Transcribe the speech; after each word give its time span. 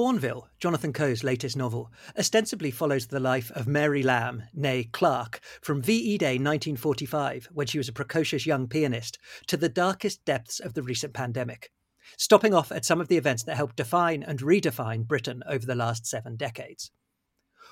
Bournville, 0.00 0.46
Jonathan 0.58 0.94
Coe's 0.94 1.22
latest 1.22 1.58
novel, 1.58 1.92
ostensibly 2.18 2.70
follows 2.70 3.08
the 3.08 3.20
life 3.20 3.50
of 3.50 3.66
Mary 3.66 4.02
Lamb, 4.02 4.44
née 4.56 4.90
Clark, 4.92 5.40
from 5.60 5.82
VE 5.82 6.16
Day 6.16 6.38
1945, 6.38 7.50
when 7.52 7.66
she 7.66 7.76
was 7.76 7.86
a 7.86 7.92
precocious 7.92 8.46
young 8.46 8.66
pianist, 8.66 9.18
to 9.46 9.58
the 9.58 9.68
darkest 9.68 10.24
depths 10.24 10.58
of 10.58 10.72
the 10.72 10.82
recent 10.82 11.12
pandemic, 11.12 11.70
stopping 12.16 12.54
off 12.54 12.72
at 12.72 12.86
some 12.86 12.98
of 12.98 13.08
the 13.08 13.18
events 13.18 13.42
that 13.42 13.58
helped 13.58 13.76
define 13.76 14.22
and 14.22 14.40
redefine 14.40 15.06
Britain 15.06 15.42
over 15.46 15.66
the 15.66 15.74
last 15.74 16.06
seven 16.06 16.34
decades. 16.34 16.90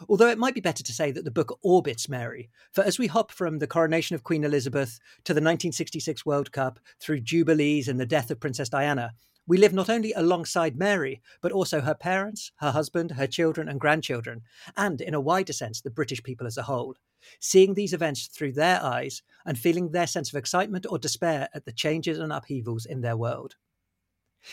Although 0.06 0.28
it 0.28 0.36
might 0.36 0.54
be 0.54 0.60
better 0.60 0.84
to 0.84 0.92
say 0.92 1.10
that 1.10 1.24
the 1.24 1.30
book 1.30 1.58
orbits 1.62 2.10
Mary, 2.10 2.50
for 2.72 2.84
as 2.84 2.98
we 2.98 3.06
hop 3.06 3.32
from 3.32 3.58
the 3.58 3.66
coronation 3.66 4.14
of 4.14 4.22
Queen 4.22 4.44
Elizabeth 4.44 5.00
to 5.24 5.32
the 5.32 5.40
1966 5.40 6.26
World 6.26 6.52
Cup, 6.52 6.78
through 7.00 7.20
Jubilees 7.20 7.88
and 7.88 7.98
the 7.98 8.04
death 8.04 8.30
of 8.30 8.38
Princess 8.38 8.68
Diana, 8.68 9.14
we 9.48 9.56
live 9.56 9.72
not 9.72 9.88
only 9.88 10.12
alongside 10.12 10.78
Mary, 10.78 11.22
but 11.40 11.52
also 11.52 11.80
her 11.80 11.94
parents, 11.94 12.52
her 12.56 12.70
husband, 12.70 13.12
her 13.12 13.26
children 13.26 13.66
and 13.66 13.80
grandchildren, 13.80 14.42
and 14.76 15.00
in 15.00 15.14
a 15.14 15.20
wider 15.20 15.54
sense, 15.54 15.80
the 15.80 15.90
British 15.90 16.22
people 16.22 16.46
as 16.46 16.58
a 16.58 16.62
whole, 16.62 16.94
seeing 17.40 17.72
these 17.72 17.94
events 17.94 18.26
through 18.26 18.52
their 18.52 18.80
eyes 18.84 19.22
and 19.46 19.58
feeling 19.58 19.90
their 19.90 20.06
sense 20.06 20.28
of 20.28 20.36
excitement 20.36 20.84
or 20.88 20.98
despair 20.98 21.48
at 21.54 21.64
the 21.64 21.72
changes 21.72 22.18
and 22.18 22.30
upheavals 22.30 22.84
in 22.84 23.00
their 23.00 23.16
world. 23.16 23.56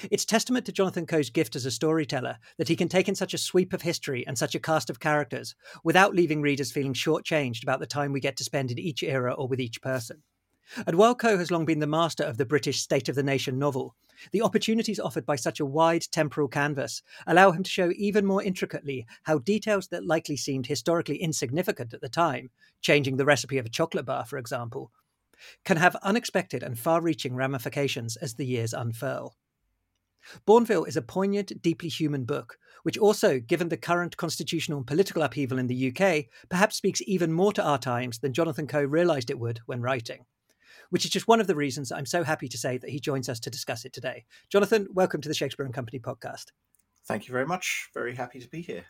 It's 0.10 0.26
testament 0.26 0.66
to 0.66 0.72
Jonathan 0.72 1.06
Coe's 1.06 1.30
gift 1.30 1.56
as 1.56 1.66
a 1.66 1.72
storyteller 1.72 2.40
that 2.58 2.70
he 2.70 2.76
can 2.76 2.88
take 2.88 3.08
in 3.10 3.16
such 3.16 3.34
a 3.34 3.38
sweep 3.38 3.74
of 3.74 3.82
history 3.82 4.26
and 4.26 4.38
such 4.38 4.56
a 4.56 4.60
cast 4.60 4.90
of 4.90 5.00
characters 5.00 5.56
without 5.84 6.16
leaving 6.16 6.42
readers 6.42 6.72
feeling 6.72 6.94
shortchanged 6.94 7.64
about 7.64 7.80
the 7.82 7.86
time 7.86 8.14
we 8.14 8.20
get 8.22 8.38
to 8.38 8.44
spend 8.44 8.72
in 8.72 8.80
each 8.80 9.04
era 9.04 9.34
or 9.34 9.48
with 9.48 9.60
each 9.60 9.82
person. 9.82 10.24
And 10.88 10.98
while 10.98 11.16
Coe 11.16 11.38
has 11.38 11.52
long 11.52 11.66
been 11.66 11.80
the 11.80 11.88
master 11.88 12.24
of 12.24 12.38
the 12.38 12.46
British 12.46 12.82
State 12.82 13.08
of 13.08 13.16
the 13.16 13.24
Nation 13.24 13.60
novel, 13.60 13.96
the 14.32 14.42
opportunities 14.42 15.00
offered 15.00 15.26
by 15.26 15.36
such 15.36 15.60
a 15.60 15.66
wide 15.66 16.04
temporal 16.12 16.48
canvas 16.48 17.02
allow 17.28 17.52
him 17.52 17.64
to 17.64 17.70
show 17.70 17.92
even 17.96 18.26
more 18.26 18.42
intricately 18.42 19.06
how 19.24 19.40
details 19.40 19.88
that 19.90 20.06
likely 20.06 20.38
seemed 20.38 20.68
historically 20.68 21.18
insignificant 21.18 21.94
at 21.94 22.02
the 22.02 22.10
time, 22.10 22.50
changing 22.82 23.18
the 23.18 23.26
recipe 23.26 23.58
of 23.58 23.66
a 23.66 23.70
chocolate 23.70 24.06
bar, 24.06 24.26
for 24.26 24.38
example, 24.38 24.92
can 25.64 25.78
have 25.78 25.96
unexpected 25.98 26.64
and 26.64 26.80
far 26.80 27.02
reaching 27.02 27.36
ramifications 27.36 28.16
as 28.18 28.36
the 28.36 28.46
years 28.46 28.74
unfurl. 28.74 29.36
Bournville 30.48 30.88
is 30.88 30.98
a 30.98 31.04
poignant, 31.04 31.62
deeply 31.62 31.90
human 31.90 32.26
book, 32.26 32.58
which 32.82 32.98
also, 32.98 33.40
given 33.40 33.70
the 33.70 33.78
current 33.78 34.18
constitutional 34.18 34.80
and 34.80 34.88
political 34.88 35.22
upheaval 35.22 35.60
in 35.60 35.68
the 35.68 35.94
UK, 35.94 36.26
perhaps 36.50 36.78
speaks 36.78 37.02
even 37.06 37.32
more 37.32 37.54
to 37.54 37.64
our 37.64 37.78
times 37.78 38.20
than 38.20 38.34
Jonathan 38.34 38.66
Coe 38.66 38.84
realised 38.84 39.30
it 39.30 39.38
would 39.38 39.60
when 39.68 39.82
writing 39.82 40.26
which 40.90 41.06
is 41.06 41.12
just 41.12 41.28
one 41.28 41.40
of 41.40 41.48
the 41.48 41.56
reasons 41.56 41.92
I'm 41.92 42.06
so 42.06 42.24
happy 42.24 42.48
to 42.48 42.58
say 42.58 42.78
that 42.78 42.90
he 42.90 43.00
joins 43.00 43.30
us 43.30 43.40
to 43.42 43.50
discuss 43.50 43.86
it 43.86 43.94
today. 43.94 44.26
Jonathan, 44.50 44.88
welcome 44.94 45.22
to 45.22 45.30
the 45.30 45.36
Shakespeare 45.36 45.66
and 45.66 45.76
Company 45.76 46.00
podcast. 46.00 46.46
Thank 47.06 47.28
you 47.28 47.32
very 47.32 47.46
much. 47.46 47.90
Very 47.94 48.16
happy 48.16 48.40
to 48.40 48.48
be 48.48 48.62
here. 48.62 48.86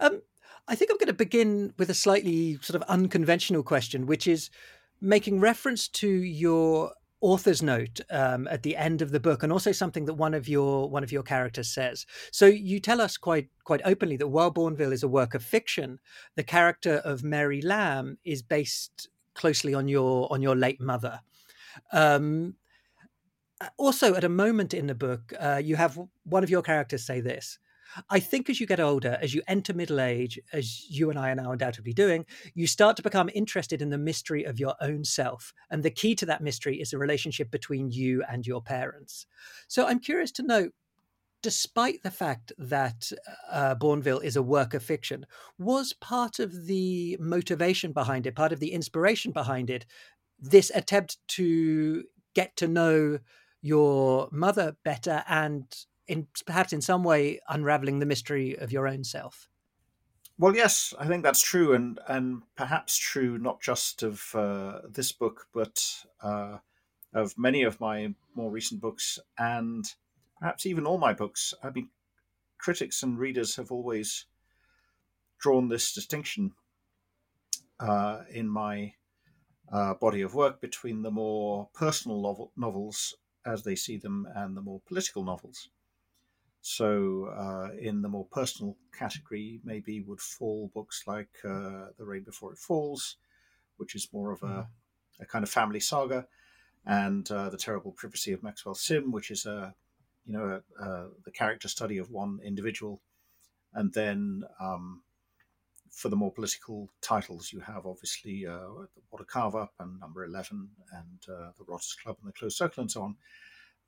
Um, 0.00 0.22
I 0.68 0.74
think 0.74 0.90
I'm 0.90 0.98
going 0.98 1.08
to 1.08 1.12
begin 1.12 1.72
with 1.78 1.90
a 1.90 1.94
slightly 1.94 2.58
sort 2.60 2.80
of 2.80 2.88
unconventional 2.88 3.62
question, 3.62 4.06
which 4.06 4.26
is 4.26 4.50
making 5.00 5.40
reference 5.40 5.88
to 5.88 6.08
your 6.08 6.92
author's 7.20 7.62
note 7.62 8.00
um, 8.10 8.46
at 8.48 8.62
the 8.62 8.76
end 8.76 9.02
of 9.02 9.10
the 9.10 9.18
book, 9.18 9.42
and 9.42 9.52
also 9.52 9.72
something 9.72 10.04
that 10.04 10.14
one 10.14 10.34
of 10.34 10.48
your 10.48 10.88
one 10.88 11.02
of 11.02 11.10
your 11.10 11.22
characters 11.22 11.68
says. 11.68 12.06
So 12.30 12.46
you 12.46 12.80
tell 12.80 13.00
us 13.00 13.16
quite 13.16 13.48
quite 13.64 13.80
openly 13.84 14.16
that 14.18 14.28
while 14.28 14.52
Bournville 14.52 14.92
is 14.92 15.02
a 15.02 15.08
work 15.08 15.34
of 15.34 15.42
fiction, 15.42 15.98
the 16.36 16.44
character 16.44 16.96
of 16.98 17.24
Mary 17.24 17.60
Lamb 17.60 18.18
is 18.24 18.42
based 18.42 19.08
closely 19.38 19.72
on 19.72 19.88
your 19.88 20.30
on 20.30 20.42
your 20.42 20.54
late 20.54 20.80
mother. 20.80 21.20
Um, 21.92 22.56
also, 23.76 24.14
at 24.14 24.24
a 24.24 24.28
moment 24.28 24.74
in 24.74 24.86
the 24.86 24.94
book, 24.94 25.32
uh, 25.40 25.60
you 25.64 25.76
have 25.76 25.98
one 26.24 26.44
of 26.44 26.50
your 26.50 26.62
characters 26.62 27.04
say 27.04 27.20
this. 27.20 27.58
I 28.10 28.20
think 28.20 28.50
as 28.50 28.60
you 28.60 28.66
get 28.66 28.80
older, 28.80 29.18
as 29.20 29.34
you 29.34 29.42
enter 29.48 29.72
middle 29.72 30.00
age, 30.00 30.38
as 30.52 30.88
you 30.90 31.10
and 31.10 31.18
I 31.18 31.30
are 31.30 31.34
now 31.34 31.52
undoubtedly 31.52 31.92
doing, 31.92 32.26
you 32.54 32.66
start 32.66 32.96
to 32.96 33.02
become 33.02 33.30
interested 33.34 33.80
in 33.80 33.90
the 33.90 33.98
mystery 33.98 34.44
of 34.44 34.60
your 34.60 34.74
own 34.80 35.04
self. 35.04 35.54
And 35.70 35.82
the 35.82 35.90
key 35.90 36.14
to 36.16 36.26
that 36.26 36.42
mystery 36.42 36.80
is 36.80 36.90
the 36.90 36.98
relationship 36.98 37.50
between 37.50 37.90
you 37.90 38.22
and 38.30 38.46
your 38.46 38.62
parents. 38.62 39.26
So 39.68 39.86
I'm 39.86 40.00
curious 40.00 40.30
to 40.32 40.42
know 40.42 40.68
despite 41.42 42.02
the 42.02 42.10
fact 42.10 42.52
that 42.58 43.12
uh, 43.50 43.74
Bournville 43.74 44.22
is 44.22 44.36
a 44.36 44.42
work 44.42 44.74
of 44.74 44.82
fiction, 44.82 45.26
was 45.58 45.92
part 45.92 46.38
of 46.38 46.66
the 46.66 47.16
motivation 47.20 47.92
behind 47.92 48.26
it, 48.26 48.34
part 48.34 48.52
of 48.52 48.60
the 48.60 48.72
inspiration 48.72 49.32
behind 49.32 49.70
it, 49.70 49.86
this 50.38 50.70
attempt 50.74 51.18
to 51.28 52.04
get 52.34 52.56
to 52.56 52.68
know 52.68 53.18
your 53.60 54.28
mother 54.30 54.76
better 54.84 55.24
and 55.28 55.64
in 56.06 56.26
perhaps 56.46 56.72
in 56.72 56.80
some 56.80 57.04
way 57.04 57.40
unraveling 57.48 57.98
the 57.98 58.06
mystery 58.06 58.56
of 58.56 58.72
your 58.72 58.88
own 58.88 59.04
self. 59.04 59.48
Well, 60.38 60.54
yes, 60.54 60.94
I 60.98 61.06
think 61.06 61.24
that's 61.24 61.42
true, 61.42 61.74
and 61.74 61.98
and 62.06 62.42
perhaps 62.56 62.96
true 62.96 63.38
not 63.38 63.60
just 63.60 64.02
of 64.02 64.34
uh, 64.34 64.80
this 64.88 65.10
book, 65.10 65.48
but 65.52 66.04
uh, 66.22 66.58
of 67.12 67.36
many 67.36 67.64
of 67.64 67.80
my 67.80 68.14
more 68.34 68.50
recent 68.50 68.80
books, 68.80 69.18
and 69.36 69.84
perhaps 70.40 70.66
even 70.66 70.86
all 70.86 70.98
my 70.98 71.12
books, 71.12 71.54
I 71.62 71.70
mean, 71.70 71.88
critics 72.58 73.02
and 73.02 73.18
readers 73.18 73.56
have 73.56 73.70
always 73.70 74.26
drawn 75.38 75.68
this 75.68 75.92
distinction 75.92 76.52
uh, 77.80 78.22
in 78.30 78.48
my 78.48 78.94
uh, 79.72 79.94
body 79.94 80.22
of 80.22 80.34
work 80.34 80.60
between 80.60 81.02
the 81.02 81.10
more 81.10 81.68
personal 81.74 82.22
novel, 82.22 82.52
novels 82.56 83.16
as 83.46 83.62
they 83.62 83.74
see 83.74 83.96
them 83.96 84.26
and 84.34 84.56
the 84.56 84.60
more 84.60 84.80
political 84.86 85.24
novels. 85.24 85.70
So, 86.60 87.26
uh, 87.26 87.68
in 87.78 88.02
the 88.02 88.08
more 88.08 88.26
personal 88.26 88.76
category, 88.92 89.60
maybe 89.64 90.00
would 90.00 90.20
fall 90.20 90.70
books 90.74 91.04
like 91.06 91.30
uh, 91.44 91.86
The 91.96 92.04
Rain 92.04 92.24
Before 92.24 92.52
It 92.52 92.58
Falls, 92.58 93.16
which 93.76 93.94
is 93.94 94.12
more 94.12 94.32
of 94.32 94.42
a, 94.42 94.46
mm. 94.46 94.66
a 95.20 95.26
kind 95.26 95.44
of 95.44 95.50
family 95.50 95.80
saga, 95.80 96.26
and 96.84 97.30
uh, 97.30 97.48
The 97.48 97.56
Terrible 97.56 97.92
Privacy 97.92 98.32
of 98.32 98.42
Maxwell 98.42 98.74
Sim, 98.74 99.12
which 99.12 99.30
is 99.30 99.46
a 99.46 99.74
you 100.28 100.34
know, 100.34 100.60
uh, 100.80 101.04
the 101.24 101.30
character 101.30 101.68
study 101.68 101.96
of 101.96 102.10
one 102.10 102.38
individual, 102.44 103.00
and 103.72 103.92
then 103.94 104.44
um, 104.60 105.02
for 105.90 106.10
the 106.10 106.16
more 106.16 106.30
political 106.30 106.90
titles, 107.00 107.50
you 107.50 107.60
have 107.60 107.86
obviously 107.86 108.46
uh, 108.46 108.68
What 109.08 109.22
a 109.22 109.24
Carve 109.24 109.56
Up 109.56 109.72
and 109.80 109.98
Number 109.98 110.24
Eleven 110.24 110.68
and 110.92 111.34
uh, 111.34 111.52
the 111.56 111.64
Rotters 111.66 111.96
Club 112.02 112.18
and 112.20 112.28
the 112.28 112.38
Closed 112.38 112.58
Circle 112.58 112.82
and 112.82 112.90
so 112.90 113.02
on. 113.02 113.16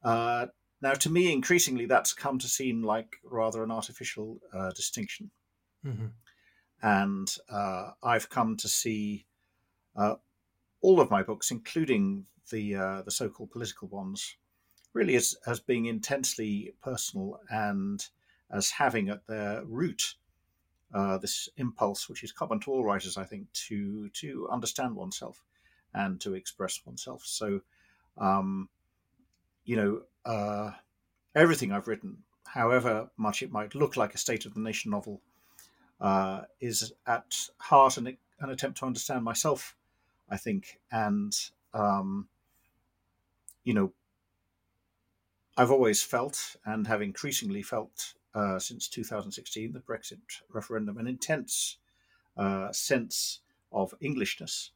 Uh, 0.03 0.47
now, 0.81 0.95
to 0.95 1.11
me, 1.11 1.31
increasingly, 1.31 1.85
that's 1.85 2.15
come 2.15 2.39
to 2.39 2.49
seem 2.49 2.83
like 2.83 3.17
rather 3.23 3.63
an 3.63 3.71
artificial 3.71 4.41
uh, 4.55 4.71
distinction, 4.71 5.31
mm-hmm. 5.85 6.07
and 6.83 7.37
uh, 7.53 7.91
I've 8.03 8.31
come 8.31 8.57
to 8.57 8.69
see 8.69 9.27
all 10.81 11.01
of 11.01 11.11
my 11.11 11.23
books, 11.23 11.51
including 11.51 12.25
the 12.51 13.03
the 13.05 13.11
so-called 13.11 13.51
political 13.51 13.89
ones, 13.89 14.37
really 14.93 15.15
as, 15.15 15.37
as 15.47 15.61
being 15.61 15.87
intensely 15.87 16.75
personal 16.83 17.41
and 17.51 18.09
as 18.51 18.71
having 18.71 19.09
at 19.09 19.27
their 19.27 19.65
root 19.65 20.15
uh, 20.93 21.19
this 21.19 21.49
impulse, 21.57 22.09
which 22.09 22.25
is 22.25 22.33
common 22.33 22.59
to 22.61 22.71
all 22.71 22.85
writers, 22.85 23.17
I 23.17 23.25
think, 23.25 23.53
to 23.69 24.09
to 24.09 24.49
understand 24.51 24.97
oneself 24.97 25.43
and 25.95 26.21
to 26.21 26.35
express 26.35 26.81
oneself. 26.85 27.23
So, 27.25 27.61
um, 28.19 28.69
you 29.65 29.77
know, 29.77 30.03
uh, 30.25 30.73
everything 31.35 31.73
I've 31.73 31.89
written, 31.89 32.19
however 32.45 33.09
much 33.17 33.43
it 33.43 33.53
might 33.53 33.75
look 33.75 33.97
like 33.97 34.15
a 34.15 34.19
state 34.19 34.47
of 34.47 34.55
the 34.55 34.61
nation 34.61 34.91
novel, 34.91 35.21
uh, 36.01 36.43
is 36.61 36.93
at 37.07 37.37
heart 37.59 37.97
an, 37.97 38.17
an, 38.41 38.51
attempt 38.51 38.79
to 38.79 38.87
understand 38.87 39.23
myself, 39.23 39.77
I 40.29 40.37
think, 40.39 40.81
and 40.91 41.33
um, 41.73 42.29
you 43.63 43.75
know, 43.75 43.93
I've 45.61 45.71
always 45.71 46.03
felt 46.03 46.57
and 46.65 46.87
have 46.87 47.03
increasingly 47.03 47.63
felt 47.63 48.15
uh, 48.35 48.59
since 48.59 48.89
2016, 48.89 49.75
the 49.75 49.81
Brexit 49.81 50.41
referendum, 50.51 50.97
an 50.97 51.07
intense 51.07 51.77
uh, 52.35 52.73
sense 52.73 53.41
of 53.71 53.93
Englishness 54.01 54.71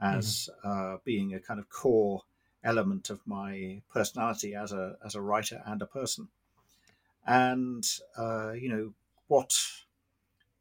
as 0.00 0.48
mm-hmm. 0.64 0.94
uh, 0.94 0.98
being 1.04 1.34
a 1.34 1.40
kind 1.40 1.58
of 1.58 1.68
core 1.70 2.22
element 2.62 3.10
of 3.10 3.18
my 3.26 3.82
personality 3.92 4.54
as 4.54 4.70
a 4.70 4.96
as 5.04 5.16
a 5.16 5.20
writer 5.20 5.60
and 5.66 5.82
a 5.82 5.86
person. 5.86 6.28
And 7.26 7.84
uh, 8.16 8.52
you 8.52 8.68
know 8.68 8.92
what 9.26 9.58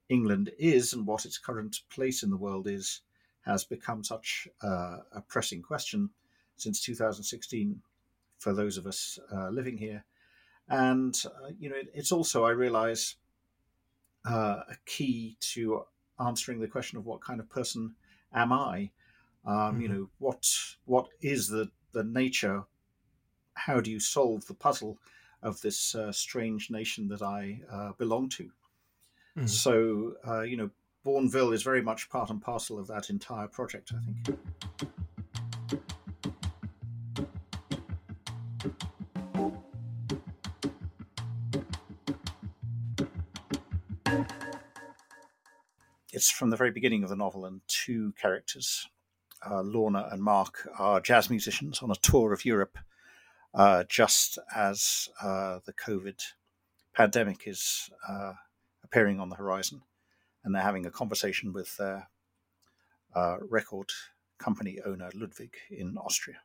England 0.10 0.50
is 0.58 0.92
and 0.92 1.06
what 1.06 1.24
its 1.24 1.38
current 1.38 1.82
place 1.92 2.24
in 2.24 2.32
the 2.32 2.44
world 2.46 2.68
is 2.68 3.02
has 3.46 3.64
become 3.64 4.04
such 4.04 4.48
a 4.64 5.22
pressing 5.28 5.62
question 5.62 6.10
since 6.58 6.82
2016 6.82 7.80
for 8.42 8.54
those 8.54 8.78
of 8.78 8.86
us 8.86 9.20
uh, 9.34 9.50
living 9.50 9.78
here. 9.78 10.04
And, 10.68 11.16
uh, 11.26 11.52
you 11.60 11.70
know, 11.70 11.76
it, 11.76 11.92
it's 11.94 12.12
also, 12.12 12.44
I 12.44 12.52
realize, 12.52 13.16
uh, 14.26 14.62
a 14.70 14.76
key 14.86 15.38
to 15.54 15.84
answering 16.20 16.60
the 16.60 16.68
question 16.68 16.98
of 16.98 17.06
what 17.06 17.22
kind 17.22 17.40
of 17.40 17.50
person 17.50 17.96
am 18.34 18.52
I? 18.52 18.92
Um, 19.46 19.56
mm-hmm. 19.56 19.82
You 19.82 19.88
know, 19.88 20.10
what 20.20 20.48
what 20.86 21.08
is 21.22 21.48
the, 21.48 21.70
the 21.94 22.04
nature? 22.04 22.64
How 23.54 23.80
do 23.82 23.92
you 23.92 24.00
solve 24.00 24.46
the 24.46 24.54
puzzle 24.54 24.98
of 25.42 25.62
this 25.62 25.96
uh, 25.96 26.12
strange 26.12 26.70
nation 26.70 27.08
that 27.10 27.22
I 27.22 27.62
uh, 27.72 27.92
belong 27.98 28.30
to. 28.30 28.50
Mm. 29.38 29.50
So, 29.50 30.14
uh, 30.28 30.42
you 30.42 30.58
know, 30.58 30.70
Bournville 31.06 31.54
is 31.54 31.64
very 31.64 31.82
much 31.82 32.10
part 32.10 32.30
and 32.30 32.42
parcel 32.42 32.78
of 32.78 32.88
that 32.88 33.10
entire 33.10 33.48
project, 33.48 33.92
I 33.96 34.00
think. 34.06 34.40
It's 46.22 46.30
from 46.30 46.52
the 46.52 46.56
very 46.56 46.70
beginning 46.70 47.02
of 47.02 47.10
the 47.10 47.16
novel, 47.16 47.46
and 47.46 47.62
two 47.68 48.14
characters, 48.14 48.88
uh, 49.44 49.64
Lorna 49.64 50.08
and 50.12 50.22
Mark, 50.22 50.70
are 50.78 51.02
jazz 51.02 51.32
musicians 51.32 51.82
on 51.82 51.90
a 51.90 51.96
tour 51.96 52.32
of 52.32 52.46
Europe 52.46 52.78
uh, 53.56 53.86
just 53.90 54.38
as 54.56 55.10
uh, 55.20 55.62
the 55.66 55.74
COVID 55.74 56.22
pandemic 56.94 57.48
is 57.48 57.90
uh, 58.08 58.34
appearing 58.84 59.20
on 59.20 59.30
the 59.30 59.36
horizon. 59.36 59.82
And 60.44 60.54
they're 60.54 60.62
having 60.62 60.86
a 60.86 60.92
conversation 60.92 61.54
with 61.54 61.76
their 61.78 62.08
uh, 63.16 63.38
record 63.40 63.90
company 64.38 64.78
owner, 64.86 65.10
Ludwig, 65.16 65.56
in 65.72 65.98
Austria. 65.98 66.42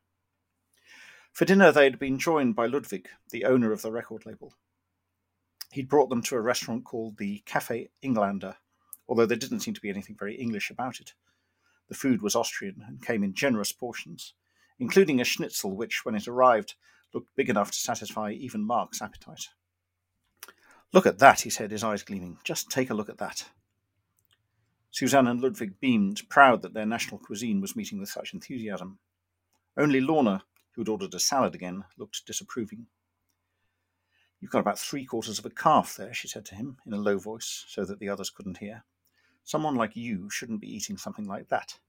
For 1.31 1.45
dinner, 1.45 1.71
they'd 1.71 1.99
been 1.99 2.17
joined 2.17 2.55
by 2.55 2.65
Ludwig, 2.65 3.09
the 3.29 3.45
owner 3.45 3.71
of 3.71 3.83
the 3.83 3.91
record 3.91 4.25
label. 4.25 4.55
He'd 5.71 5.87
brought 5.87 6.09
them 6.09 6.23
to 6.23 6.35
a 6.35 6.41
restaurant 6.41 6.83
called 6.83 7.19
the 7.19 7.43
Cafe 7.45 7.91
Englander, 8.01 8.55
although 9.07 9.25
there 9.25 9.37
didn't 9.37 9.61
seem 9.61 9.73
to 9.73 9.81
be 9.81 9.89
anything 9.89 10.15
very 10.17 10.35
English 10.35 10.69
about 10.69 10.99
it. 10.99 11.13
The 11.87 11.95
food 11.95 12.21
was 12.21 12.35
Austrian 12.35 12.83
and 12.87 13.05
came 13.05 13.23
in 13.23 13.33
generous 13.33 13.71
portions, 13.71 14.33
including 14.79 15.21
a 15.21 15.25
schnitzel 15.25 15.75
which, 15.75 16.03
when 16.03 16.15
it 16.15 16.27
arrived, 16.27 16.75
looked 17.13 17.35
big 17.35 17.49
enough 17.49 17.71
to 17.71 17.79
satisfy 17.79 18.31
even 18.31 18.61
Mark's 18.63 19.01
appetite. 19.01 19.49
Look 20.93 21.05
at 21.05 21.19
that, 21.19 21.41
he 21.41 21.49
said, 21.49 21.71
his 21.71 21.83
eyes 21.83 22.03
gleaming. 22.03 22.39
Just 22.43 22.69
take 22.69 22.89
a 22.89 22.93
look 22.93 23.09
at 23.09 23.17
that. 23.17 23.49
Suzanne 24.91 25.27
and 25.27 25.41
Ludwig 25.41 25.79
beamed, 25.79 26.27
proud 26.29 26.61
that 26.61 26.73
their 26.73 26.85
national 26.85 27.19
cuisine 27.19 27.61
was 27.61 27.75
meeting 27.75 27.99
with 27.99 28.09
such 28.09 28.33
enthusiasm. 28.33 28.99
Only 29.75 30.01
Lorna, 30.01 30.43
who'd 30.71 30.89
ordered 30.89 31.13
a 31.13 31.19
salad 31.19 31.55
again, 31.55 31.83
looked 31.97 32.25
disapproving. 32.25 32.87
You've 34.39 34.51
got 34.51 34.59
about 34.59 34.79
three 34.79 35.05
quarters 35.05 35.39
of 35.39 35.45
a 35.45 35.49
calf 35.49 35.95
there, 35.95 36.13
she 36.13 36.27
said 36.27 36.45
to 36.45 36.55
him, 36.55 36.77
in 36.85 36.93
a 36.93 36.97
low 36.97 37.17
voice, 37.17 37.65
so 37.67 37.85
that 37.85 37.99
the 37.99 38.09
others 38.09 38.29
couldn't 38.29 38.57
hear. 38.57 38.83
Someone 39.47 39.75
like 39.75 39.95
you 39.95 40.29
shouldn't 40.29 40.59
be 40.59 40.75
eating 40.75 40.97
something 40.97 41.25
like 41.25 41.47
that. 41.47 41.79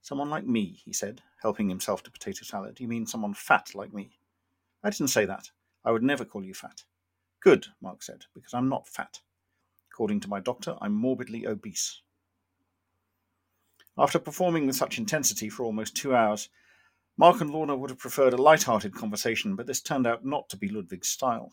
Someone 0.00 0.30
like 0.30 0.46
me, 0.46 0.80
he 0.82 0.94
said, 0.94 1.20
helping 1.42 1.68
himself 1.68 2.02
to 2.02 2.10
potato 2.10 2.42
salad. 2.42 2.80
You 2.80 2.88
mean 2.88 3.04
someone 3.04 3.34
fat 3.34 3.74
like 3.74 3.92
me? 3.92 4.16
I 4.82 4.88
didn't 4.88 5.08
say 5.08 5.26
that. 5.26 5.50
I 5.84 5.90
would 5.90 6.02
never 6.02 6.24
call 6.24 6.42
you 6.42 6.54
fat. 6.54 6.84
Good, 7.40 7.66
Mark 7.82 8.02
said, 8.02 8.24
because 8.32 8.54
I'm 8.54 8.70
not 8.70 8.88
fat. 8.88 9.20
According 9.92 10.20
to 10.20 10.30
my 10.30 10.40
doctor, 10.40 10.76
I'm 10.80 10.94
morbidly 10.94 11.46
obese. 11.46 12.00
After 13.98 14.18
performing 14.18 14.66
with 14.66 14.74
such 14.74 14.96
intensity 14.96 15.50
for 15.50 15.64
almost 15.64 15.94
two 15.94 16.16
hours, 16.16 16.48
Mark 17.18 17.42
and 17.42 17.50
Lorna 17.50 17.76
would 17.76 17.90
have 17.90 17.98
preferred 17.98 18.32
a 18.32 18.40
light-hearted 18.40 18.94
conversation, 18.94 19.54
but 19.54 19.66
this 19.66 19.82
turned 19.82 20.06
out 20.06 20.24
not 20.24 20.48
to 20.48 20.56
be 20.56 20.70
Ludwig's 20.70 21.10
style. 21.10 21.52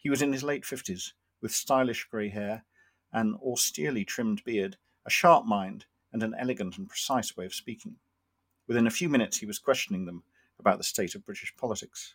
He 0.00 0.10
was 0.10 0.20
in 0.20 0.32
his 0.32 0.42
late 0.42 0.64
fifties, 0.64 1.14
with 1.40 1.52
stylish 1.52 2.08
grey 2.10 2.28
hair, 2.28 2.64
an 3.12 3.36
austerely 3.42 4.04
trimmed 4.04 4.42
beard, 4.44 4.76
a 5.06 5.10
sharp 5.10 5.44
mind, 5.44 5.86
and 6.12 6.22
an 6.22 6.34
elegant 6.38 6.78
and 6.78 6.88
precise 6.88 7.36
way 7.36 7.44
of 7.44 7.54
speaking. 7.54 7.96
Within 8.66 8.86
a 8.86 8.90
few 8.90 9.08
minutes, 9.08 9.38
he 9.38 9.46
was 9.46 9.58
questioning 9.58 10.04
them 10.04 10.22
about 10.58 10.78
the 10.78 10.84
state 10.84 11.14
of 11.14 11.24
British 11.24 11.54
politics. 11.56 12.14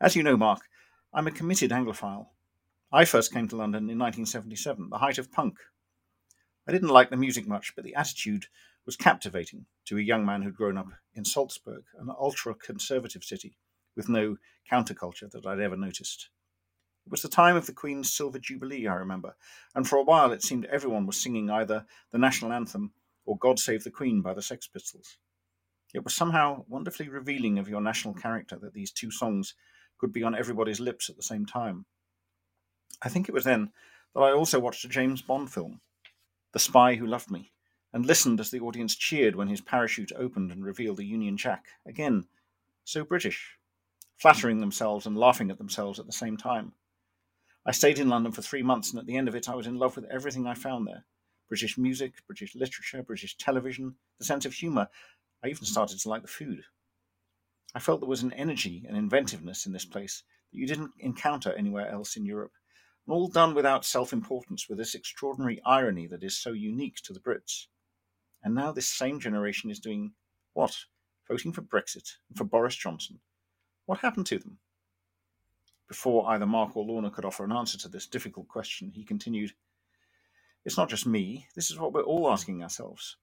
As 0.00 0.16
you 0.16 0.22
know, 0.22 0.36
Mark, 0.36 0.62
I'm 1.14 1.26
a 1.26 1.30
committed 1.30 1.70
Anglophile. 1.70 2.28
I 2.90 3.04
first 3.04 3.32
came 3.32 3.48
to 3.48 3.56
London 3.56 3.88
in 3.90 3.98
1977, 3.98 4.88
the 4.90 4.98
height 4.98 5.18
of 5.18 5.30
punk. 5.30 5.58
I 6.68 6.72
didn't 6.72 6.88
like 6.88 7.10
the 7.10 7.16
music 7.16 7.46
much, 7.46 7.74
but 7.74 7.84
the 7.84 7.94
attitude 7.94 8.46
was 8.84 8.96
captivating 8.96 9.66
to 9.86 9.98
a 9.98 10.02
young 10.02 10.24
man 10.26 10.42
who'd 10.42 10.56
grown 10.56 10.76
up 10.76 10.88
in 11.14 11.24
Salzburg, 11.24 11.84
an 11.98 12.10
ultra 12.10 12.54
conservative 12.54 13.22
city 13.22 13.56
with 13.96 14.08
no 14.08 14.36
counterculture 14.70 15.30
that 15.30 15.46
I'd 15.46 15.60
ever 15.60 15.76
noticed. 15.76 16.30
It 17.04 17.10
was 17.10 17.22
the 17.22 17.28
time 17.28 17.56
of 17.56 17.66
the 17.66 17.72
Queen's 17.72 18.12
Silver 18.12 18.38
Jubilee, 18.38 18.86
I 18.86 18.94
remember, 18.94 19.34
and 19.74 19.86
for 19.86 19.96
a 19.96 20.04
while 20.04 20.32
it 20.32 20.42
seemed 20.42 20.66
everyone 20.66 21.06
was 21.06 21.20
singing 21.20 21.50
either 21.50 21.84
the 22.10 22.18
national 22.18 22.52
anthem 22.52 22.92
or 23.24 23.36
God 23.36 23.58
Save 23.58 23.84
the 23.84 23.90
Queen 23.90 24.22
by 24.22 24.34
the 24.34 24.42
Sex 24.42 24.66
Pistols. 24.66 25.18
It 25.92 26.04
was 26.04 26.14
somehow 26.14 26.64
wonderfully 26.68 27.08
revealing 27.08 27.58
of 27.58 27.68
your 27.68 27.80
national 27.80 28.14
character 28.14 28.56
that 28.56 28.72
these 28.72 28.92
two 28.92 29.10
songs 29.10 29.54
could 29.98 30.12
be 30.12 30.22
on 30.22 30.34
everybody's 30.34 30.80
lips 30.80 31.10
at 31.10 31.16
the 31.16 31.22
same 31.22 31.44
time. 31.44 31.86
I 33.02 33.08
think 33.08 33.28
it 33.28 33.34
was 33.34 33.44
then 33.44 33.72
that 34.14 34.20
I 34.20 34.32
also 34.32 34.60
watched 34.60 34.84
a 34.84 34.88
James 34.88 35.22
Bond 35.22 35.52
film, 35.52 35.80
The 36.52 36.58
Spy 36.58 36.94
Who 36.94 37.06
Loved 37.06 37.30
Me, 37.30 37.52
and 37.92 38.06
listened 38.06 38.40
as 38.40 38.50
the 38.50 38.60
audience 38.60 38.94
cheered 38.94 39.36
when 39.36 39.48
his 39.48 39.60
parachute 39.60 40.12
opened 40.16 40.50
and 40.50 40.64
revealed 40.64 40.96
the 40.96 41.04
Union 41.04 41.36
Jack. 41.36 41.66
Again, 41.84 42.26
so 42.84 43.04
British, 43.04 43.58
flattering 44.16 44.60
themselves 44.60 45.04
and 45.04 45.16
laughing 45.16 45.50
at 45.50 45.58
themselves 45.58 45.98
at 45.98 46.06
the 46.06 46.12
same 46.12 46.36
time. 46.36 46.72
I 47.64 47.70
stayed 47.70 48.00
in 48.00 48.08
London 48.08 48.32
for 48.32 48.42
three 48.42 48.62
months, 48.62 48.90
and 48.90 48.98
at 48.98 49.06
the 49.06 49.16
end 49.16 49.28
of 49.28 49.36
it, 49.36 49.48
I 49.48 49.54
was 49.54 49.68
in 49.68 49.78
love 49.78 49.94
with 49.94 50.06
everything 50.06 50.46
I 50.46 50.54
found 50.54 50.86
there 50.86 51.04
British 51.48 51.78
music, 51.78 52.14
British 52.26 52.54
literature, 52.56 53.02
British 53.02 53.36
television, 53.36 53.94
the 54.18 54.24
sense 54.24 54.44
of 54.44 54.54
humour. 54.54 54.88
I 55.44 55.48
even 55.48 55.64
started 55.64 56.00
to 56.00 56.08
like 56.08 56.22
the 56.22 56.28
food. 56.28 56.64
I 57.74 57.78
felt 57.78 58.00
there 58.00 58.08
was 58.08 58.22
an 58.22 58.32
energy 58.32 58.84
and 58.88 58.96
inventiveness 58.96 59.64
in 59.64 59.72
this 59.72 59.84
place 59.84 60.24
that 60.50 60.58
you 60.58 60.66
didn't 60.66 60.92
encounter 60.98 61.52
anywhere 61.52 61.88
else 61.88 62.16
in 62.16 62.24
Europe, 62.24 62.52
and 63.06 63.14
all 63.14 63.28
done 63.28 63.54
without 63.54 63.84
self 63.84 64.12
importance, 64.12 64.68
with 64.68 64.78
this 64.78 64.94
extraordinary 64.94 65.60
irony 65.64 66.08
that 66.08 66.24
is 66.24 66.36
so 66.36 66.52
unique 66.52 66.96
to 67.04 67.12
the 67.12 67.20
Brits. 67.20 67.66
And 68.42 68.54
now 68.54 68.72
this 68.72 68.88
same 68.88 69.20
generation 69.20 69.70
is 69.70 69.78
doing 69.78 70.14
what? 70.52 70.76
Voting 71.28 71.52
for 71.52 71.62
Brexit 71.62 72.16
and 72.28 72.36
for 72.36 72.44
Boris 72.44 72.74
Johnson. 72.74 73.20
What 73.86 74.00
happened 74.00 74.26
to 74.26 74.38
them? 74.38 74.58
Before 75.92 76.26
either 76.30 76.46
Mark 76.46 76.74
or 76.74 76.86
Lorna 76.86 77.10
could 77.10 77.26
offer 77.26 77.44
an 77.44 77.52
answer 77.52 77.76
to 77.76 77.86
this 77.86 78.06
difficult 78.06 78.48
question, 78.48 78.92
he 78.92 79.04
continued, 79.04 79.52
It's 80.64 80.78
not 80.78 80.88
just 80.88 81.04
me. 81.04 81.48
This 81.54 81.70
is 81.70 81.78
what 81.78 81.92
we're 81.92 82.00
all 82.00 82.32
asking 82.32 82.62
ourselves. 82.62 83.18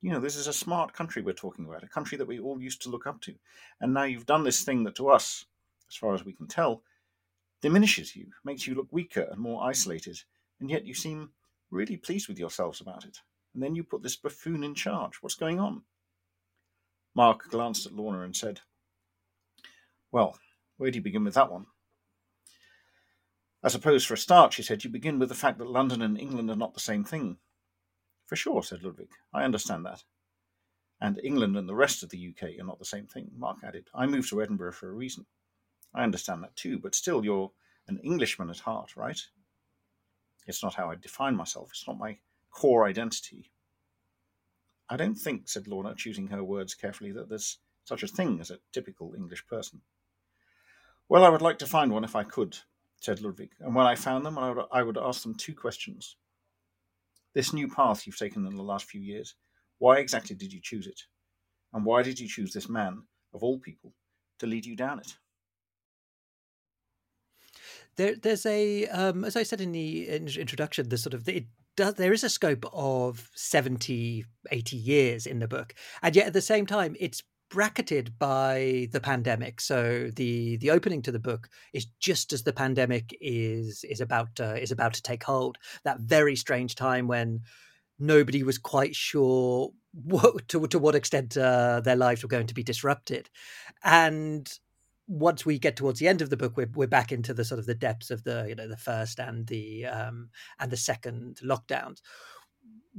You 0.00 0.12
know, 0.12 0.20
this 0.20 0.36
is 0.36 0.46
a 0.46 0.52
smart 0.52 0.92
country 0.92 1.20
we're 1.20 1.32
talking 1.32 1.64
about, 1.64 1.82
a 1.82 1.88
country 1.88 2.16
that 2.16 2.28
we 2.28 2.38
all 2.38 2.62
used 2.62 2.80
to 2.82 2.90
look 2.90 3.08
up 3.08 3.20
to. 3.22 3.34
And 3.80 3.92
now 3.92 4.04
you've 4.04 4.24
done 4.24 4.44
this 4.44 4.62
thing 4.62 4.84
that 4.84 4.94
to 4.94 5.08
us, 5.08 5.46
as 5.90 5.96
far 5.96 6.14
as 6.14 6.24
we 6.24 6.32
can 6.32 6.46
tell, 6.46 6.84
diminishes 7.60 8.14
you, 8.14 8.28
makes 8.44 8.68
you 8.68 8.76
look 8.76 8.92
weaker 8.92 9.26
and 9.28 9.40
more 9.40 9.64
isolated, 9.64 10.22
and 10.60 10.70
yet 10.70 10.86
you 10.86 10.94
seem 10.94 11.30
really 11.72 11.96
pleased 11.96 12.28
with 12.28 12.38
yourselves 12.38 12.80
about 12.80 13.04
it. 13.04 13.18
And 13.52 13.60
then 13.60 13.74
you 13.74 13.82
put 13.82 14.04
this 14.04 14.14
buffoon 14.14 14.62
in 14.62 14.76
charge. 14.76 15.16
What's 15.22 15.34
going 15.34 15.58
on? 15.58 15.82
Mark 17.16 17.50
glanced 17.50 17.84
at 17.84 17.94
Lorna 17.94 18.20
and 18.20 18.36
said, 18.36 18.60
Well, 20.12 20.38
where 20.76 20.92
do 20.92 20.98
you 20.98 21.02
begin 21.02 21.24
with 21.24 21.34
that 21.34 21.50
one? 21.50 21.66
I 23.62 23.68
suppose 23.68 24.04
for 24.04 24.14
a 24.14 24.18
start, 24.18 24.52
she 24.52 24.62
said, 24.62 24.82
you 24.82 24.90
begin 24.90 25.18
with 25.18 25.28
the 25.28 25.34
fact 25.34 25.58
that 25.58 25.70
London 25.70 26.02
and 26.02 26.18
England 26.18 26.50
are 26.50 26.56
not 26.56 26.74
the 26.74 26.80
same 26.80 27.04
thing. 27.04 27.36
For 28.26 28.34
sure, 28.34 28.62
said 28.62 28.82
Ludwig. 28.82 29.10
I 29.32 29.44
understand 29.44 29.86
that. 29.86 30.02
And 31.00 31.20
England 31.22 31.56
and 31.56 31.68
the 31.68 31.74
rest 31.74 32.02
of 32.02 32.10
the 32.10 32.28
UK 32.28 32.60
are 32.60 32.66
not 32.66 32.78
the 32.78 32.84
same 32.84 33.06
thing, 33.06 33.30
Mark 33.36 33.58
added. 33.62 33.88
I 33.94 34.06
moved 34.06 34.28
to 34.30 34.42
Edinburgh 34.42 34.72
for 34.72 34.88
a 34.88 34.94
reason. 34.94 35.26
I 35.94 36.02
understand 36.02 36.42
that 36.42 36.56
too, 36.56 36.78
but 36.78 36.94
still, 36.94 37.24
you're 37.24 37.52
an 37.88 37.98
Englishman 37.98 38.50
at 38.50 38.60
heart, 38.60 38.96
right? 38.96 39.20
It's 40.46 40.62
not 40.62 40.74
how 40.74 40.90
I 40.90 40.96
define 40.96 41.36
myself. 41.36 41.70
It's 41.70 41.86
not 41.86 41.98
my 41.98 42.18
core 42.50 42.84
identity. 42.86 43.50
I 44.88 44.96
don't 44.96 45.14
think, 45.14 45.48
said 45.48 45.68
Lorna, 45.68 45.94
choosing 45.94 46.28
her 46.28 46.42
words 46.42 46.74
carefully, 46.74 47.12
that 47.12 47.28
there's 47.28 47.58
such 47.84 48.02
a 48.02 48.08
thing 48.08 48.40
as 48.40 48.50
a 48.50 48.58
typical 48.72 49.14
English 49.16 49.46
person. 49.46 49.80
Well, 51.08 51.24
I 51.24 51.28
would 51.28 51.42
like 51.42 51.58
to 51.58 51.66
find 51.66 51.92
one 51.92 52.04
if 52.04 52.16
I 52.16 52.24
could, 52.24 52.58
said 53.02 53.20
Ludwig. 53.20 53.50
And 53.60 53.74
when 53.74 53.86
I 53.86 53.94
found 53.96 54.24
them, 54.24 54.38
I 54.38 54.50
would, 54.50 54.64
I 54.70 54.82
would 54.82 54.96
ask 54.96 55.22
them 55.22 55.34
two 55.34 55.54
questions. 55.54 56.16
This 57.34 57.52
new 57.52 57.68
path 57.68 58.06
you've 58.06 58.18
taken 58.18 58.46
in 58.46 58.54
the 58.54 58.62
last 58.62 58.84
few 58.84 59.00
years, 59.00 59.34
why 59.78 59.98
exactly 59.98 60.36
did 60.36 60.52
you 60.52 60.60
choose 60.62 60.86
it? 60.86 61.00
And 61.72 61.84
why 61.84 62.02
did 62.02 62.20
you 62.20 62.28
choose 62.28 62.52
this 62.52 62.68
man, 62.68 63.02
of 63.34 63.42
all 63.42 63.58
people, 63.58 63.92
to 64.38 64.46
lead 64.46 64.66
you 64.66 64.76
down 64.76 65.00
it? 65.00 65.16
There, 67.96 68.14
there's 68.14 68.46
a, 68.46 68.86
um, 68.86 69.24
as 69.24 69.36
I 69.36 69.42
said 69.42 69.60
in 69.60 69.72
the 69.72 70.08
introduction, 70.08 70.88
the 70.88 70.96
sort 70.96 71.14
of 71.14 71.28
it 71.28 71.46
does, 71.76 71.94
there 71.94 72.12
is 72.12 72.24
a 72.24 72.30
scope 72.30 72.64
of 72.72 73.30
70, 73.34 74.24
80 74.50 74.76
years 74.76 75.26
in 75.26 75.40
the 75.40 75.48
book, 75.48 75.74
and 76.02 76.14
yet 76.14 76.26
at 76.26 76.32
the 76.32 76.40
same 76.40 76.66
time, 76.66 76.96
it's 77.00 77.22
bracketed 77.52 78.18
by 78.18 78.88
the 78.92 79.00
pandemic. 79.00 79.60
So 79.60 80.10
the 80.16 80.56
the 80.56 80.70
opening 80.70 81.02
to 81.02 81.12
the 81.12 81.18
book 81.18 81.50
is 81.74 81.86
just 82.00 82.32
as 82.32 82.42
the 82.42 82.52
pandemic 82.52 83.16
is 83.20 83.84
is 83.84 84.00
about 84.00 84.40
uh, 84.40 84.54
is 84.54 84.72
about 84.72 84.94
to 84.94 85.02
take 85.02 85.22
hold. 85.22 85.58
That 85.84 86.00
very 86.00 86.34
strange 86.34 86.74
time 86.74 87.06
when 87.06 87.42
nobody 87.98 88.42
was 88.42 88.58
quite 88.58 88.96
sure 88.96 89.70
what, 89.92 90.48
to 90.48 90.66
to 90.66 90.78
what 90.78 90.94
extent 90.94 91.36
uh, 91.36 91.80
their 91.80 91.96
lives 91.96 92.22
were 92.22 92.28
going 92.28 92.46
to 92.46 92.54
be 92.54 92.62
disrupted, 92.62 93.28
and 93.84 94.50
once 95.06 95.44
we 95.44 95.58
get 95.58 95.76
towards 95.76 96.00
the 96.00 96.08
end 96.08 96.22
of 96.22 96.30
the 96.30 96.38
book, 96.38 96.56
we're 96.56 96.70
we're 96.74 96.86
back 96.86 97.12
into 97.12 97.34
the 97.34 97.44
sort 97.44 97.58
of 97.58 97.66
the 97.66 97.74
depths 97.74 98.10
of 98.10 98.24
the 98.24 98.46
you 98.48 98.54
know 98.54 98.66
the 98.66 98.78
first 98.78 99.20
and 99.20 99.46
the 99.48 99.84
um, 99.84 100.30
and 100.58 100.70
the 100.70 100.76
second 100.78 101.38
lockdowns. 101.44 102.00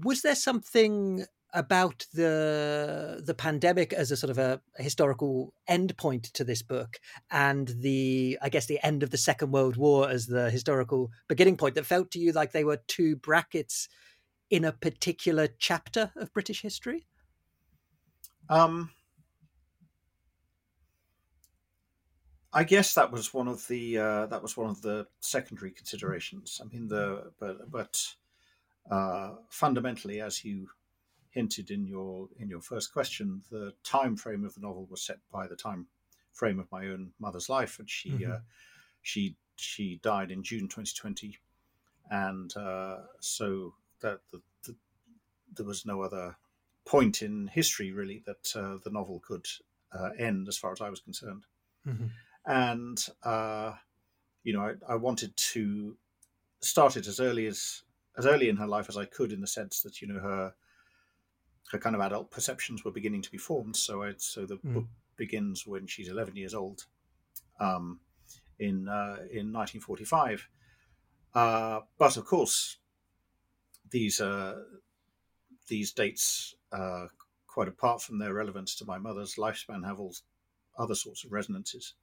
Was 0.03 0.21
there 0.21 0.35
something 0.35 1.25
about 1.53 2.05
the 2.13 3.21
the 3.23 3.33
pandemic 3.33 3.93
as 3.93 4.11
a 4.11 4.17
sort 4.17 4.31
of 4.31 4.37
a, 4.37 4.59
a 4.77 4.83
historical 4.83 5.53
endpoint 5.69 6.31
to 6.33 6.43
this 6.43 6.61
book, 6.61 6.97
and 7.31 7.67
the 7.79 8.37
I 8.41 8.49
guess 8.49 8.65
the 8.65 8.83
end 8.83 9.03
of 9.03 9.11
the 9.11 9.17
Second 9.17 9.51
World 9.51 9.77
War 9.77 10.09
as 10.09 10.27
the 10.27 10.49
historical 10.49 11.11
beginning 11.27 11.57
point 11.57 11.75
that 11.75 11.85
felt 11.85 12.11
to 12.11 12.19
you 12.19 12.31
like 12.31 12.51
they 12.51 12.63
were 12.63 12.81
two 12.87 13.15
brackets 13.15 13.87
in 14.49 14.65
a 14.65 14.71
particular 14.71 15.47
chapter 15.57 16.11
of 16.15 16.33
British 16.33 16.61
history? 16.61 17.07
Um, 18.49 18.91
I 22.51 22.63
guess 22.63 22.93
that 22.93 23.11
was 23.11 23.33
one 23.33 23.47
of 23.47 23.67
the 23.67 23.97
uh, 23.97 24.25
that 24.27 24.41
was 24.41 24.55
one 24.55 24.69
of 24.69 24.81
the 24.81 25.07
secondary 25.21 25.71
considerations. 25.71 26.61
I 26.63 26.67
mean, 26.71 26.87
the 26.87 27.31
but 27.39 27.71
but 27.71 28.05
uh, 28.91 29.31
fundamentally, 29.49 30.21
as 30.21 30.45
you 30.45 30.67
hinted 31.33 31.71
in 31.71 31.85
your 31.85 32.29
in 32.39 32.47
your 32.47 32.61
first 32.61 32.93
question, 32.93 33.41
the 33.51 33.73
time 33.83 34.15
frame 34.15 34.45
of 34.45 34.53
the 34.53 34.61
novel 34.61 34.87
was 34.89 35.01
set 35.01 35.17
by 35.31 35.47
the 35.47 35.55
time 35.55 35.87
frame 36.31 36.59
of 36.59 36.71
my 36.71 36.85
own 36.87 37.11
mother's 37.19 37.49
life, 37.49 37.79
and 37.79 37.89
she 37.89 38.11
mm-hmm. 38.11 38.31
uh, 38.31 38.37
she 39.01 39.35
she 39.55 39.99
died 40.03 40.31
in 40.31 40.43
June 40.43 40.67
2020, 40.67 41.37
and 42.09 42.55
uh, 42.55 42.97
so 43.19 43.73
that 44.01 44.19
the, 44.31 44.41
the, 44.65 44.75
there 45.55 45.65
was 45.65 45.85
no 45.85 46.01
other 46.01 46.35
point 46.85 47.21
in 47.21 47.47
history 47.47 47.91
really 47.91 48.23
that 48.25 48.55
uh, 48.55 48.77
the 48.83 48.91
novel 48.91 49.21
could 49.25 49.47
uh, 49.91 50.09
end, 50.19 50.47
as 50.47 50.57
far 50.57 50.71
as 50.71 50.81
I 50.81 50.89
was 50.89 50.99
concerned. 50.99 51.45
Mm-hmm. 51.87 52.07
And 52.45 53.05
uh, 53.23 53.73
you 54.43 54.53
know, 54.53 54.61
I, 54.61 54.93
I 54.93 54.95
wanted 54.95 55.35
to 55.37 55.97
start 56.61 56.95
it 56.95 57.07
as 57.07 57.19
early 57.19 57.47
as 57.47 57.81
as 58.17 58.27
early 58.27 58.49
in 58.49 58.57
her 58.57 58.67
life 58.67 58.85
as 58.87 58.97
I 58.97 59.05
could, 59.05 59.31
in 59.31 59.41
the 59.41 59.47
sense 59.47 59.81
that 59.81 59.99
you 59.99 60.07
know 60.07 60.19
her 60.19 60.53
her 61.71 61.77
kind 61.77 61.95
of 61.95 62.01
adult 62.01 62.31
perceptions 62.31 62.83
were 62.83 62.91
beginning 62.91 63.21
to 63.21 63.31
be 63.31 63.37
formed. 63.37 63.75
So 63.75 64.03
I, 64.03 64.13
so 64.17 64.45
the 64.45 64.57
mm. 64.57 64.73
book 64.73 64.85
begins 65.15 65.65
when 65.65 65.87
she's 65.87 66.09
11 66.09 66.35
years 66.35 66.53
old, 66.53 66.85
um, 67.59 67.99
in 68.59 68.87
uh, 68.87 69.17
in 69.31 69.51
1945. 69.51 70.47
Uh, 71.33 71.79
but 71.97 72.17
of 72.17 72.25
course, 72.25 72.77
these 73.89 74.21
uh, 74.21 74.55
these 75.67 75.91
dates, 75.91 76.55
uh, 76.71 77.07
quite 77.47 77.67
apart 77.67 78.01
from 78.01 78.19
their 78.19 78.33
relevance 78.33 78.75
to 78.75 78.85
my 78.85 78.97
mother's 78.97 79.35
lifespan, 79.35 79.85
have 79.85 79.99
all 79.99 80.13
other 80.77 80.95
sorts 80.95 81.23
of 81.23 81.31
resonances. 81.31 81.93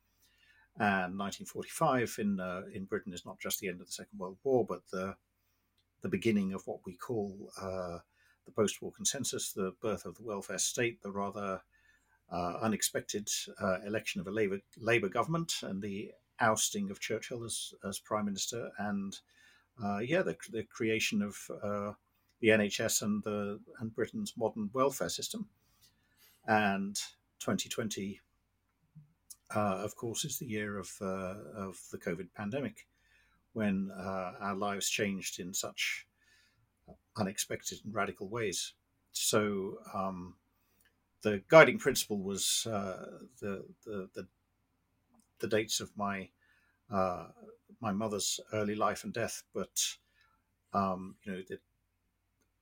And 0.76 1.18
1945 1.18 2.16
in 2.18 2.40
uh, 2.40 2.62
in 2.72 2.84
Britain 2.84 3.12
is 3.12 3.26
not 3.26 3.38
just 3.38 3.60
the 3.60 3.68
end 3.68 3.80
of 3.80 3.86
the 3.86 3.92
Second 3.92 4.18
World 4.18 4.38
War, 4.44 4.64
but 4.66 4.82
the 4.90 5.16
the 6.02 6.08
beginning 6.08 6.54
of 6.54 6.66
what 6.66 6.80
we 6.86 6.94
call 6.94 7.50
uh, 7.60 7.98
the 8.46 8.52
post 8.52 8.82
war 8.82 8.92
consensus, 8.92 9.52
the 9.52 9.72
birth 9.80 10.04
of 10.04 10.16
the 10.16 10.24
welfare 10.24 10.58
state, 10.58 11.02
the 11.02 11.10
rather 11.10 11.62
uh, 12.30 12.58
unexpected 12.62 13.28
uh, 13.60 13.78
election 13.86 14.20
of 14.20 14.26
a 14.26 14.30
Labour, 14.30 14.60
Labour 14.78 15.08
government, 15.08 15.54
and 15.62 15.82
the 15.82 16.12
ousting 16.38 16.90
of 16.90 17.00
Churchill 17.00 17.44
as, 17.44 17.74
as 17.86 17.98
Prime 17.98 18.24
Minister, 18.24 18.70
and 18.78 19.18
uh, 19.82 19.98
yeah, 19.98 20.22
the, 20.22 20.36
the 20.50 20.62
creation 20.62 21.22
of 21.22 21.36
uh, 21.62 21.92
the 22.40 22.48
NHS 22.48 23.02
and, 23.02 23.22
the, 23.24 23.60
and 23.80 23.94
Britain's 23.94 24.34
modern 24.36 24.70
welfare 24.72 25.08
system. 25.08 25.48
And 26.46 26.96
2020, 27.40 28.20
uh, 29.54 29.58
of 29.58 29.96
course, 29.96 30.24
is 30.24 30.38
the 30.38 30.46
year 30.46 30.78
of, 30.78 30.90
uh, 31.00 31.34
of 31.54 31.78
the 31.90 31.98
COVID 31.98 32.28
pandemic 32.34 32.86
when 33.52 33.90
our 33.96 34.54
lives 34.54 34.88
changed 34.88 35.40
in 35.40 35.52
such 35.52 36.06
unexpected 37.16 37.80
and 37.84 37.94
radical 37.94 38.28
ways. 38.28 38.74
So 39.12 39.78
um, 39.92 40.36
the 41.22 41.42
guiding 41.48 41.78
principle 41.78 42.18
was 42.18 42.66
uh, 42.66 43.18
the, 43.40 43.64
the, 43.84 44.08
the 44.14 44.26
the 45.40 45.48
dates 45.48 45.80
of 45.80 45.90
my 45.96 46.28
uh, 46.90 47.28
my 47.80 47.92
mother's 47.92 48.40
early 48.52 48.74
life 48.74 49.04
and 49.04 49.12
death, 49.12 49.42
but 49.54 49.96
um, 50.72 51.16
you 51.24 51.32
know 51.32 51.42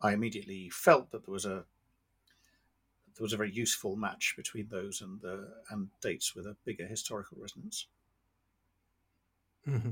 I 0.00 0.12
immediately 0.12 0.71
felt 0.71 1.11
that 1.11 1.25
there 1.26 1.33
was 1.33 1.45
a 1.45 1.64
there 3.14 3.25
was 3.25 3.33
a 3.33 3.37
very 3.37 3.50
useful 3.50 3.97
match 3.97 4.35
between 4.37 4.69
those 4.69 5.00
and 5.00 5.21
the 5.21 5.49
and 5.71 5.88
dates 6.00 6.35
with 6.35 6.47
a 6.47 6.57
bigger 6.64 6.87
historical 6.87 7.38
resonance. 7.40 7.87
Mm-hmm. 9.67 9.90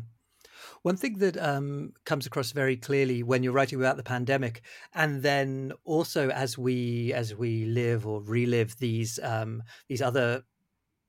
One 0.82 0.96
thing 0.96 1.18
that 1.18 1.36
um, 1.36 1.92
comes 2.04 2.26
across 2.26 2.52
very 2.52 2.76
clearly 2.76 3.22
when 3.22 3.42
you're 3.42 3.52
writing 3.52 3.78
about 3.78 3.96
the 3.96 4.02
pandemic, 4.02 4.62
and 4.94 5.22
then 5.22 5.72
also 5.84 6.28
as 6.30 6.56
we 6.56 7.12
as 7.12 7.34
we 7.34 7.66
live 7.66 8.06
or 8.06 8.22
relive 8.22 8.78
these 8.78 9.18
um, 9.22 9.62
these 9.88 10.02
other 10.02 10.42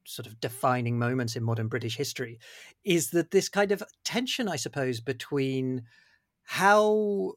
sort 0.05 0.25
of 0.25 0.39
defining 0.39 0.97
moments 0.97 1.35
in 1.35 1.43
modern 1.43 1.67
British 1.67 1.97
history, 1.97 2.39
is 2.83 3.09
that 3.11 3.31
this 3.31 3.49
kind 3.49 3.71
of 3.71 3.83
tension, 4.03 4.47
I 4.47 4.55
suppose, 4.55 5.01
between 5.01 5.83
how 6.43 7.33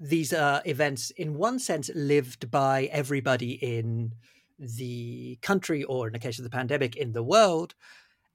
these 0.00 0.32
uh, 0.32 0.60
events, 0.64 1.10
in 1.10 1.36
one 1.36 1.58
sense, 1.58 1.90
lived 1.94 2.50
by 2.50 2.84
everybody 2.84 3.52
in 3.52 4.14
the 4.58 5.38
country, 5.42 5.84
or 5.84 6.06
in 6.06 6.12
the 6.12 6.18
case 6.18 6.38
of 6.38 6.44
the 6.44 6.50
pandemic, 6.50 6.96
in 6.96 7.12
the 7.12 7.22
world, 7.22 7.74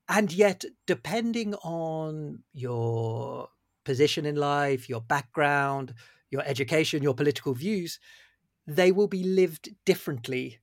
and 0.09 0.31
yet 0.31 0.63
depending 0.85 1.55
on 1.55 2.43
your 2.53 3.49
position 3.85 4.25
in 4.25 4.35
life 4.35 4.89
your 4.89 5.01
background 5.01 5.93
your 6.29 6.43
education 6.45 7.03
your 7.03 7.13
political 7.13 7.53
views 7.53 7.99
they 8.67 8.91
will 8.91 9.07
be 9.07 9.23
lived 9.23 9.69
differently 9.85 10.59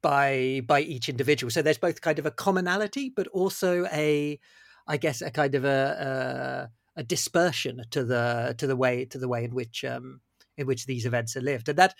by 0.00 0.62
by 0.66 0.80
each 0.80 1.08
individual. 1.08 1.50
So 1.50 1.62
there's 1.62 1.78
both 1.78 2.00
kind 2.00 2.18
of 2.18 2.26
a 2.26 2.30
commonality 2.30 3.12
but 3.14 3.26
also 3.28 3.86
a 3.92 4.38
i 4.88 4.96
guess 4.96 5.22
a 5.22 5.30
kind 5.30 5.54
of 5.54 5.64
a 5.64 6.70
a, 6.96 7.00
a 7.00 7.04
dispersion 7.04 7.82
to 7.90 8.04
the 8.04 8.54
to 8.58 8.66
the 8.66 8.76
way 8.76 9.04
to 9.06 9.18
the 9.18 9.28
way 9.28 9.44
in 9.44 9.54
which 9.54 9.84
um 9.84 10.20
in 10.56 10.66
which 10.66 10.86
these 10.86 11.06
events 11.06 11.36
are 11.36 11.40
lived. 11.40 11.68
And 11.68 11.78
that 11.78 11.94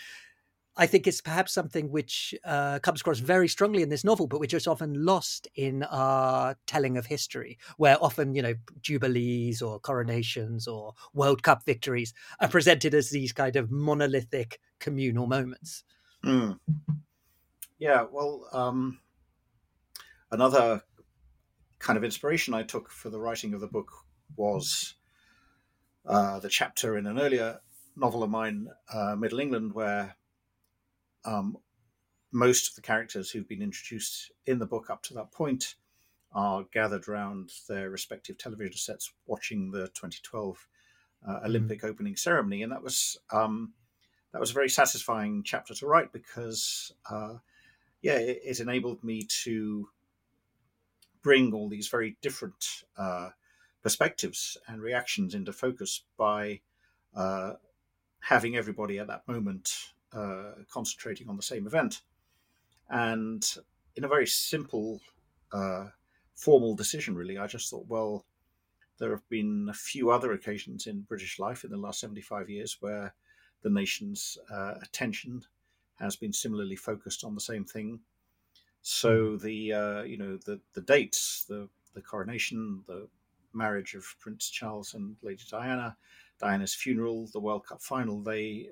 I 0.77 0.87
think 0.87 1.07
it's 1.07 1.21
perhaps 1.21 1.53
something 1.53 1.91
which 1.91 2.35
uh, 2.45 2.79
comes 2.79 3.03
across 3.03 3.19
very 3.19 3.47
strongly 3.47 3.83
in 3.83 3.91
this 3.91 4.05
novel, 4.05 4.27
but 4.27 4.41
which 4.41 4.55
is 4.55 4.67
often 4.67 5.05
lost 5.05 5.47
in 5.55 5.83
our 5.85 6.57
telling 6.67 6.97
of 6.97 7.07
history, 7.07 7.59
where 7.77 8.03
often, 8.03 8.35
you 8.35 8.41
know, 8.41 8.55
jubilees 8.81 9.61
or 9.61 9.79
coronations 9.79 10.67
or 10.67 10.95
World 11.13 11.43
Cup 11.43 11.67
victories 11.67 12.15
are 12.41 12.49
presented 12.49 12.95
as 12.95 13.11
these 13.11 13.33
kind 13.33 13.57
of 13.57 13.71
monolithic 13.71 14.61
communal 14.79 15.27
moments. 15.27 15.85
Mm. 16.25 16.59
Yeah, 17.79 18.07
well, 18.11 18.49
um, 18.53 19.01
another 20.31 20.83
kind 21.81 21.99
of 21.99 22.05
inspiration 22.05 22.55
I 22.55 22.63
took 22.63 22.91
for 22.91 23.11
the 23.11 23.21
writing 23.21 23.53
of 23.53 23.61
the 23.61 23.67
book 23.67 23.93
was 24.37 24.95
uh, 26.07 26.39
the 26.39 26.49
chapter 26.49 26.97
in 26.97 27.07
an 27.07 27.19
earlier 27.19 27.61
novel 27.95 28.23
of 28.23 28.31
mine, 28.31 28.69
uh, 28.93 29.17
Middle 29.17 29.41
England, 29.41 29.75
where 29.75 30.17
um, 31.25 31.57
most 32.33 32.71
of 32.71 32.75
the 32.75 32.83
characters 32.83 33.31
who've 33.31 33.49
been 33.49 33.63
introduced 33.63 34.33
in 34.47 34.59
the 34.59 34.67
book 34.67 34.91
up 34.91 35.03
to 35.03 35.15
that 35.15 35.33
point 35.33 35.75
are 36.33 36.65
gathered 36.73 37.09
around 37.09 37.51
their 37.69 37.91
respective 37.91 38.39
television 38.39 38.77
sets 38.77 39.13
watching 39.27 39.71
the 39.71 39.87
2012 39.89 40.67
uh, 41.27 41.39
hmm. 41.39 41.47
Olympic 41.47 41.83
mm. 41.83 41.89
opening 41.89 42.17
ceremony, 42.17 42.63
and 42.63 42.73
that 42.73 42.83
was 42.83 43.19
um, 43.31 43.75
that 44.33 44.41
was 44.41 44.51
a 44.51 44.55
very 44.55 44.69
satisfying 44.69 45.43
chapter 45.45 45.75
to 45.75 45.87
write 45.87 46.13
because, 46.13 46.93
uh, 47.11 47.35
yeah, 48.01 48.17
it, 48.17 48.41
it, 48.45 48.61
enabled 48.61 49.05
me 49.05 49.23
to 49.45 49.89
bring 51.23 51.53
all 51.53 51.69
these 51.69 51.89
very 51.89 52.17
different 52.23 52.85
uh, 52.97 53.29
perspectives 53.83 54.57
and 54.67 54.81
reactions 54.81 55.35
into 55.35 55.53
focus 55.53 56.05
by 56.17 56.61
uh, 57.15 57.53
having 58.21 58.57
everybody 58.57 58.99
at 58.99 59.07
that 59.07 59.29
moment 59.29 59.93
uh, 60.15 60.53
concentrating 60.71 61.29
on 61.29 61.37
the 61.37 61.43
same 61.43 61.67
event. 61.67 62.03
And 62.91 63.47
in 63.97 64.05
a 64.05 64.09
very 64.09 64.27
simple, 64.27 65.01
uh, 65.53 65.89
formal 66.35 66.75
decision, 66.75 67.15
really, 67.15 67.39
I 67.39 67.47
just 67.47 67.71
thought, 67.71 67.87
well, 67.89 68.25
there 68.99 69.11
have 69.11 69.29
been 69.29 69.69
a 69.71 69.75
few 69.75 70.11
other 70.11 70.33
occasions 70.33 70.87
in 70.87 71.01
British 71.03 71.39
life 71.39 71.65
in 71.65 71.71
the 71.71 71.77
last 71.77 72.01
75 72.01 72.49
years 72.49 72.77
where 72.81 73.15
the 73.63 73.71
nation's 73.71 74.39
uh, 74.51 74.75
attention 74.83 75.43
has 75.99 76.17
been 76.17 76.33
similarly 76.33 76.77
focused 76.77 77.25
on 77.25 77.35
the 77.35 77.41
same 77.41 77.65
thing. 77.65 78.01
So 78.83 79.33
hmm. 79.33 79.39
the 79.39 79.73
uh, 79.73 80.03
you 80.03 80.19
know 80.19 80.37
the 80.45 80.61
the 80.75 80.81
dates, 80.81 81.45
the 81.49 81.69
the 81.95 82.03
coronation, 82.03 82.83
the 82.87 83.09
marriage 83.53 83.95
of 83.95 84.05
Prince 84.19 84.51
Charles 84.51 84.95
and 84.95 85.17
Lady 85.23 85.43
Diana, 85.51 85.97
Diana's 86.41 86.75
funeral, 86.75 87.29
the 87.33 87.41
World 87.41 87.67
Cup 87.67 87.83
final, 87.83 88.21
they 88.21 88.69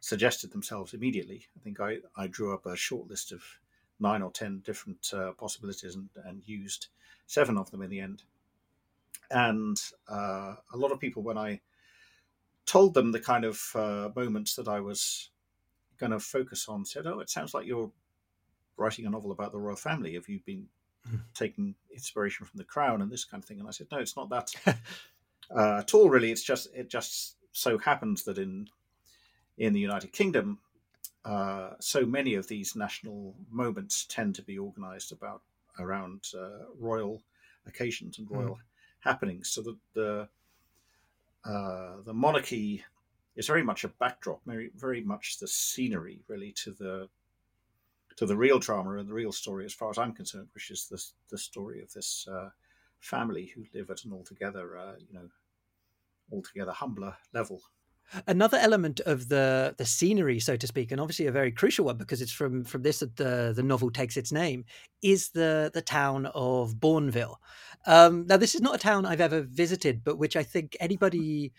suggested 0.00 0.50
themselves 0.50 0.94
immediately. 0.94 1.46
I 1.56 1.60
think 1.60 1.80
I, 1.80 1.98
I 2.16 2.26
drew 2.26 2.54
up 2.54 2.66
a 2.66 2.76
short 2.76 3.08
list 3.08 3.32
of 3.32 3.42
nine 4.00 4.22
or 4.22 4.30
ten 4.30 4.60
different 4.64 5.10
uh, 5.12 5.32
possibilities 5.32 5.94
and, 5.94 6.08
and, 6.24 6.42
used 6.46 6.88
seven 7.26 7.58
of 7.58 7.70
them 7.70 7.82
in 7.82 7.90
the 7.90 8.00
end. 8.00 8.22
And 9.30 9.80
uh, 10.08 10.56
a 10.72 10.76
lot 10.76 10.90
of 10.90 10.98
people, 10.98 11.22
when 11.22 11.38
I 11.38 11.60
told 12.66 12.94
them 12.94 13.12
the 13.12 13.20
kind 13.20 13.44
of 13.44 13.60
uh, 13.74 14.08
moments 14.16 14.56
that 14.56 14.68
I 14.68 14.80
was 14.80 15.30
going 15.98 16.12
to 16.12 16.18
focus 16.18 16.66
on, 16.68 16.84
said, 16.84 17.06
"Oh, 17.06 17.20
it 17.20 17.30
sounds 17.30 17.54
like 17.54 17.66
you're 17.66 17.92
writing 18.76 19.06
a 19.06 19.10
novel 19.10 19.32
about 19.32 19.52
the 19.52 19.58
royal 19.58 19.76
family. 19.76 20.14
Have 20.14 20.28
you 20.28 20.40
been 20.46 20.66
hmm. 21.06 21.16
taking 21.34 21.74
inspiration 21.92 22.46
from 22.46 22.56
the 22.56 22.64
crown 22.64 23.02
and 23.02 23.12
this 23.12 23.24
kind 23.24 23.42
of 23.42 23.46
thing?" 23.46 23.60
And 23.60 23.68
I 23.68 23.72
said, 23.72 23.88
"No, 23.92 23.98
it's 23.98 24.16
not 24.16 24.30
that 24.30 24.50
uh, 25.54 25.78
at 25.78 25.94
all. 25.94 26.08
Really, 26.08 26.32
it's 26.32 26.42
just 26.42 26.68
it 26.74 26.88
just 26.88 27.36
so 27.52 27.78
happens 27.78 28.24
that 28.24 28.38
in 28.38 28.68
in 29.58 29.72
the 29.72 29.80
United 29.80 30.12
Kingdom, 30.12 30.58
uh, 31.24 31.70
so 31.80 32.06
many 32.06 32.34
of 32.34 32.48
these 32.48 32.74
national 32.74 33.34
moments 33.50 34.06
tend 34.08 34.34
to 34.34 34.42
be 34.42 34.58
organised 34.58 35.12
about 35.12 35.42
around 35.78 36.24
uh, 36.34 36.64
royal 36.78 37.22
occasions 37.66 38.18
and 38.18 38.30
royal 38.30 38.56
mm. 38.56 38.60
happenings. 39.00 39.50
So 39.50 39.62
that 39.62 39.76
the 39.94 40.28
uh, 41.44 41.96
the 42.04 42.14
monarchy 42.14 42.84
is 43.36 43.46
very 43.46 43.62
much 43.62 43.84
a 43.84 43.88
backdrop, 43.88 44.40
very 44.46 44.70
very 44.74 45.02
much 45.02 45.38
the 45.38 45.48
scenery, 45.48 46.22
really, 46.28 46.52
to 46.52 46.72
the 46.72 47.08
to 48.16 48.26
the 48.26 48.36
real 48.36 48.58
drama 48.58 48.98
and 48.98 49.08
the 49.08 49.14
real 49.14 49.32
story, 49.32 49.64
as 49.64 49.74
far 49.74 49.90
as 49.90 49.98
I'm 49.98 50.12
concerned, 50.12 50.48
which 50.54 50.70
is 50.70 50.86
the 50.86 51.02
the 51.30 51.38
story 51.38 51.82
of 51.82 51.92
this 51.92 52.26
uh, 52.30 52.50
family 52.98 53.46
who 53.54 53.64
live 53.74 53.90
at 53.90 54.04
an 54.04 54.12
altogether, 54.12 54.76
uh, 54.76 54.94
you 54.98 55.14
know, 55.14 55.28
altogether 56.32 56.72
humbler 56.72 57.16
level. 57.32 57.62
Another 58.26 58.56
element 58.58 59.00
of 59.00 59.28
the 59.28 59.74
the 59.78 59.84
scenery, 59.84 60.40
so 60.40 60.56
to 60.56 60.66
speak, 60.66 60.90
and 60.90 61.00
obviously 61.00 61.26
a 61.26 61.32
very 61.32 61.52
crucial 61.52 61.84
one 61.84 61.96
because 61.96 62.20
it's 62.20 62.32
from 62.32 62.64
from 62.64 62.82
this 62.82 63.00
that 63.00 63.16
the 63.16 63.52
the 63.54 63.62
novel 63.62 63.90
takes 63.90 64.16
its 64.16 64.32
name, 64.32 64.64
is 65.02 65.28
the 65.30 65.70
the 65.72 65.82
town 65.82 66.26
of 66.34 66.74
Bournville. 66.74 67.36
Um, 67.86 68.26
now, 68.26 68.36
this 68.36 68.54
is 68.54 68.60
not 68.60 68.74
a 68.74 68.78
town 68.78 69.06
I've 69.06 69.20
ever 69.20 69.42
visited, 69.42 70.02
but 70.04 70.18
which 70.18 70.36
I 70.36 70.42
think 70.42 70.76
anybody 70.80 71.52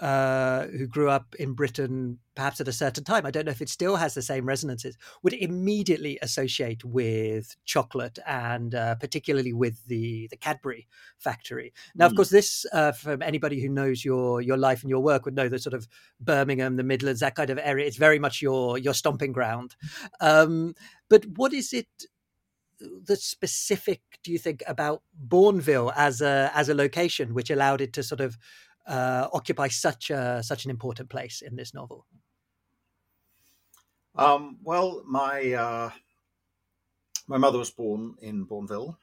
uh, 0.00 0.66
who 0.66 0.86
grew 0.86 1.10
up 1.10 1.34
in 1.38 1.54
Britain 1.54 2.18
perhaps 2.36 2.60
at 2.60 2.68
a 2.68 2.72
certain 2.72 3.02
time, 3.02 3.26
I 3.26 3.30
don't 3.30 3.46
know 3.46 3.50
if 3.50 3.62
it 3.62 3.68
still 3.68 3.96
has 3.96 4.14
the 4.14 4.22
same 4.22 4.46
resonances, 4.46 4.96
would 5.22 5.32
immediately 5.32 6.18
associate 6.22 6.84
with 6.84 7.56
chocolate 7.64 8.18
and 8.26 8.74
uh, 8.74 8.94
particularly 8.96 9.54
with 9.54 9.86
the, 9.86 10.28
the 10.30 10.36
Cadbury 10.36 10.86
factory. 11.18 11.72
Now, 11.94 12.06
mm. 12.06 12.10
of 12.10 12.16
course, 12.16 12.28
this, 12.28 12.66
uh, 12.72 12.92
from 12.92 13.22
anybody 13.22 13.60
who 13.60 13.70
knows 13.70 14.04
your, 14.04 14.42
your 14.42 14.58
life 14.58 14.82
and 14.82 14.90
your 14.90 15.00
work, 15.00 15.24
would 15.24 15.34
know 15.34 15.48
that 15.48 15.62
sort 15.62 15.74
of 15.74 15.88
Birmingham, 16.20 16.76
the 16.76 16.84
Midlands, 16.84 17.20
that 17.20 17.34
kind 17.34 17.50
of 17.50 17.58
area, 17.58 17.86
it's 17.86 17.96
very 17.96 18.18
much 18.18 18.42
your, 18.42 18.76
your 18.76 18.94
stomping 18.94 19.32
ground. 19.32 19.74
Um, 20.20 20.74
but 21.08 21.24
what 21.36 21.52
is 21.52 21.72
it 21.72 21.88
the 22.78 23.16
specific 23.16 24.02
do 24.22 24.30
you 24.30 24.38
think 24.38 24.62
about 24.66 25.02
Bournville 25.26 25.92
as 25.96 26.20
a 26.20 26.50
as 26.54 26.68
a 26.68 26.74
location 26.74 27.32
which 27.32 27.48
allowed 27.48 27.80
it 27.80 27.94
to 27.94 28.02
sort 28.02 28.20
of 28.20 28.36
uh, 28.86 29.28
occupy 29.32 29.68
such 29.68 30.10
a 30.10 30.42
such 30.42 30.64
an 30.64 30.70
important 30.70 31.08
place 31.08 31.42
in 31.42 31.56
this 31.56 31.74
novel? 31.74 32.06
Um, 34.14 34.58
well, 34.62 35.02
my 35.06 35.52
uh, 35.52 35.90
my 37.26 37.38
mother 37.38 37.58
was 37.58 37.70
born 37.70 38.14
in 38.20 38.46
Bournville. 38.46 38.96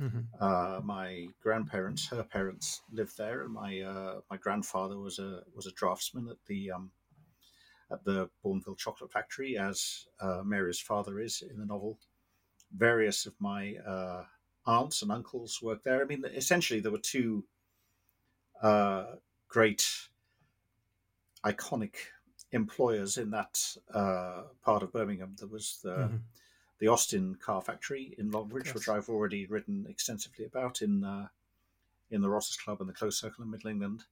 Mm-hmm. 0.00 0.20
Uh, 0.40 0.80
my 0.84 1.26
grandparents, 1.42 2.06
her 2.08 2.22
parents, 2.22 2.82
lived 2.92 3.16
there, 3.18 3.42
and 3.42 3.52
my 3.52 3.80
uh, 3.80 4.20
my 4.30 4.36
grandfather 4.36 4.98
was 4.98 5.18
a 5.18 5.42
was 5.54 5.66
a 5.66 5.72
draftsman 5.72 6.28
at 6.28 6.36
the 6.46 6.70
um, 6.70 6.90
at 7.90 8.04
the 8.04 8.28
Bournville 8.44 8.78
Chocolate 8.78 9.12
Factory, 9.12 9.56
as 9.56 10.06
uh, 10.20 10.42
Mary's 10.44 10.80
father 10.80 11.18
is 11.18 11.42
in 11.42 11.58
the 11.58 11.66
novel. 11.66 11.98
Various 12.76 13.26
of 13.26 13.34
my 13.40 13.76
uh, 13.76 14.24
aunts 14.66 15.02
and 15.02 15.10
uncles 15.10 15.60
worked 15.62 15.84
there. 15.84 16.02
I 16.02 16.04
mean, 16.04 16.24
essentially, 16.34 16.80
there 16.80 16.92
were 16.92 16.98
two 16.98 17.44
uh, 18.62 19.04
great 19.48 20.08
iconic 21.44 21.94
employers 22.52 23.18
in 23.18 23.30
that 23.30 23.76
uh, 23.92 24.42
part 24.64 24.82
of 24.82 24.92
Birmingham. 24.92 25.34
There 25.38 25.48
was 25.48 25.78
the 25.82 25.90
mm-hmm. 25.90 26.16
the 26.78 26.88
Austin 26.88 27.36
Car 27.36 27.60
Factory 27.60 28.14
in 28.18 28.30
Longbridge, 28.30 28.74
which 28.74 28.88
I've 28.88 29.08
already 29.08 29.46
written 29.46 29.86
extensively 29.88 30.44
about 30.44 30.82
in 30.82 31.04
uh, 31.04 31.28
in 32.10 32.22
the 32.22 32.30
Rotters 32.30 32.56
Club 32.56 32.80
and 32.80 32.88
the 32.88 32.94
Closed 32.94 33.18
Circle 33.18 33.44
in 33.44 33.50
Middle 33.50 33.70
England, 33.70 34.04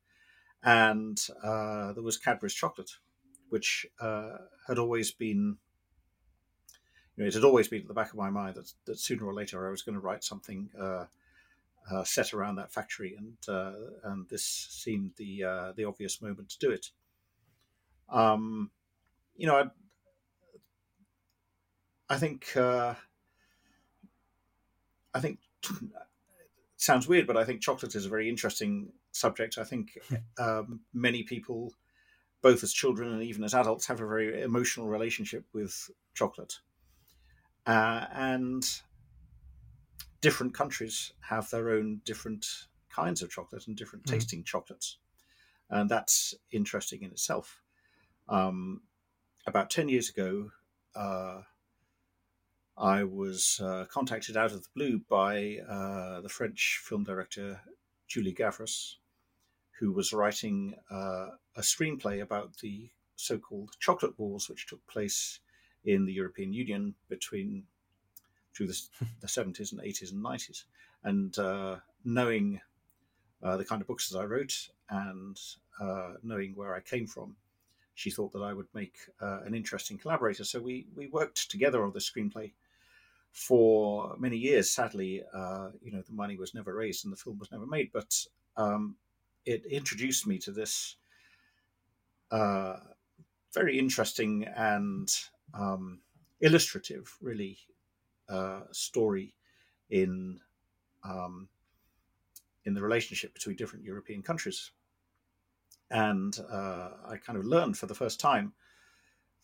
and 0.62 1.26
uh, 1.42 1.92
there 1.92 2.02
was 2.02 2.18
Cadbury's 2.18 2.54
Chocolate, 2.54 2.92
which 3.48 3.86
uh, 4.00 4.38
had 4.66 4.78
always 4.78 5.12
been. 5.12 5.58
You 7.16 7.24
know, 7.24 7.28
it 7.28 7.34
had 7.34 7.44
always 7.44 7.68
been 7.68 7.80
at 7.80 7.88
the 7.88 7.94
back 7.94 8.10
of 8.10 8.16
my 8.16 8.28
mind 8.28 8.56
that, 8.56 8.70
that 8.84 8.98
sooner 8.98 9.24
or 9.24 9.32
later 9.32 9.66
I 9.66 9.70
was 9.70 9.80
going 9.80 9.94
to 9.94 10.02
write 10.02 10.22
something 10.22 10.68
uh, 11.90 12.04
set 12.04 12.34
around 12.34 12.56
that 12.56 12.72
factory, 12.72 13.16
and 13.16 13.36
uh, 13.48 13.72
and 14.04 14.28
this 14.28 14.44
seemed 14.44 15.12
the 15.16 15.44
uh, 15.44 15.72
the 15.76 15.84
obvious 15.84 16.20
moment 16.20 16.50
to 16.50 16.58
do 16.58 16.70
it. 16.70 16.90
Um, 18.08 18.70
you 19.36 19.46
know, 19.46 19.56
I, 19.56 19.64
I 22.14 22.16
think 22.16 22.56
uh, 22.56 22.94
I 25.14 25.20
think 25.20 25.38
it 25.64 25.90
sounds 26.76 27.08
weird, 27.08 27.26
but 27.26 27.36
I 27.36 27.44
think 27.44 27.60
chocolate 27.60 27.94
is 27.94 28.06
a 28.06 28.10
very 28.10 28.28
interesting 28.28 28.92
subject. 29.12 29.58
I 29.58 29.64
think 29.64 29.98
um, 30.38 30.80
many 30.92 31.22
people, 31.22 31.72
both 32.42 32.62
as 32.62 32.72
children 32.72 33.12
and 33.12 33.22
even 33.22 33.44
as 33.44 33.54
adults, 33.54 33.86
have 33.86 34.00
a 34.00 34.06
very 34.06 34.42
emotional 34.42 34.88
relationship 34.88 35.44
with 35.52 35.90
chocolate, 36.14 36.58
uh, 37.66 38.06
and 38.12 38.64
different 40.26 40.54
countries 40.54 41.12
have 41.20 41.48
their 41.50 41.70
own 41.70 42.00
different 42.04 42.44
kinds 42.90 43.22
of 43.22 43.30
chocolate 43.30 43.68
and 43.68 43.76
different 43.76 44.04
mm. 44.04 44.10
tasting 44.10 44.42
chocolates. 44.42 44.98
And 45.70 45.88
that's 45.88 46.34
interesting 46.50 47.02
in 47.04 47.12
itself. 47.12 47.62
Um, 48.28 48.80
about 49.46 49.70
10 49.70 49.88
years 49.88 50.10
ago, 50.10 50.50
uh, 50.96 51.42
I 52.76 53.04
was 53.04 53.60
uh, 53.62 53.84
contacted 53.88 54.36
out 54.36 54.50
of 54.50 54.64
the 54.64 54.68
blue 54.74 55.00
by 55.08 55.58
uh, 55.68 56.22
the 56.22 56.28
French 56.28 56.80
film 56.82 57.04
director 57.04 57.60
Julie 58.08 58.34
Gavras, 58.34 58.96
who 59.78 59.92
was 59.92 60.12
writing 60.12 60.74
uh, 60.90 61.28
a 61.54 61.60
screenplay 61.60 62.20
about 62.20 62.56
the 62.62 62.90
so 63.14 63.38
called 63.38 63.76
chocolate 63.78 64.18
wars, 64.18 64.48
which 64.48 64.66
took 64.66 64.84
place 64.88 65.38
in 65.84 66.04
the 66.04 66.12
European 66.12 66.52
Union 66.52 66.96
between 67.08 67.66
through 68.56 68.68
the, 68.68 68.80
the 69.20 69.26
70s 69.26 69.72
and 69.72 69.80
80s 69.80 70.12
and 70.12 70.24
90s. 70.24 70.64
And 71.04 71.38
uh, 71.38 71.76
knowing 72.04 72.60
uh, 73.42 73.56
the 73.56 73.64
kind 73.64 73.80
of 73.80 73.88
books 73.88 74.08
that 74.08 74.18
I 74.18 74.24
wrote 74.24 74.68
and 74.90 75.38
uh, 75.80 76.14
knowing 76.22 76.54
where 76.54 76.74
I 76.74 76.80
came 76.80 77.06
from, 77.06 77.36
she 77.94 78.10
thought 78.10 78.32
that 78.32 78.42
I 78.42 78.52
would 78.52 78.68
make 78.74 78.96
uh, 79.20 79.40
an 79.44 79.54
interesting 79.54 79.98
collaborator. 79.98 80.44
So 80.44 80.60
we, 80.60 80.86
we 80.94 81.06
worked 81.06 81.50
together 81.50 81.82
on 81.84 81.92
the 81.92 81.98
screenplay 81.98 82.52
for 83.32 84.16
many 84.18 84.36
years. 84.36 84.70
Sadly, 84.70 85.22
uh, 85.34 85.68
you 85.82 85.92
know, 85.92 86.02
the 86.02 86.12
money 86.12 86.36
was 86.36 86.54
never 86.54 86.74
raised 86.74 87.04
and 87.04 87.12
the 87.12 87.18
film 87.18 87.38
was 87.38 87.52
never 87.52 87.66
made, 87.66 87.90
but 87.92 88.26
um, 88.56 88.96
it 89.44 89.64
introduced 89.66 90.26
me 90.26 90.38
to 90.38 90.50
this 90.50 90.96
uh, 92.30 92.76
very 93.54 93.78
interesting 93.78 94.44
and 94.44 95.14
um, 95.54 96.00
illustrative, 96.40 97.16
really, 97.20 97.58
uh, 98.28 98.60
story 98.72 99.34
in 99.90 100.40
um, 101.04 101.48
in 102.64 102.74
the 102.74 102.82
relationship 102.82 103.32
between 103.32 103.56
different 103.56 103.84
European 103.84 104.22
countries. 104.22 104.72
And 105.90 106.36
uh, 106.50 106.90
I 107.06 107.16
kind 107.16 107.38
of 107.38 107.44
learned 107.44 107.78
for 107.78 107.86
the 107.86 107.94
first 107.94 108.18
time 108.18 108.54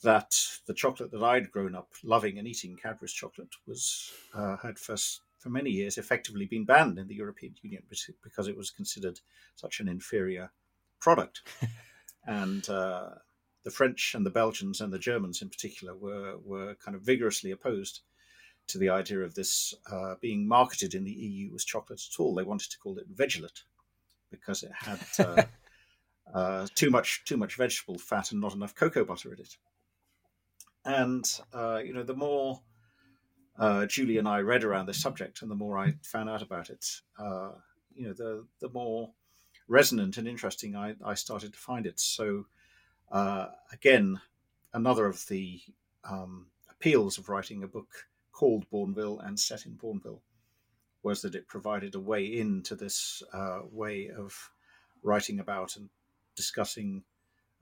that 0.02 0.34
the 0.66 0.74
chocolate 0.74 1.12
that 1.12 1.22
I'd 1.22 1.52
grown 1.52 1.76
up 1.76 1.92
loving 2.02 2.38
and 2.38 2.48
eating, 2.48 2.76
Cadbury's 2.76 3.12
chocolate, 3.12 3.54
was 3.66 4.12
uh, 4.34 4.56
had 4.56 4.78
first 4.78 5.20
for 5.38 5.50
many 5.50 5.70
years 5.70 5.98
effectively 5.98 6.46
been 6.46 6.64
banned 6.64 6.98
in 6.98 7.08
the 7.08 7.14
European 7.14 7.54
Union 7.62 7.82
because 8.22 8.48
it 8.48 8.56
was 8.56 8.70
considered 8.70 9.20
such 9.56 9.80
an 9.80 9.88
inferior 9.88 10.50
product. 11.00 11.42
and 12.26 12.68
uh, 12.68 13.10
the 13.64 13.70
French 13.70 14.14
and 14.14 14.26
the 14.26 14.30
Belgians 14.30 14.80
and 14.80 14.92
the 14.92 14.98
Germans 14.98 15.42
in 15.42 15.48
particular 15.48 15.94
were 15.94 16.36
were 16.44 16.74
kind 16.76 16.96
of 16.96 17.02
vigorously 17.02 17.50
opposed 17.50 18.00
to 18.68 18.78
the 18.78 18.88
idea 18.88 19.20
of 19.20 19.34
this 19.34 19.74
uh, 19.90 20.14
being 20.20 20.46
marketed 20.46 20.94
in 20.94 21.04
the 21.04 21.12
EU 21.12 21.54
as 21.54 21.64
chocolate 21.64 22.02
at 22.10 22.20
all. 22.20 22.34
They 22.34 22.42
wanted 22.42 22.70
to 22.70 22.78
call 22.78 22.98
it 22.98 23.14
vegelate 23.14 23.62
because 24.30 24.62
it 24.62 24.72
had 24.72 25.00
uh, 25.18 25.42
uh, 26.34 26.66
too 26.74 26.90
much 26.90 27.22
too 27.24 27.36
much 27.36 27.56
vegetable 27.56 27.98
fat 27.98 28.32
and 28.32 28.40
not 28.40 28.54
enough 28.54 28.74
cocoa 28.74 29.04
butter 29.04 29.32
in 29.32 29.40
it. 29.40 29.56
And 30.84 31.24
uh, 31.52 31.80
you 31.84 31.92
know, 31.92 32.02
the 32.02 32.14
more 32.14 32.62
uh, 33.58 33.86
Julie 33.86 34.18
and 34.18 34.26
I 34.26 34.40
read 34.40 34.64
around 34.64 34.86
this 34.86 35.00
subject, 35.00 35.42
and 35.42 35.50
the 35.50 35.56
more 35.56 35.78
I 35.78 35.94
found 36.02 36.30
out 36.30 36.42
about 36.42 36.70
it, 36.70 36.84
uh, 37.18 37.52
you 37.94 38.06
know, 38.06 38.14
the 38.14 38.46
the 38.60 38.70
more 38.70 39.12
resonant 39.68 40.16
and 40.16 40.26
interesting 40.26 40.74
I, 40.74 40.94
I 41.04 41.14
started 41.14 41.52
to 41.52 41.58
find 41.58 41.86
it. 41.86 42.00
So 42.00 42.46
again, 43.72 44.20
another 44.72 45.06
of 45.06 45.26
the 45.28 45.60
um, 46.04 46.46
appeals 46.70 47.18
of 47.18 47.28
writing 47.28 47.62
a 47.62 47.68
book 47.68 48.06
called 48.32 48.68
Bournville 48.70 49.24
and 49.24 49.38
set 49.38 49.66
in 49.66 49.72
Bournville 49.72 50.20
was 51.02 51.22
that 51.22 51.34
it 51.34 51.48
provided 51.48 51.94
a 51.94 52.00
way 52.00 52.24
into 52.24 52.74
this 52.74 53.22
uh, 53.32 53.60
way 53.70 54.08
of 54.08 54.50
writing 55.02 55.40
about 55.40 55.76
and 55.76 55.88
discussing 56.36 57.02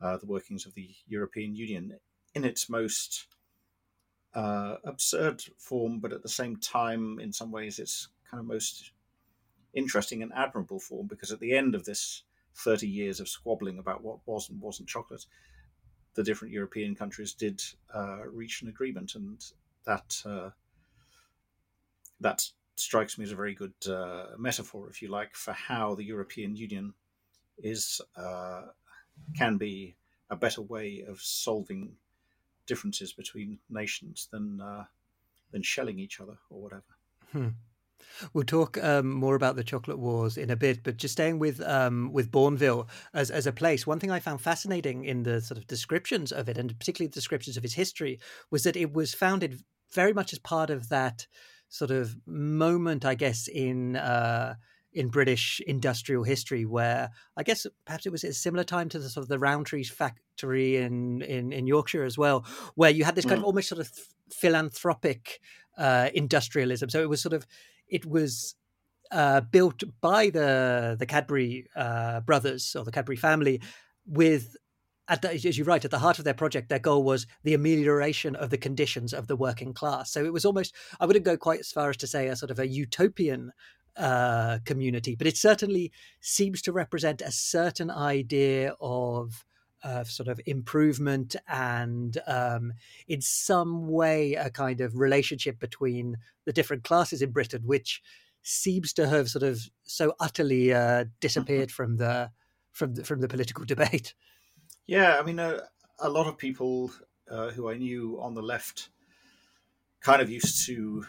uh, 0.00 0.16
the 0.18 0.26
workings 0.26 0.66
of 0.66 0.74
the 0.74 0.90
European 1.08 1.54
Union 1.54 1.98
in 2.34 2.44
its 2.44 2.68
most 2.68 3.26
uh, 4.34 4.76
absurd 4.84 5.42
form, 5.58 5.98
but 5.98 6.12
at 6.12 6.22
the 6.22 6.28
same 6.28 6.56
time, 6.56 7.18
in 7.18 7.32
some 7.32 7.50
ways, 7.50 7.78
it's 7.78 8.08
kind 8.30 8.40
of 8.40 8.46
most 8.46 8.92
interesting 9.74 10.22
and 10.22 10.32
admirable 10.34 10.80
form 10.80 11.06
because 11.06 11.32
at 11.32 11.40
the 11.40 11.56
end 11.56 11.74
of 11.74 11.84
this 11.84 12.22
30 12.56 12.86
years 12.88 13.20
of 13.20 13.28
squabbling 13.28 13.78
about 13.78 14.02
what 14.02 14.18
was 14.26 14.48
and 14.50 14.60
wasn't 14.60 14.88
chocolate, 14.88 15.24
the 16.14 16.22
different 16.24 16.52
European 16.52 16.94
countries 16.94 17.32
did 17.34 17.62
uh, 17.94 18.26
reach 18.26 18.62
an 18.62 18.68
agreement, 18.68 19.14
and 19.14 19.44
that 19.86 20.22
uh, 20.24 20.50
that 22.20 22.48
strikes 22.76 23.18
me 23.18 23.24
as 23.24 23.32
a 23.32 23.36
very 23.36 23.54
good 23.54 23.74
uh, 23.88 24.26
metaphor, 24.38 24.88
if 24.88 25.02
you 25.02 25.08
like, 25.08 25.34
for 25.34 25.52
how 25.52 25.94
the 25.94 26.04
European 26.04 26.56
Union 26.56 26.94
is 27.58 28.00
uh, 28.16 28.62
can 29.36 29.56
be 29.56 29.96
a 30.30 30.36
better 30.36 30.62
way 30.62 31.04
of 31.06 31.20
solving 31.20 31.96
differences 32.66 33.12
between 33.12 33.58
nations 33.68 34.28
than 34.30 34.60
uh, 34.60 34.84
than 35.50 35.62
shelling 35.62 35.98
each 35.98 36.20
other 36.20 36.38
or 36.50 36.62
whatever. 36.62 36.82
Hmm. 37.32 37.48
We'll 38.32 38.44
talk 38.44 38.82
um, 38.82 39.10
more 39.10 39.34
about 39.34 39.56
the 39.56 39.64
chocolate 39.64 39.98
wars 39.98 40.36
in 40.36 40.50
a 40.50 40.56
bit, 40.56 40.82
but 40.82 40.96
just 40.96 41.12
staying 41.12 41.38
with 41.38 41.60
um, 41.62 42.12
with 42.12 42.30
Bournville 42.30 42.88
as 43.14 43.30
as 43.30 43.46
a 43.46 43.52
place, 43.52 43.86
one 43.86 43.98
thing 43.98 44.10
I 44.10 44.20
found 44.20 44.40
fascinating 44.40 45.04
in 45.04 45.22
the 45.22 45.40
sort 45.40 45.58
of 45.58 45.66
descriptions 45.66 46.32
of 46.32 46.48
it, 46.48 46.58
and 46.58 46.76
particularly 46.78 47.08
the 47.08 47.14
descriptions 47.14 47.56
of 47.56 47.64
its 47.64 47.74
history, 47.74 48.18
was 48.50 48.62
that 48.64 48.76
it 48.76 48.92
was 48.92 49.14
founded 49.14 49.62
very 49.92 50.12
much 50.12 50.32
as 50.32 50.38
part 50.38 50.70
of 50.70 50.88
that 50.88 51.26
sort 51.68 51.90
of 51.90 52.16
moment, 52.26 53.04
I 53.04 53.14
guess, 53.14 53.48
in 53.48 53.96
uh, 53.96 54.54
in 54.92 55.08
British 55.08 55.60
industrial 55.66 56.24
history, 56.24 56.64
where 56.64 57.10
I 57.36 57.42
guess 57.42 57.66
perhaps 57.84 58.06
it 58.06 58.12
was 58.12 58.24
a 58.24 58.32
similar 58.32 58.64
time 58.64 58.88
to 58.90 58.98
the 58.98 59.08
sort 59.08 59.22
of 59.22 59.28
the 59.28 59.38
Rowntree's 59.38 59.90
factory 59.90 60.76
in, 60.76 61.22
in, 61.22 61.52
in 61.52 61.66
Yorkshire 61.66 62.04
as 62.04 62.18
well, 62.18 62.44
where 62.74 62.90
you 62.90 63.04
had 63.04 63.14
this 63.14 63.24
kind 63.24 63.36
mm. 63.36 63.42
of 63.42 63.44
almost 63.44 63.68
sort 63.68 63.80
of 63.80 63.90
philanthropic 64.32 65.40
uh, 65.78 66.10
industrialism. 66.12 66.90
So 66.90 67.00
it 67.00 67.08
was 67.08 67.22
sort 67.22 67.32
of 67.32 67.46
it 67.90 68.06
was 68.06 68.54
uh, 69.10 69.40
built 69.40 69.82
by 70.00 70.30
the 70.30 70.96
the 70.98 71.06
Cadbury 71.06 71.66
uh, 71.76 72.20
brothers 72.20 72.76
or 72.76 72.84
the 72.84 72.92
Cadbury 72.92 73.16
family 73.16 73.60
with 74.06 74.56
at 75.10 75.22
the, 75.22 75.32
as 75.32 75.58
you 75.58 75.64
write, 75.64 75.84
at 75.84 75.90
the 75.90 75.98
heart 75.98 76.20
of 76.20 76.24
their 76.24 76.34
project, 76.34 76.68
their 76.68 76.78
goal 76.78 77.02
was 77.02 77.26
the 77.42 77.52
amelioration 77.52 78.36
of 78.36 78.50
the 78.50 78.56
conditions 78.56 79.12
of 79.12 79.26
the 79.26 79.34
working 79.34 79.74
class. 79.74 80.12
So 80.12 80.24
it 80.24 80.32
was 80.32 80.44
almost, 80.44 80.72
I 81.00 81.06
wouldn't 81.06 81.24
go 81.24 81.36
quite 81.36 81.58
as 81.58 81.72
far 81.72 81.90
as 81.90 81.96
to 81.98 82.06
say 82.06 82.28
a 82.28 82.36
sort 82.36 82.52
of 82.52 82.60
a 82.60 82.68
utopian 82.68 83.50
uh, 83.96 84.60
community, 84.64 85.16
but 85.16 85.26
it 85.26 85.36
certainly 85.36 85.90
seems 86.20 86.62
to 86.62 86.72
represent 86.72 87.22
a 87.22 87.32
certain 87.32 87.90
idea 87.90 88.74
of 88.80 89.44
uh, 89.82 90.04
sort 90.04 90.28
of 90.28 90.40
improvement 90.46 91.36
and 91.48 92.18
um, 92.26 92.72
in 93.08 93.20
some 93.20 93.88
way 93.88 94.34
a 94.34 94.50
kind 94.50 94.80
of 94.80 94.96
relationship 94.96 95.58
between 95.58 96.16
the 96.44 96.52
different 96.52 96.84
classes 96.84 97.22
in 97.22 97.30
Britain, 97.30 97.62
which 97.64 98.02
seems 98.42 98.92
to 98.94 99.08
have 99.08 99.28
sort 99.28 99.42
of 99.42 99.60
so 99.84 100.14
utterly 100.20 100.72
uh, 100.72 100.78
mm-hmm. 100.78 101.10
disappeared 101.20 101.70
from 101.70 101.96
the 101.96 102.30
from 102.72 102.94
the, 102.94 103.04
from 103.04 103.20
the 103.20 103.28
political 103.28 103.64
debate. 103.66 104.14
Yeah, 104.86 105.18
I 105.18 105.22
mean, 105.22 105.38
uh, 105.38 105.60
a 105.98 106.08
lot 106.08 106.26
of 106.26 106.38
people 106.38 106.90
uh, 107.30 107.50
who 107.50 107.70
I 107.70 107.76
knew 107.76 108.18
on 108.20 108.34
the 108.34 108.42
left 108.42 108.88
kind 110.00 110.22
of 110.22 110.30
used 110.30 110.66
to 110.66 111.04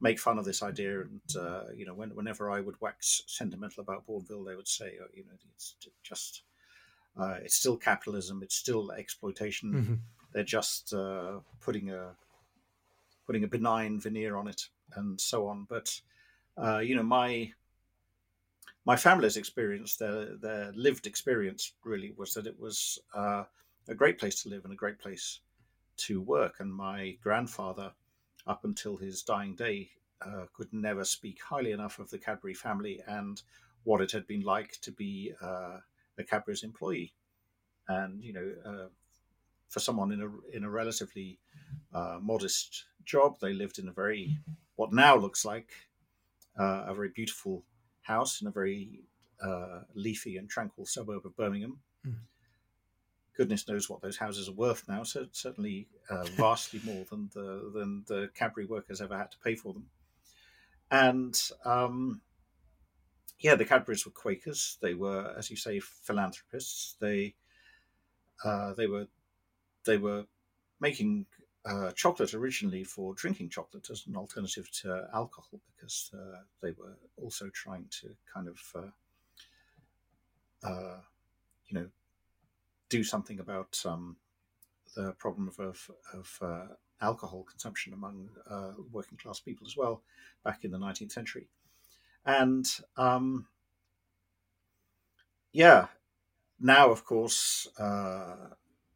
make 0.00 0.18
fun 0.18 0.38
of 0.38 0.44
this 0.44 0.62
idea. 0.62 1.00
And 1.00 1.20
uh, 1.38 1.64
you 1.74 1.86
know, 1.86 1.94
when, 1.94 2.10
whenever 2.10 2.50
I 2.50 2.60
would 2.60 2.80
wax 2.80 3.22
sentimental 3.26 3.82
about 3.82 4.06
Bournville, 4.06 4.46
they 4.46 4.54
would 4.54 4.68
say, 4.68 4.92
oh, 5.02 5.06
you 5.14 5.24
know, 5.24 5.32
it's 5.54 5.76
just 6.02 6.42
uh, 7.18 7.36
it's 7.42 7.56
still 7.56 7.76
capitalism, 7.76 8.42
it's 8.42 8.54
still 8.54 8.92
exploitation. 8.92 9.72
Mm-hmm. 9.72 9.94
They're 10.32 10.44
just 10.44 10.92
uh, 10.92 11.40
putting 11.60 11.90
a 11.90 12.14
putting 13.26 13.44
a 13.44 13.48
benign 13.48 14.00
veneer 14.00 14.36
on 14.36 14.48
it, 14.48 14.68
and 14.94 15.20
so 15.20 15.48
on. 15.48 15.66
But 15.68 16.00
uh, 16.56 16.78
you 16.78 16.94
know, 16.94 17.02
my 17.02 17.52
my 18.84 18.96
family's 18.96 19.36
experience, 19.36 19.96
their 19.96 20.36
their 20.36 20.72
lived 20.74 21.06
experience, 21.06 21.72
really 21.84 22.12
was 22.16 22.34
that 22.34 22.46
it 22.46 22.58
was 22.58 22.98
uh, 23.14 23.44
a 23.88 23.94
great 23.94 24.18
place 24.18 24.42
to 24.42 24.48
live 24.48 24.64
and 24.64 24.72
a 24.72 24.76
great 24.76 24.98
place 24.98 25.40
to 25.98 26.20
work. 26.20 26.56
And 26.60 26.72
my 26.72 27.16
grandfather 27.22 27.92
up 28.46 28.64
until 28.64 28.96
his 28.96 29.22
dying 29.22 29.54
day, 29.54 29.90
uh, 30.22 30.46
could 30.54 30.72
never 30.72 31.04
speak 31.04 31.40
highly 31.42 31.72
enough 31.72 31.98
of 31.98 32.10
the 32.10 32.18
Cadbury 32.18 32.54
family 32.54 33.02
and 33.06 33.42
what 33.84 34.00
it 34.00 34.12
had 34.12 34.26
been 34.26 34.42
like 34.42 34.80
to 34.80 34.90
be 34.90 35.32
a 36.18 36.24
Cadbury's 36.24 36.62
employee. 36.62 37.12
And 37.88 38.22
you 38.22 38.32
know, 38.32 38.52
uh, 38.64 38.88
for 39.68 39.80
someone 39.80 40.12
in 40.12 40.22
a 40.22 40.56
in 40.56 40.64
a 40.64 40.70
relatively 40.70 41.38
uh, 41.94 42.18
modest 42.20 42.84
job, 43.04 43.38
they 43.40 43.52
lived 43.52 43.78
in 43.78 43.88
a 43.88 43.92
very 43.92 44.38
what 44.76 44.92
now 44.92 45.16
looks 45.16 45.44
like 45.44 45.70
uh, 46.58 46.84
a 46.86 46.94
very 46.94 47.08
beautiful 47.08 47.62
house 48.02 48.40
in 48.40 48.46
a 48.46 48.50
very 48.50 49.00
uh, 49.42 49.80
leafy 49.94 50.36
and 50.36 50.48
tranquil 50.48 50.86
suburb 50.86 51.24
of 51.24 51.36
Birmingham. 51.36 51.78
Mm 52.06 52.16
goodness 53.36 53.68
knows 53.68 53.88
what 53.88 54.00
those 54.00 54.16
houses 54.16 54.48
are 54.48 54.52
worth 54.52 54.88
now. 54.88 55.02
So 55.02 55.26
certainly 55.32 55.88
uh, 56.08 56.24
vastly 56.36 56.80
more 56.84 57.04
than 57.10 57.30
the 57.34 57.70
than 57.74 58.04
the 58.06 58.30
Cadbury 58.34 58.64
workers 58.64 59.00
ever 59.00 59.16
had 59.16 59.30
to 59.32 59.38
pay 59.38 59.54
for 59.54 59.72
them. 59.72 59.86
And 60.90 61.38
um, 61.64 62.20
yeah, 63.38 63.54
the 63.54 63.64
Cadburys 63.64 64.06
were 64.06 64.12
Quakers. 64.12 64.78
They 64.80 64.94
were, 64.94 65.34
as 65.36 65.50
you 65.50 65.56
say, 65.56 65.80
philanthropists. 65.80 66.96
They 67.00 67.34
uh, 68.44 68.74
they 68.74 68.86
were 68.86 69.06
they 69.84 69.96
were 69.96 70.24
making 70.80 71.26
uh, 71.64 71.90
chocolate 71.92 72.34
originally 72.34 72.84
for 72.84 73.14
drinking 73.14 73.50
chocolate 73.50 73.88
as 73.90 74.04
an 74.06 74.16
alternative 74.16 74.70
to 74.70 75.08
alcohol 75.12 75.60
because 75.74 76.10
uh, 76.14 76.38
they 76.62 76.70
were 76.72 76.96
also 77.16 77.50
trying 77.52 77.86
to 77.90 78.08
kind 78.32 78.48
of 78.48 78.60
uh, 78.74 80.66
uh, 80.66 81.00
you 81.66 81.78
know 81.78 81.86
do 82.88 83.02
something 83.02 83.40
about 83.40 83.80
um, 83.84 84.16
the 84.94 85.12
problem 85.12 85.48
of, 85.48 85.58
of, 85.58 85.90
of 86.14 86.38
uh, 86.40 86.66
alcohol 87.00 87.42
consumption 87.42 87.92
among 87.92 88.28
working 88.92 89.18
class 89.18 89.40
people 89.40 89.66
as 89.66 89.76
well 89.76 90.02
back 90.44 90.64
in 90.64 90.70
the 90.70 90.78
19th 90.78 91.12
century. 91.12 91.48
And 92.26 92.66
um, 92.96 93.46
yeah, 95.52 95.86
now, 96.60 96.90
of 96.90 97.04
course, 97.04 97.68
uh, 97.78 98.48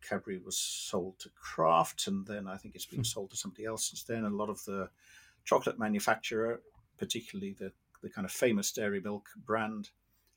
Cadbury 0.07 0.39
was 0.39 0.59
sold 0.59 1.19
to 1.21 1.31
Kraft, 1.41 2.07
and 2.09 2.27
then 2.27 2.49
I 2.49 2.57
think 2.57 2.75
it's 2.75 2.87
been 2.87 3.01
hmm. 3.01 3.05
sold 3.05 3.31
to 3.31 3.37
somebody 3.37 3.65
else 3.65 3.89
since 3.89 4.03
then. 4.03 4.25
A 4.25 4.31
lot 4.31 4.51
of 4.51 4.65
the 4.65 4.91
chocolate 5.45 5.79
manufacturer, 5.79 6.61
particularly 6.99 7.53
the, 7.53 7.73
the 8.03 8.11
kind 8.11 8.25
of 8.25 8.33
famous 8.33 8.73
Dairy 8.73 9.01
Milk 9.01 9.29
brand, 9.47 9.91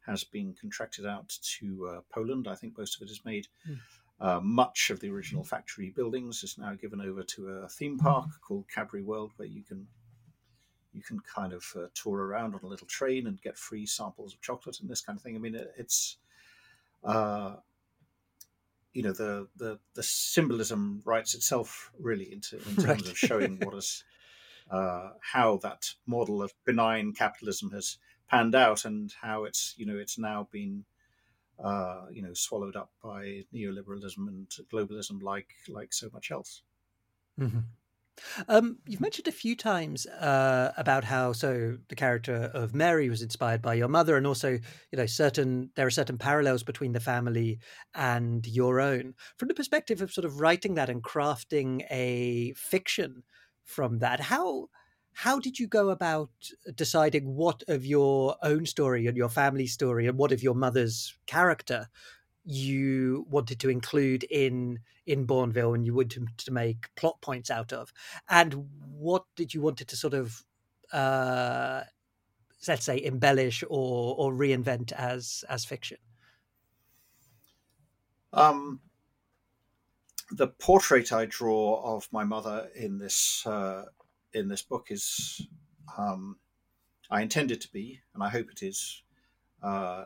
has 0.06 0.24
been 0.24 0.54
contracted 0.60 1.06
out 1.06 1.38
to 1.60 1.88
uh, 1.88 2.02
Poland. 2.14 2.48
I 2.48 2.56
think 2.56 2.78
most 2.78 2.96
of 2.96 3.02
it 3.02 3.12
is 3.12 3.26
made. 3.26 3.48
Mm. 3.68 3.80
Uh, 4.20 4.40
much 4.42 4.90
of 4.90 5.00
the 5.00 5.10
original 5.10 5.44
factory 5.44 5.90
buildings 5.90 6.44
is 6.44 6.58
now 6.58 6.74
given 6.76 7.02
over 7.02 7.24
to 7.24 7.48
a 7.50 7.68
theme 7.68 7.98
park 7.98 8.28
called 8.46 8.66
Cadbury 8.74 9.02
World, 9.02 9.32
where 9.38 9.48
you 9.48 9.64
can 9.64 9.88
you 10.94 11.02
can 11.02 11.20
kind 11.22 11.54
of 11.54 11.66
uh, 11.76 11.88
tour 11.94 12.20
around 12.20 12.56
on 12.56 12.62
a 12.64 12.68
little 12.68 12.88
train 12.88 13.28
and 13.28 13.42
get 13.42 13.58
free 13.58 13.86
samples 13.86 14.34
of 14.34 14.42
chocolate 14.42 14.80
and 14.80 14.90
this 14.90 15.02
kind 15.02 15.18
of 15.18 15.24
thing. 15.24 15.36
I 15.36 15.40
mean, 15.40 15.56
it, 15.56 15.74
it's 15.78 16.18
uh, 17.04 17.56
you 18.94 19.02
know 19.04 19.12
the, 19.12 19.48
the 19.58 19.80
the 19.96 20.04
symbolism 20.04 21.02
writes 21.06 21.34
itself 21.34 21.92
really 22.00 22.32
into 22.32 22.58
in 22.58 22.76
terms 22.84 22.88
right. 22.88 23.10
of 23.10 23.18
showing 23.18 23.58
what 23.58 23.76
is 23.76 24.04
uh, 24.72 25.10
how 25.20 25.58
that 25.58 25.94
model 26.06 26.42
of 26.42 26.54
benign 26.66 27.14
capitalism 27.14 27.72
has 27.72 27.98
panned 28.30 28.56
out 28.56 28.86
and 28.86 29.14
how 29.22 29.44
it's 29.44 29.74
you 29.78 29.86
know 29.86 29.98
it's 29.98 30.18
now 30.18 30.48
been 30.52 30.86
uh, 31.64 32.06
you 32.12 32.22
know 32.22 32.34
swallowed 32.34 32.76
up 32.76 32.92
by 33.04 33.44
neoliberalism 33.54 34.28
and 34.28 34.48
globalism 34.72 35.22
like 35.22 35.50
like 35.68 35.94
so 35.94 36.10
much 36.14 36.32
else. 36.32 36.62
Mm-hmm. 37.40 37.60
Um, 38.48 38.78
you've 38.86 39.02
mentioned 39.02 39.28
a 39.28 39.32
few 39.32 39.56
times 39.56 40.06
uh, 40.06 40.72
about 40.78 41.04
how 41.04 41.34
so 41.34 41.78
the 41.90 41.96
character 41.96 42.52
of 42.54 42.74
Mary 42.74 43.10
was 43.10 43.22
inspired 43.22 43.62
by 43.62 43.74
your 43.74 43.88
mother, 43.88 44.16
and 44.16 44.28
also 44.28 44.52
you 44.52 44.98
know 44.98 45.06
certain 45.06 45.72
there 45.76 45.88
are 45.88 45.92
certain 45.92 46.18
parallels 46.18 46.64
between 46.64 46.94
the 46.94 47.00
family 47.00 47.60
and 47.96 48.46
your 48.48 48.80
own. 48.80 49.16
From 49.38 49.48
the 49.48 49.54
perspective 49.54 50.02
of 50.02 50.12
sort 50.12 50.26
of 50.26 50.40
writing 50.40 50.76
that 50.76 50.90
and 50.90 51.04
crafting 51.04 51.86
a 51.90 52.54
fiction 52.54 53.24
from 53.64 54.00
that, 54.00 54.20
how 54.20 54.70
how 55.16 55.40
did 55.40 55.60
you 55.60 55.68
go 55.68 55.90
about 55.90 56.32
deciding 56.76 57.36
what 57.36 57.64
of 57.68 57.86
your 57.86 58.36
own 58.42 58.66
story 58.66 59.06
and 59.08 59.18
your 59.18 59.30
family 59.30 59.68
story 59.68 60.08
and 60.08 60.18
what 60.18 60.32
of 60.32 60.42
your 60.42 60.56
mother's 60.56 61.16
character 61.28 61.88
you 62.46 63.26
wanted 63.30 63.60
to 63.62 63.70
include 63.70 64.24
in 64.24 64.80
in 65.06 65.28
Bournville 65.28 65.76
and 65.76 65.86
you 65.86 65.94
wanted 65.94 66.28
to 66.38 66.52
make 66.52 66.94
plot 66.96 67.22
points 67.22 67.50
out 67.50 67.74
of, 67.74 67.92
and 68.30 68.68
what 68.90 69.24
did 69.36 69.54
you 69.54 69.62
wanted 69.62 69.88
to 69.90 69.98
sort 69.98 70.14
of 70.14 70.44
uh, 70.92 71.84
let's 72.68 72.86
say 72.86 73.02
embellish 73.04 73.64
or 73.70 74.16
or 74.18 74.34
reinvent 74.34 74.92
as 74.94 75.44
as 75.50 75.66
fiction? 75.66 75.98
Um, 78.32 78.82
the 80.32 80.48
portrait 80.48 81.12
I 81.14 81.26
draw 81.26 81.96
of 81.96 82.08
my 82.12 82.24
mother 82.24 82.70
in 82.76 82.98
this 82.98 83.46
uh, 83.46 83.86
in 84.34 84.48
this 84.48 84.62
book 84.62 84.88
is 84.90 85.48
um, 85.98 86.38
I 87.10 87.22
intend 87.22 87.52
it 87.52 87.62
to 87.62 87.72
be, 87.72 88.02
and 88.14 88.24
I 88.24 88.30
hope 88.30 88.50
it 88.50 88.64
is, 88.64 89.04
uh, 89.62 90.06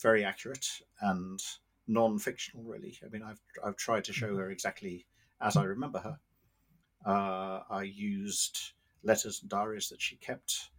very 0.00 0.24
accurate 0.24 0.66
and 1.00 1.40
non-fictional. 1.88 2.64
Really, 2.64 2.98
I 3.04 3.08
mean, 3.08 3.22
I've 3.22 3.40
I've 3.64 3.76
tried 3.76 4.04
to 4.04 4.12
show 4.12 4.36
her 4.36 4.50
exactly 4.50 5.06
as 5.40 5.56
I 5.56 5.64
remember 5.64 5.98
her. 6.00 6.18
Uh, 7.04 7.62
I 7.70 7.82
used 7.82 8.72
letters 9.02 9.40
and 9.40 9.50
diaries 9.50 9.88
that 9.88 10.02
she 10.02 10.16
kept 10.16 10.70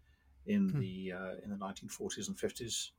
in 0.45 0.69
hmm. 0.69 0.80
the 0.80 1.13
uh, 1.13 1.34
in 1.43 1.50
the 1.50 1.56
1940s 1.56 2.28
and 2.28 2.38
50s, 2.38 2.91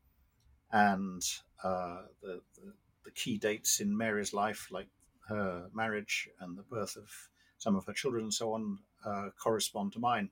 and 0.72 1.22
uh, 1.62 2.02
the, 2.22 2.40
the, 2.54 2.72
the 3.04 3.10
key 3.12 3.38
dates 3.38 3.80
in 3.80 3.96
Mary's 3.96 4.32
life, 4.32 4.68
like 4.70 4.88
her 5.28 5.68
marriage 5.72 6.28
and 6.40 6.56
the 6.56 6.62
birth 6.62 6.96
of 6.96 7.10
some 7.58 7.76
of 7.76 7.86
her 7.86 7.92
children 7.92 8.24
and 8.24 8.34
so 8.34 8.54
on, 8.54 8.78
uh, 9.04 9.28
correspond 9.38 9.92
to 9.92 9.98
mine. 9.98 10.30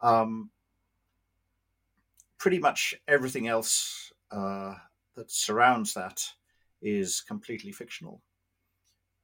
Um, 0.00 0.50
pretty 2.38 2.58
much 2.58 2.94
everything 3.06 3.46
else 3.48 4.12
uh, 4.30 4.74
that 5.14 5.30
surrounds 5.30 5.94
that 5.94 6.32
is 6.82 7.20
completely 7.20 7.72
fictional. 7.72 8.20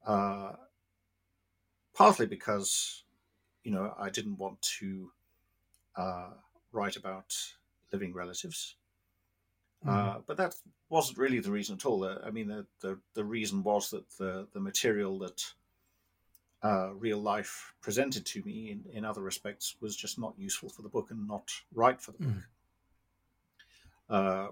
Uh, 0.06 0.52
partly 1.94 2.26
because, 2.26 3.04
you 3.64 3.72
know, 3.72 3.94
I 3.98 4.10
didn't 4.10 4.38
want 4.38 4.60
to 4.78 5.10
uh, 5.96 6.30
write 6.72 6.96
about 6.96 7.34
living 7.92 8.12
relatives. 8.14 8.76
Mm-hmm. 9.84 9.98
Uh, 9.98 10.20
but 10.26 10.36
that 10.36 10.54
wasn't 10.88 11.18
really 11.18 11.40
the 11.40 11.50
reason 11.50 11.76
at 11.76 11.86
all. 11.86 12.04
I 12.04 12.30
mean, 12.30 12.48
the, 12.48 12.66
the, 12.80 12.98
the 13.14 13.24
reason 13.24 13.62
was 13.62 13.90
that 13.90 14.08
the, 14.18 14.46
the 14.52 14.60
material 14.60 15.18
that 15.20 15.44
uh, 16.62 16.92
real 16.94 17.18
life 17.18 17.74
presented 17.80 18.24
to 18.26 18.42
me 18.44 18.70
in, 18.70 18.84
in 18.92 19.04
other 19.04 19.22
respects 19.22 19.76
was 19.80 19.96
just 19.96 20.18
not 20.18 20.34
useful 20.38 20.68
for 20.68 20.82
the 20.82 20.88
book 20.88 21.10
and 21.10 21.26
not 21.26 21.50
right 21.74 22.00
for 22.00 22.12
the 22.12 22.18
book. 22.18 22.42
Uh, 24.08 24.48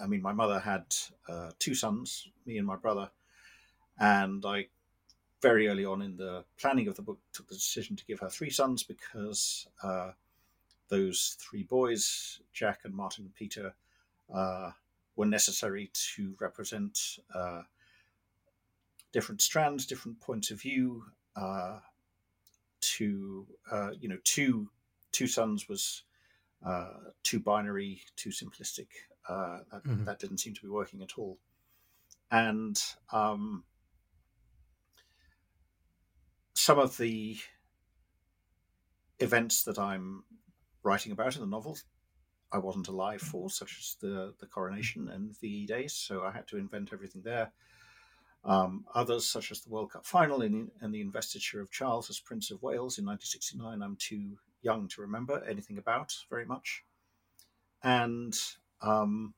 I 0.00 0.06
mean, 0.06 0.22
my 0.22 0.32
mother 0.32 0.60
had 0.60 0.94
uh, 1.28 1.50
two 1.58 1.74
sons, 1.74 2.28
me 2.46 2.58
and 2.58 2.66
my 2.66 2.76
brother, 2.76 3.10
and 3.98 4.44
I 4.46 4.66
very 5.42 5.68
early 5.68 5.84
on 5.84 6.00
in 6.00 6.16
the 6.16 6.44
planning 6.58 6.88
of 6.88 6.96
the 6.96 7.02
book 7.02 7.18
took 7.32 7.48
the 7.48 7.54
decision 7.54 7.96
to 7.96 8.04
give 8.06 8.20
her 8.20 8.30
three 8.30 8.48
sons 8.50 8.82
because 8.82 9.66
uh, 9.82 10.12
those 10.88 11.36
three 11.38 11.64
boys, 11.64 12.40
Jack 12.52 12.80
and 12.84 12.94
Martin 12.94 13.24
and 13.24 13.34
Peter, 13.34 13.74
uh, 14.32 14.70
were 15.16 15.26
necessary 15.26 15.90
to 15.92 16.34
represent 16.40 17.18
uh, 17.34 17.62
different 19.12 19.42
strands, 19.42 19.84
different 19.86 20.18
points 20.20 20.50
of 20.50 20.60
view. 20.60 21.04
Uh, 21.36 21.78
to 22.80 23.46
you 24.00 24.08
know, 24.08 24.18
two 24.24 24.68
two 25.10 25.26
sons 25.26 25.68
was 25.68 26.02
uh, 26.64 27.10
too 27.22 27.40
binary, 27.40 28.00
too 28.16 28.30
simplistic. 28.30 28.88
Uh, 29.28 29.58
that, 29.72 29.84
mm-hmm. 29.84 30.04
that, 30.04 30.18
didn't 30.18 30.38
seem 30.38 30.54
to 30.54 30.62
be 30.62 30.68
working 30.68 31.02
at 31.02 31.18
all. 31.18 31.38
And 32.30 32.82
um, 33.12 33.64
some 36.54 36.78
of 36.78 36.96
the 36.98 37.38
events 39.20 39.62
that 39.64 39.78
I'm 39.78 40.24
writing 40.82 41.12
about 41.12 41.36
in 41.36 41.40
the 41.40 41.46
novel 41.46 41.78
I 42.54 42.58
wasn't 42.58 42.88
alive 42.88 43.20
for, 43.20 43.50
such 43.50 43.76
as 43.80 43.96
the, 44.00 44.32
the 44.38 44.46
coronation 44.46 45.08
and 45.08 45.38
VE 45.40 45.66
days, 45.66 45.92
so 45.92 46.22
I 46.22 46.30
had 46.30 46.46
to 46.48 46.56
invent 46.56 46.90
everything 46.92 47.22
there. 47.22 47.50
Um, 48.44 48.84
others, 48.94 49.26
such 49.26 49.50
as 49.50 49.62
the 49.62 49.70
World 49.70 49.92
Cup 49.92 50.04
final 50.06 50.42
and, 50.42 50.70
and, 50.80 50.94
the 50.94 51.00
investiture 51.00 51.60
of 51.60 51.70
Charles 51.70 52.10
as 52.10 52.20
Prince 52.20 52.50
of 52.50 52.62
Wales 52.62 52.98
in 52.98 53.06
1969, 53.06 53.82
I'm 53.82 53.96
too 53.96 54.36
young 54.64 54.88
to 54.88 55.02
remember 55.02 55.44
anything 55.48 55.78
about 55.78 56.14
very 56.30 56.46
much. 56.46 56.84
And 57.82 58.34
um, 58.80 59.34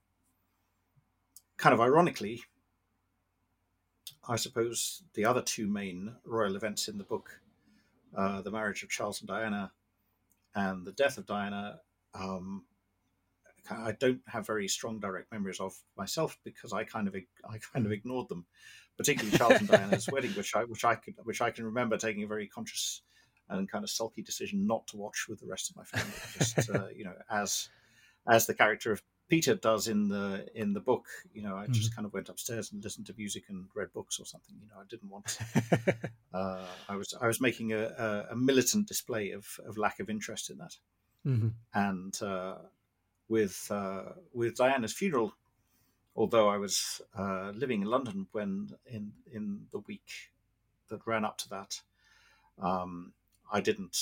kind 1.56 1.74
of 1.74 1.80
ironically, 1.80 2.42
I 4.28 4.36
suppose 4.36 5.02
the 5.14 5.24
other 5.24 5.42
two 5.42 5.66
main 5.66 6.16
royal 6.24 6.56
events 6.56 6.88
in 6.88 6.98
the 6.98 7.04
book, 7.04 7.40
uh, 8.16 8.42
the 8.42 8.50
marriage 8.50 8.82
of 8.82 8.88
Charles 8.88 9.20
and 9.20 9.28
Diana 9.28 9.72
and 10.54 10.86
the 10.86 10.92
death 10.92 11.18
of 11.18 11.26
Diana, 11.26 11.80
um, 12.14 12.64
I 13.70 13.92
don't 13.92 14.20
have 14.28 14.46
very 14.46 14.68
strong 14.68 15.00
direct 15.00 15.32
memories 15.32 15.60
of 15.60 15.74
myself 15.96 16.38
because 16.44 16.72
I 16.72 16.84
kind 16.84 17.08
of 17.08 17.16
I 17.48 17.58
kind 17.72 17.84
of 17.84 17.92
ignored 17.92 18.28
them, 18.28 18.46
particularly 18.96 19.36
Charles 19.36 19.60
and 19.60 19.68
Diana's 19.68 20.08
wedding, 20.12 20.30
which 20.32 20.54
I 20.54 20.64
which 20.64 20.84
I 20.84 20.94
could 20.94 21.14
which 21.24 21.40
I 21.40 21.50
can 21.50 21.64
remember 21.64 21.96
taking 21.96 22.22
a 22.22 22.28
very 22.28 22.46
conscious 22.46 23.02
and 23.48 23.70
kind 23.70 23.84
of 23.84 23.90
sulky 23.90 24.22
decision 24.22 24.66
not 24.66 24.86
to 24.88 24.96
watch 24.96 25.26
with 25.28 25.40
the 25.40 25.46
rest 25.46 25.70
of 25.70 25.76
my 25.76 25.84
family. 25.84 26.12
Just 26.38 26.70
uh, 26.70 26.88
you 26.94 27.04
know, 27.04 27.14
as 27.30 27.68
as 28.28 28.46
the 28.46 28.54
character 28.54 28.92
of 28.92 29.02
Peter 29.28 29.54
does 29.54 29.88
in 29.88 30.08
the 30.08 30.46
in 30.54 30.72
the 30.72 30.80
book, 30.80 31.06
you 31.34 31.42
know, 31.42 31.56
I 31.56 31.66
just 31.66 31.94
kind 31.94 32.06
of 32.06 32.12
went 32.12 32.28
upstairs 32.28 32.70
and 32.72 32.82
listened 32.82 33.06
to 33.06 33.14
music 33.16 33.44
and 33.48 33.66
read 33.74 33.92
books 33.92 34.20
or 34.20 34.24
something. 34.24 34.54
You 34.60 34.68
know, 34.68 34.80
I 34.80 34.84
didn't 34.88 35.10
want. 35.10 35.26
To, 35.26 36.10
uh, 36.34 36.64
I 36.88 36.96
was 36.96 37.14
I 37.20 37.26
was 37.26 37.40
making 37.40 37.72
a, 37.72 37.86
a, 37.86 38.26
a, 38.32 38.36
militant 38.36 38.86
display 38.86 39.32
of, 39.32 39.46
of 39.66 39.78
lack 39.78 39.98
of 39.98 40.08
interest 40.08 40.50
in 40.50 40.58
that, 40.58 40.76
mm-hmm. 41.26 41.48
and 41.74 42.22
uh, 42.22 42.56
with 43.28 43.66
uh, 43.70 44.12
with 44.32 44.56
Diana's 44.56 44.92
funeral. 44.92 45.34
Although 46.14 46.48
I 46.48 46.56
was 46.56 47.02
uh, 47.18 47.50
living 47.54 47.82
in 47.82 47.88
London 47.88 48.28
when 48.32 48.70
in 48.86 49.12
in 49.32 49.66
the 49.72 49.80
week 49.80 50.30
that 50.88 51.04
ran 51.04 51.24
up 51.24 51.36
to 51.38 51.48
that, 51.48 51.80
um, 52.62 53.12
I 53.52 53.60
didn't 53.60 53.96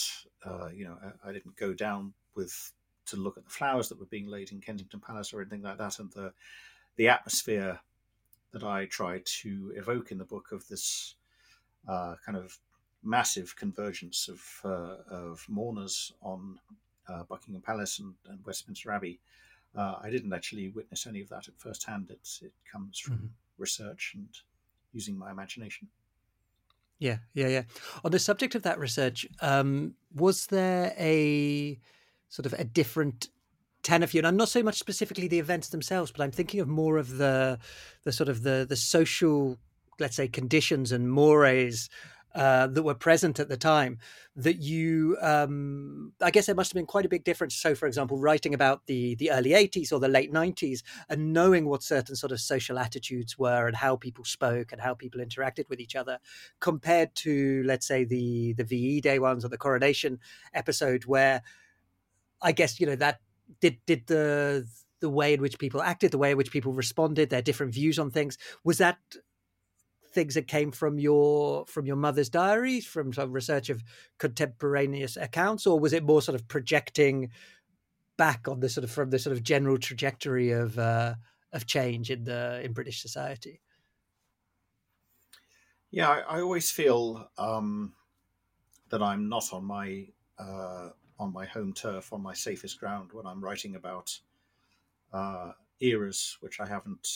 uh, 0.44 0.68
you 0.74 0.84
know 0.84 0.96
I, 1.02 1.30
I, 1.30 1.32
didn't 1.32 1.56
go 1.56 1.72
down 1.72 2.12
with 2.34 2.72
to 3.06 3.16
look 3.16 3.36
at 3.36 3.44
the 3.44 3.50
flowers 3.50 3.88
that 3.88 4.00
were 4.00 4.06
being 4.06 4.26
laid 4.26 4.52
in 4.52 4.60
Kensington 4.60 5.00
Palace 5.00 5.32
or 5.32 5.40
anything 5.40 5.62
like 5.62 5.78
that, 5.78 5.98
and 5.98 6.10
the 6.12 6.32
the 6.96 7.08
atmosphere 7.08 7.80
that 8.52 8.62
I 8.62 8.86
try 8.86 9.20
to 9.42 9.72
evoke 9.76 10.12
in 10.12 10.18
the 10.18 10.24
book 10.24 10.52
of 10.52 10.66
this 10.68 11.16
uh, 11.88 12.14
kind 12.24 12.38
of 12.38 12.58
massive 13.02 13.54
convergence 13.56 14.28
of 14.28 14.40
uh, 14.64 14.96
of 15.10 15.44
mourners 15.48 16.12
on 16.22 16.58
uh, 17.08 17.24
Buckingham 17.24 17.62
Palace 17.62 17.98
and, 17.98 18.14
and 18.28 18.44
Westminster 18.44 18.90
Abbey. 18.90 19.20
Uh, 19.76 19.96
I 20.00 20.10
didn't 20.10 20.32
actually 20.32 20.68
witness 20.68 21.06
any 21.06 21.20
of 21.20 21.28
that 21.30 21.48
at 21.48 21.58
first 21.58 21.84
hand. 21.84 22.06
It's, 22.10 22.40
it 22.42 22.52
comes 22.70 22.98
from 22.98 23.16
mm-hmm. 23.16 23.26
research 23.58 24.12
and 24.14 24.28
using 24.92 25.18
my 25.18 25.30
imagination. 25.30 25.88
Yeah, 26.98 27.18
yeah, 27.34 27.48
yeah. 27.48 27.62
On 28.04 28.10
the 28.10 28.18
subject 28.18 28.54
of 28.54 28.62
that 28.62 28.78
research, 28.78 29.26
um, 29.40 29.94
was 30.14 30.46
there 30.46 30.94
a 30.98 31.78
sort 32.28 32.46
of 32.46 32.52
a 32.54 32.64
different 32.64 33.28
tenor 33.82 34.06
for 34.06 34.16
you? 34.16 34.20
And 34.20 34.26
I'm 34.26 34.36
not 34.36 34.48
so 34.48 34.62
much 34.62 34.78
specifically 34.78 35.28
the 35.28 35.38
events 35.38 35.68
themselves, 35.68 36.12
but 36.12 36.22
I'm 36.22 36.30
thinking 36.30 36.60
of 36.60 36.68
more 36.68 36.96
of 36.96 37.16
the 37.18 37.58
the 38.04 38.12
sort 38.12 38.28
of 38.28 38.42
the 38.42 38.64
the 38.68 38.76
social, 38.76 39.58
let's 39.98 40.16
say, 40.16 40.28
conditions 40.28 40.92
and 40.92 41.10
mores 41.10 41.90
uh, 42.34 42.68
that 42.68 42.82
were 42.82 42.94
present 42.94 43.38
at 43.38 43.48
the 43.48 43.56
time 43.56 43.98
that 44.36 44.56
you 44.56 45.16
um, 45.20 46.03
i 46.24 46.30
guess 46.30 46.46
there 46.46 46.54
must 46.54 46.70
have 46.72 46.74
been 46.74 46.86
quite 46.86 47.04
a 47.04 47.08
big 47.08 47.24
difference. 47.24 47.54
So 47.54 47.74
for 47.74 47.86
example 47.86 48.18
writing 48.18 48.54
about 48.54 48.86
the 48.86 49.14
the 49.16 49.30
early 49.30 49.50
80s 49.50 49.92
or 49.92 50.00
the 50.00 50.08
late 50.08 50.32
90s 50.32 50.82
and 51.08 51.32
knowing 51.32 51.66
what 51.66 51.82
certain 51.82 52.16
sort 52.16 52.32
of 52.32 52.40
social 52.40 52.78
attitudes 52.78 53.38
were 53.38 53.66
and 53.66 53.76
how 53.76 53.96
people 53.96 54.24
spoke 54.24 54.72
and 54.72 54.80
how 54.80 54.94
people 54.94 55.20
interacted 55.20 55.68
with 55.68 55.80
each 55.80 55.94
other 55.94 56.18
compared 56.60 57.14
to 57.16 57.62
let's 57.64 57.86
say 57.86 58.04
the 58.04 58.54
the 58.54 58.64
ve 58.64 59.00
day 59.00 59.18
ones 59.18 59.44
or 59.44 59.48
the 59.48 59.58
coronation 59.58 60.18
episode 60.54 61.04
where 61.04 61.42
i 62.42 62.52
guess 62.52 62.80
you 62.80 62.86
know 62.86 62.96
that 62.96 63.20
did 63.60 63.78
did 63.86 64.06
the 64.06 64.66
the 65.00 65.10
way 65.10 65.34
in 65.34 65.40
which 65.42 65.58
people 65.58 65.82
acted 65.82 66.10
the 66.10 66.18
way 66.18 66.30
in 66.30 66.36
which 66.38 66.50
people 66.50 66.72
responded 66.72 67.28
their 67.28 67.42
different 67.42 67.74
views 67.74 67.98
on 67.98 68.10
things. 68.10 68.38
Was 68.64 68.78
that 68.78 68.96
things 70.14 70.34
that 70.34 70.48
came 70.48 70.70
from 70.70 70.98
your 70.98 71.66
from 71.66 71.86
your 71.86 71.96
mother's 71.96 72.28
diaries, 72.28 72.86
from 72.86 73.12
some 73.12 73.32
research 73.32 73.68
of 73.68 73.82
contemporaneous 74.18 75.16
accounts, 75.16 75.66
or 75.66 75.78
was 75.78 75.92
it 75.92 76.04
more 76.04 76.22
sort 76.22 76.34
of 76.34 76.46
projecting 76.48 77.30
back 78.16 78.46
on 78.48 78.60
the 78.60 78.68
sort 78.68 78.84
of 78.84 78.90
from 78.90 79.10
the 79.10 79.18
sort 79.18 79.36
of 79.36 79.42
general 79.42 79.76
trajectory 79.76 80.52
of 80.52 80.78
uh, 80.78 81.14
of 81.52 81.66
change 81.66 82.10
in 82.10 82.24
the 82.24 82.62
in 82.64 82.72
British 82.72 83.02
society? 83.02 83.60
Yeah, 85.90 86.08
I, 86.08 86.38
I 86.38 86.40
always 86.40 86.70
feel 86.70 87.28
um, 87.38 87.94
that 88.88 89.02
I'm 89.02 89.28
not 89.28 89.52
on 89.52 89.64
my 89.64 90.06
uh, 90.38 90.90
on 91.18 91.32
my 91.32 91.46
home 91.46 91.72
turf, 91.72 92.12
on 92.12 92.22
my 92.22 92.34
safest 92.34 92.80
ground 92.80 93.10
when 93.12 93.26
I'm 93.26 93.42
writing 93.42 93.76
about 93.76 94.18
uh, 95.12 95.52
eras 95.80 96.36
which 96.40 96.60
I 96.60 96.66
haven't 96.66 97.08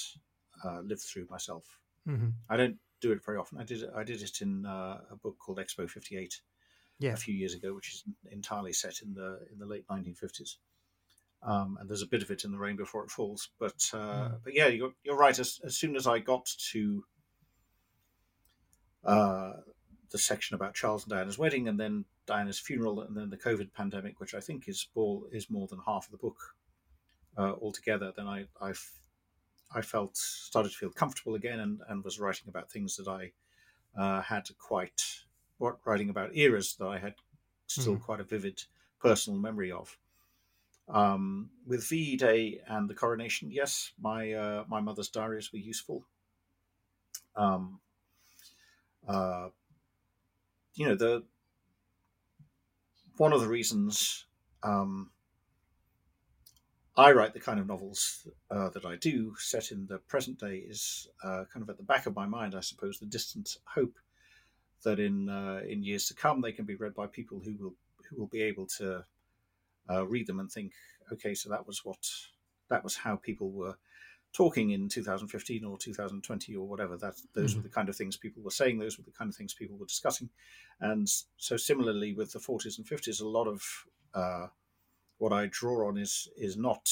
uh, 0.65 0.81
lived 0.81 1.03
through 1.03 1.27
myself. 1.31 1.79
Mm-hmm. 2.09 2.29
I 2.49 2.57
don't 2.57 2.79
do 3.01 3.13
it 3.13 3.25
very 3.25 3.39
often. 3.39 3.59
I 3.59 3.65
did 3.65 3.85
I 3.95 4.05
did 4.05 4.23
it 4.23 4.41
in 4.41 4.67
uh, 4.67 5.01
a 5.11 5.17
book 5.17 5.37
called 5.39 5.59
Expo 5.59 5.89
'58 5.89 6.41
Yeah. 6.99 7.13
a 7.13 7.17
few 7.17 7.35
years 7.35 7.55
ago, 7.55 7.75
which 7.75 7.95
is 7.95 8.05
entirely 8.31 8.73
set 8.73 9.03
in 9.03 9.15
the 9.15 9.41
in 9.53 9.59
the 9.59 9.67
late 9.67 9.87
1950s. 9.89 10.57
Um, 11.41 11.79
and 11.81 11.89
there's 11.89 12.03
a 12.03 12.07
bit 12.09 12.23
of 12.23 12.31
it 12.33 12.45
in 12.45 12.51
the 12.51 12.59
rain 12.59 12.75
before 12.77 13.05
it 13.05 13.11
falls, 13.11 13.51
but 13.61 13.89
uh, 13.95 14.29
Mm. 14.31 14.41
but 14.43 14.55
yeah, 14.55 14.67
you're, 14.67 14.93
you're 15.05 15.17
right. 15.17 15.39
As, 15.39 15.61
as 15.65 15.77
soon 15.77 15.95
as 15.95 16.07
I 16.07 16.19
got 16.19 16.47
to 16.73 17.05
uh, 19.05 19.53
the 20.11 20.19
section 20.19 20.55
about 20.57 20.75
Charles 20.75 21.05
and 21.05 21.11
Diana's 21.11 21.39
wedding, 21.39 21.69
and 21.69 21.79
then 21.79 22.05
Diana's 22.27 22.59
funeral, 22.59 23.03
and 23.03 23.17
then 23.17 23.31
the 23.31 23.37
COVID 23.37 23.73
pandemic, 23.73 24.19
which 24.21 24.35
I 24.35 24.41
think 24.41 24.69
is 24.69 24.89
all, 24.97 25.27
is 25.33 25.49
more 25.49 25.69
than 25.69 25.79
half 25.87 26.07
of 26.07 26.11
the 26.11 26.19
book 26.19 26.39
uh, 27.37 27.53
altogether, 27.53 28.13
then 28.17 28.27
I 28.27 28.47
I 28.61 28.73
I 29.73 29.83
felt 29.83 30.17
started 30.17 30.71
to 30.73 30.79
feel 30.79 30.91
comfortable 30.91 31.35
again, 31.35 31.61
and, 31.61 31.83
and 31.89 32.05
was 32.05 32.19
writing 32.21 32.49
about 32.49 32.71
things 32.71 32.97
that 32.97 33.09
I 33.09 33.33
uh, 33.97 34.23
had 34.23 34.49
quite 34.59 35.25
what 35.59 35.81
writing 35.87 36.11
about 36.11 36.37
eras 36.37 36.77
that 36.77 36.87
I 36.87 36.99
had 36.99 37.17
still 37.67 37.97
Mhm. 37.97 37.99
quite 37.99 38.21
a 38.21 38.25
vivid 38.25 38.65
personal 39.01 39.39
memory 39.41 39.73
of. 39.73 39.99
Um, 40.89 41.51
with 41.67 41.87
VE 41.89 42.17
Day 42.17 42.63
and 42.67 42.89
the 42.91 42.95
coronation, 42.95 43.51
yes, 43.51 43.93
my 43.99 44.33
uh, 44.33 44.65
my 44.69 44.81
mother's 44.81 45.09
diaries 45.11 45.53
were 45.53 45.59
useful. 45.61 46.07
Um, 47.37 47.81
uh, 49.07 49.49
you 50.75 50.87
know 50.87 50.95
the 50.95 51.25
one 53.17 53.33
of 53.33 53.41
the 53.41 53.49
reasons 53.49 54.27
um, 54.63 55.11
I 56.99 57.13
write 57.13 57.33
the 57.33 57.39
kind 57.39 57.61
of 57.61 57.69
novels 57.69 58.27
uh, 58.51 58.71
that 58.71 58.85
I 58.85 58.97
do, 58.97 59.33
set 59.39 59.71
in 59.71 59.87
the 59.87 59.99
present 59.99 60.41
day, 60.41 60.57
is 60.57 61.07
uh, 61.23 61.45
kind 61.53 61.63
of 61.63 61.71
at 61.71 61.77
the 61.77 61.85
back 61.85 62.07
of 62.07 62.17
my 62.17 62.27
mind, 62.27 62.57
I 62.57 62.61
suppose, 62.61 62.99
the 62.99 63.07
distant 63.07 63.57
hope 63.65 63.97
that 64.83 64.99
in 64.99 65.29
uh, 65.29 65.61
in 65.67 65.85
years 65.85 66.07
to 66.07 66.15
come 66.15 66.41
they 66.41 66.51
can 66.51 66.65
be 66.65 66.75
read 66.75 66.95
by 66.95 67.07
people 67.07 67.41
who 67.45 67.55
will 67.57 67.75
who 68.11 68.17
will 68.19 68.27
be 68.27 68.43
able 68.43 68.67
to 68.79 69.05
uh, 69.89 70.07
read 70.09 70.27
them 70.27 70.41
and 70.41 70.51
think, 70.51 70.73
okay, 71.13 71.35
so 71.35 71.49
that 71.51 71.69
was 71.69 71.85
what 71.85 72.05
that 72.69 72.83
was 72.83 72.97
how 72.97 73.15
people 73.15 73.53
were 73.53 73.77
talking 74.33 74.71
in 74.71 74.89
2015 74.89 75.65
or 75.65 75.79
2020 75.79 76.57
or 76.57 76.67
whatever. 76.67 76.97
That 76.97 77.15
those 77.33 77.55
were 77.55 77.63
the 77.63 77.69
kind 77.69 77.89
of 77.89 77.95
things 77.95 78.17
people 78.17 78.43
were 78.43 78.51
saying. 78.51 78.77
Those 78.77 78.99
were 78.99 79.05
the 79.05 79.17
kind 79.17 79.29
of 79.29 79.37
things 79.37 79.55
people 79.55 79.77
were 79.77 79.87
discussing. 79.87 80.31
And 80.81 81.09
so 81.37 81.57
similarly 81.57 82.13
with 82.13 82.33
the 82.33 82.41
40s 82.41 82.77
and 82.77 82.87
50s, 82.87 83.21
a 83.21 83.29
lot 83.29 83.47
of 83.47 83.63
uh, 84.15 84.49
what 85.19 85.33
I 85.33 85.47
draw 85.47 85.89
on 85.89 85.99
is 85.99 86.29
is 86.37 86.57
not 86.57 86.91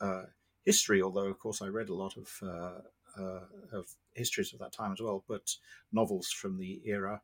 uh, 0.00 0.24
history, 0.64 1.02
although 1.02 1.26
of 1.26 1.38
course 1.38 1.62
I 1.62 1.68
read 1.68 1.88
a 1.88 1.94
lot 1.94 2.16
of 2.16 2.38
uh, 2.42 2.80
uh, 3.20 3.46
of 3.72 3.96
histories 4.14 4.52
of 4.52 4.58
that 4.60 4.72
time 4.72 4.92
as 4.92 5.00
well, 5.00 5.24
but 5.28 5.56
novels 5.92 6.30
from 6.30 6.58
the 6.58 6.80
era 6.84 7.22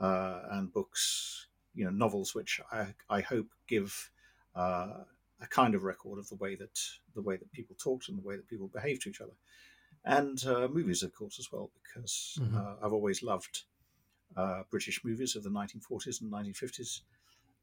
uh, 0.00 0.42
and 0.50 0.72
books, 0.72 1.48
you 1.74 1.84
know, 1.84 1.90
novels 1.90 2.34
which 2.34 2.60
I, 2.70 2.94
I 3.10 3.20
hope 3.20 3.48
give 3.66 4.10
uh, 4.54 5.04
a 5.40 5.46
kind 5.48 5.74
of 5.74 5.84
record 5.84 6.18
of 6.18 6.28
the 6.28 6.36
way 6.36 6.54
that 6.56 6.78
the 7.14 7.22
way 7.22 7.36
that 7.36 7.52
people 7.52 7.76
talked 7.78 8.08
and 8.08 8.18
the 8.18 8.22
way 8.22 8.36
that 8.36 8.48
people 8.48 8.68
behaved 8.68 9.02
to 9.02 9.10
each 9.10 9.20
other, 9.20 9.34
and 10.04 10.44
uh, 10.46 10.68
movies, 10.68 11.02
of 11.02 11.14
course, 11.14 11.38
as 11.38 11.50
well, 11.52 11.70
because 11.82 12.40
Mhm. 12.40 12.56
uh, 12.56 12.76
I've 12.82 12.92
always 12.92 13.22
loved 13.22 13.64
uh, 14.36 14.62
British 14.70 15.04
movies 15.04 15.36
of 15.36 15.42
the 15.42 15.50
1940s 15.50 16.20
and 16.22 16.30
1950s, 16.30 17.02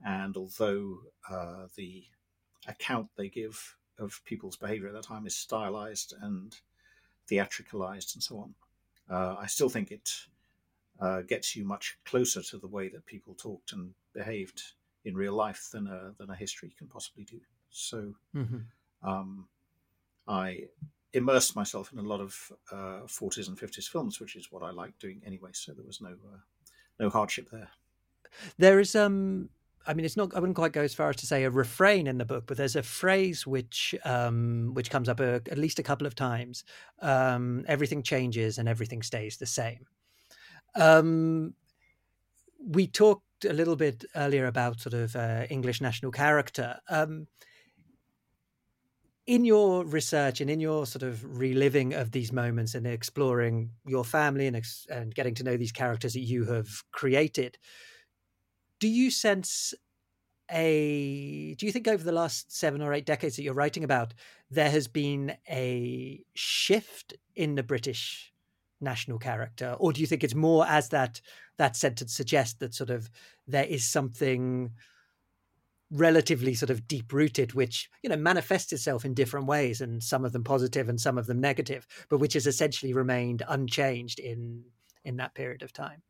and 0.05 0.37
although 0.37 0.99
uh, 1.29 1.67
the 1.75 2.05
account 2.67 3.09
they 3.15 3.29
give 3.29 3.77
of 3.97 4.21
people's 4.25 4.57
behaviour 4.57 4.87
at 4.87 4.93
that 4.93 5.03
time 5.03 5.25
is 5.27 5.35
stylized 5.35 6.13
and 6.21 6.59
theatricalized 7.29 8.15
and 8.15 8.23
so 8.23 8.39
on, 8.39 8.55
uh, 9.09 9.35
I 9.39 9.47
still 9.47 9.69
think 9.69 9.91
it 9.91 10.27
uh, 10.99 11.21
gets 11.21 11.55
you 11.55 11.65
much 11.65 11.97
closer 12.05 12.41
to 12.43 12.57
the 12.57 12.67
way 12.67 12.89
that 12.89 13.05
people 13.05 13.33
talked 13.35 13.73
and 13.73 13.93
behaved 14.13 14.61
in 15.05 15.15
real 15.15 15.33
life 15.33 15.69
than 15.71 15.87
a 15.87 16.13
than 16.17 16.29
a 16.29 16.35
history 16.35 16.73
can 16.77 16.87
possibly 16.87 17.23
do. 17.23 17.41
So 17.69 18.15
Mhm. 18.33 18.65
um, 19.01 19.47
I 20.27 20.67
immersed 21.13 21.55
myself 21.55 21.91
in 21.91 21.99
a 21.99 22.03
lot 22.03 22.21
of 22.21 22.51
uh, 22.71 23.07
40s 23.07 23.47
and 23.47 23.57
50s 23.59 23.87
films, 23.87 24.19
which 24.19 24.35
is 24.35 24.51
what 24.51 24.63
I 24.63 24.71
like 24.71 24.97
doing 24.99 25.21
anyway. 25.25 25.51
So 25.53 25.73
there 25.73 25.85
was 25.85 26.01
no 26.01 26.11
uh, 26.11 26.39
no 26.99 27.09
hardship 27.09 27.49
there. 27.51 27.69
There 28.57 28.79
is 28.79 28.95
um 28.95 29.49
I 29.89 29.95
mean 29.95 30.05
it's 30.05 30.15
not 30.15 30.35
I 30.35 30.39
wouldn't 30.39 30.55
quite 30.55 30.71
go 30.71 30.83
as 30.83 30.93
far 30.93 31.09
as 31.09 31.15
to 31.15 31.25
say 31.25 31.43
a 31.43 31.49
refrain 31.49 32.05
in 32.05 32.19
the 32.19 32.25
book, 32.25 32.45
but 32.45 32.57
there's 32.57 32.75
a 32.75 32.83
phrase 32.83 33.47
which 33.47 33.95
um 34.05 34.75
which 34.75 34.91
comes 34.91 35.09
up 35.09 35.19
a, 35.19 35.41
at 35.49 35.57
least 35.57 35.79
a 35.79 35.83
couple 35.83 36.05
of 36.05 36.13
times. 36.13 36.63
Um 37.01 37.65
everything 37.67 38.03
changes 38.03 38.59
and 38.59 38.69
everything 38.69 39.01
stays 39.01 39.37
the 39.37 39.47
same. 39.47 39.87
Um 40.75 41.55
we 42.59 42.85
talked 42.85 43.45
a 43.45 43.53
little 43.53 43.75
bit 43.75 44.05
earlier 44.15 44.45
about 44.45 44.79
sort 44.79 44.93
of 44.93 45.15
uh, 45.15 45.47
English 45.49 45.81
national 45.81 46.11
character. 46.11 46.79
Um 46.87 47.27
in 49.25 49.43
your 49.45 49.85
research 49.85 50.41
and 50.41 50.49
in 50.51 50.59
your 50.59 50.85
sort 50.85 51.03
of 51.03 51.39
reliving 51.39 51.93
of 51.93 52.11
these 52.11 52.31
moments 52.31 52.75
and 52.75 52.85
exploring 52.85 53.71
your 53.85 54.03
family 54.03 54.47
and, 54.47 54.55
ex- 54.55 54.87
and 54.89 55.13
getting 55.13 55.35
to 55.35 55.43
know 55.43 55.55
these 55.57 55.71
characters 55.71 56.13
that 56.13 56.21
you 56.21 56.45
have 56.45 56.67
created, 56.91 57.57
do 58.79 58.87
you 58.87 59.11
sense 59.11 59.73
a 60.51 61.55
do 61.55 61.65
you 61.65 61.71
think 61.71 61.87
over 61.87 62.03
the 62.03 62.11
last 62.11 62.51
seven 62.51 62.81
or 62.81 62.93
eight 62.93 63.05
decades 63.05 63.35
that 63.35 63.43
you're 63.43 63.53
writing 63.53 63.83
about 63.83 64.13
there 64.49 64.71
has 64.71 64.87
been 64.87 65.35
a 65.47 66.23
shift 66.33 67.13
in 67.35 67.53
the 67.53 67.61
british 67.61 68.33
national 68.81 69.19
character? 69.19 69.75
Or 69.79 69.91
do 69.93 70.01
you 70.01 70.07
think 70.07 70.23
it's 70.23 70.35
more 70.35 70.65
as 70.67 70.89
that 70.89 71.21
that 71.57 71.75
sentence 71.75 72.13
suggests 72.13 72.55
that 72.59 72.73
sort 72.73 72.89
of 72.89 73.09
there 73.47 73.65
is 73.65 73.85
something 73.85 74.71
relatively 75.91 76.53
sort 76.53 76.69
of 76.69 76.87
deep 76.87 77.11
rooted 77.11 77.55
which 77.55 77.89
you 78.03 78.09
know 78.09 78.15
manifests 78.15 78.71
itself 78.71 79.05
in 79.05 79.15
different 79.15 79.47
ways 79.47 79.81
and 79.81 80.03
some 80.03 80.23
of 80.23 80.33
them 80.33 80.43
positive 80.43 80.87
and 80.87 81.01
some 81.01 81.17
of 81.17 81.25
them 81.25 81.41
negative 81.41 81.87
but 82.09 82.19
which 82.19 82.33
has 82.33 82.45
essentially 82.45 82.93
remained 82.93 83.41
unchanged 83.47 84.19
in 84.19 84.63
in 85.03 85.17
that 85.17 85.33
period 85.33 85.63
of 85.63 85.73
time? 85.73 86.01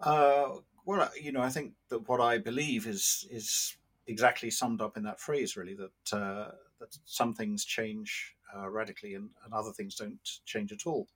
Uh, 0.00 0.56
well, 0.84 1.10
you 1.20 1.32
know, 1.32 1.42
I 1.42 1.50
think 1.50 1.72
that 1.88 2.08
what 2.08 2.20
I 2.20 2.38
believe 2.38 2.86
is 2.86 3.26
is 3.30 3.76
exactly 4.06 4.50
summed 4.50 4.80
up 4.80 4.96
in 4.96 5.04
that 5.04 5.20
phrase, 5.20 5.56
really. 5.56 5.74
That 5.74 6.16
uh, 6.16 6.50
that 6.80 6.96
some 7.04 7.34
things 7.34 7.64
change 7.64 8.36
uh, 8.56 8.68
radically 8.68 9.14
and, 9.14 9.30
and 9.44 9.54
other 9.54 9.72
things 9.72 9.94
don't 9.94 10.18
change 10.44 10.72
at 10.72 10.86
all. 10.86 11.08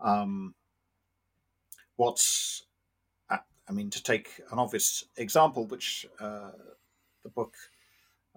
Um, 0.00 0.54
what's 1.96 2.64
I 3.70 3.72
mean, 3.72 3.88
to 3.90 4.02
take 4.02 4.40
an 4.50 4.58
obvious 4.58 5.04
example, 5.16 5.64
which 5.66 6.04
uh, 6.18 6.50
the 7.22 7.28
book 7.28 7.54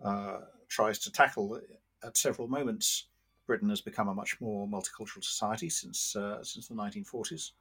uh, 0.03 0.41
tries 0.67 0.99
to 0.99 1.11
tackle 1.11 1.59
at 2.03 2.17
several 2.17 2.47
moments, 2.47 3.07
Britain 3.47 3.69
has 3.69 3.81
become 3.81 4.07
a 4.07 4.13
much 4.13 4.39
more 4.39 4.67
multicultural 4.67 5.23
society 5.23 5.69
since 5.69 6.15
uh, 6.15 6.43
since 6.43 6.67
the 6.67 6.75
1940s, 6.75 7.51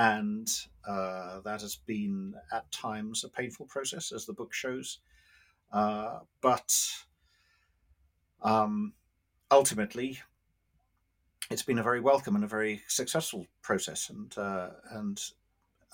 and 0.00 0.50
uh, 0.88 1.40
that 1.40 1.60
has 1.60 1.76
been 1.76 2.34
at 2.50 2.72
times 2.72 3.22
a 3.22 3.28
painful 3.28 3.66
process, 3.66 4.12
as 4.12 4.24
the 4.24 4.32
book 4.32 4.54
shows. 4.54 5.00
Uh, 5.70 6.20
but 6.40 6.74
um, 8.42 8.94
ultimately, 9.50 10.18
it's 11.50 11.62
been 11.62 11.78
a 11.78 11.82
very 11.82 12.00
welcome 12.00 12.34
and 12.34 12.44
a 12.44 12.48
very 12.48 12.80
successful 12.88 13.46
process, 13.60 14.08
and 14.08 14.38
uh, 14.38 14.70
and 14.92 15.20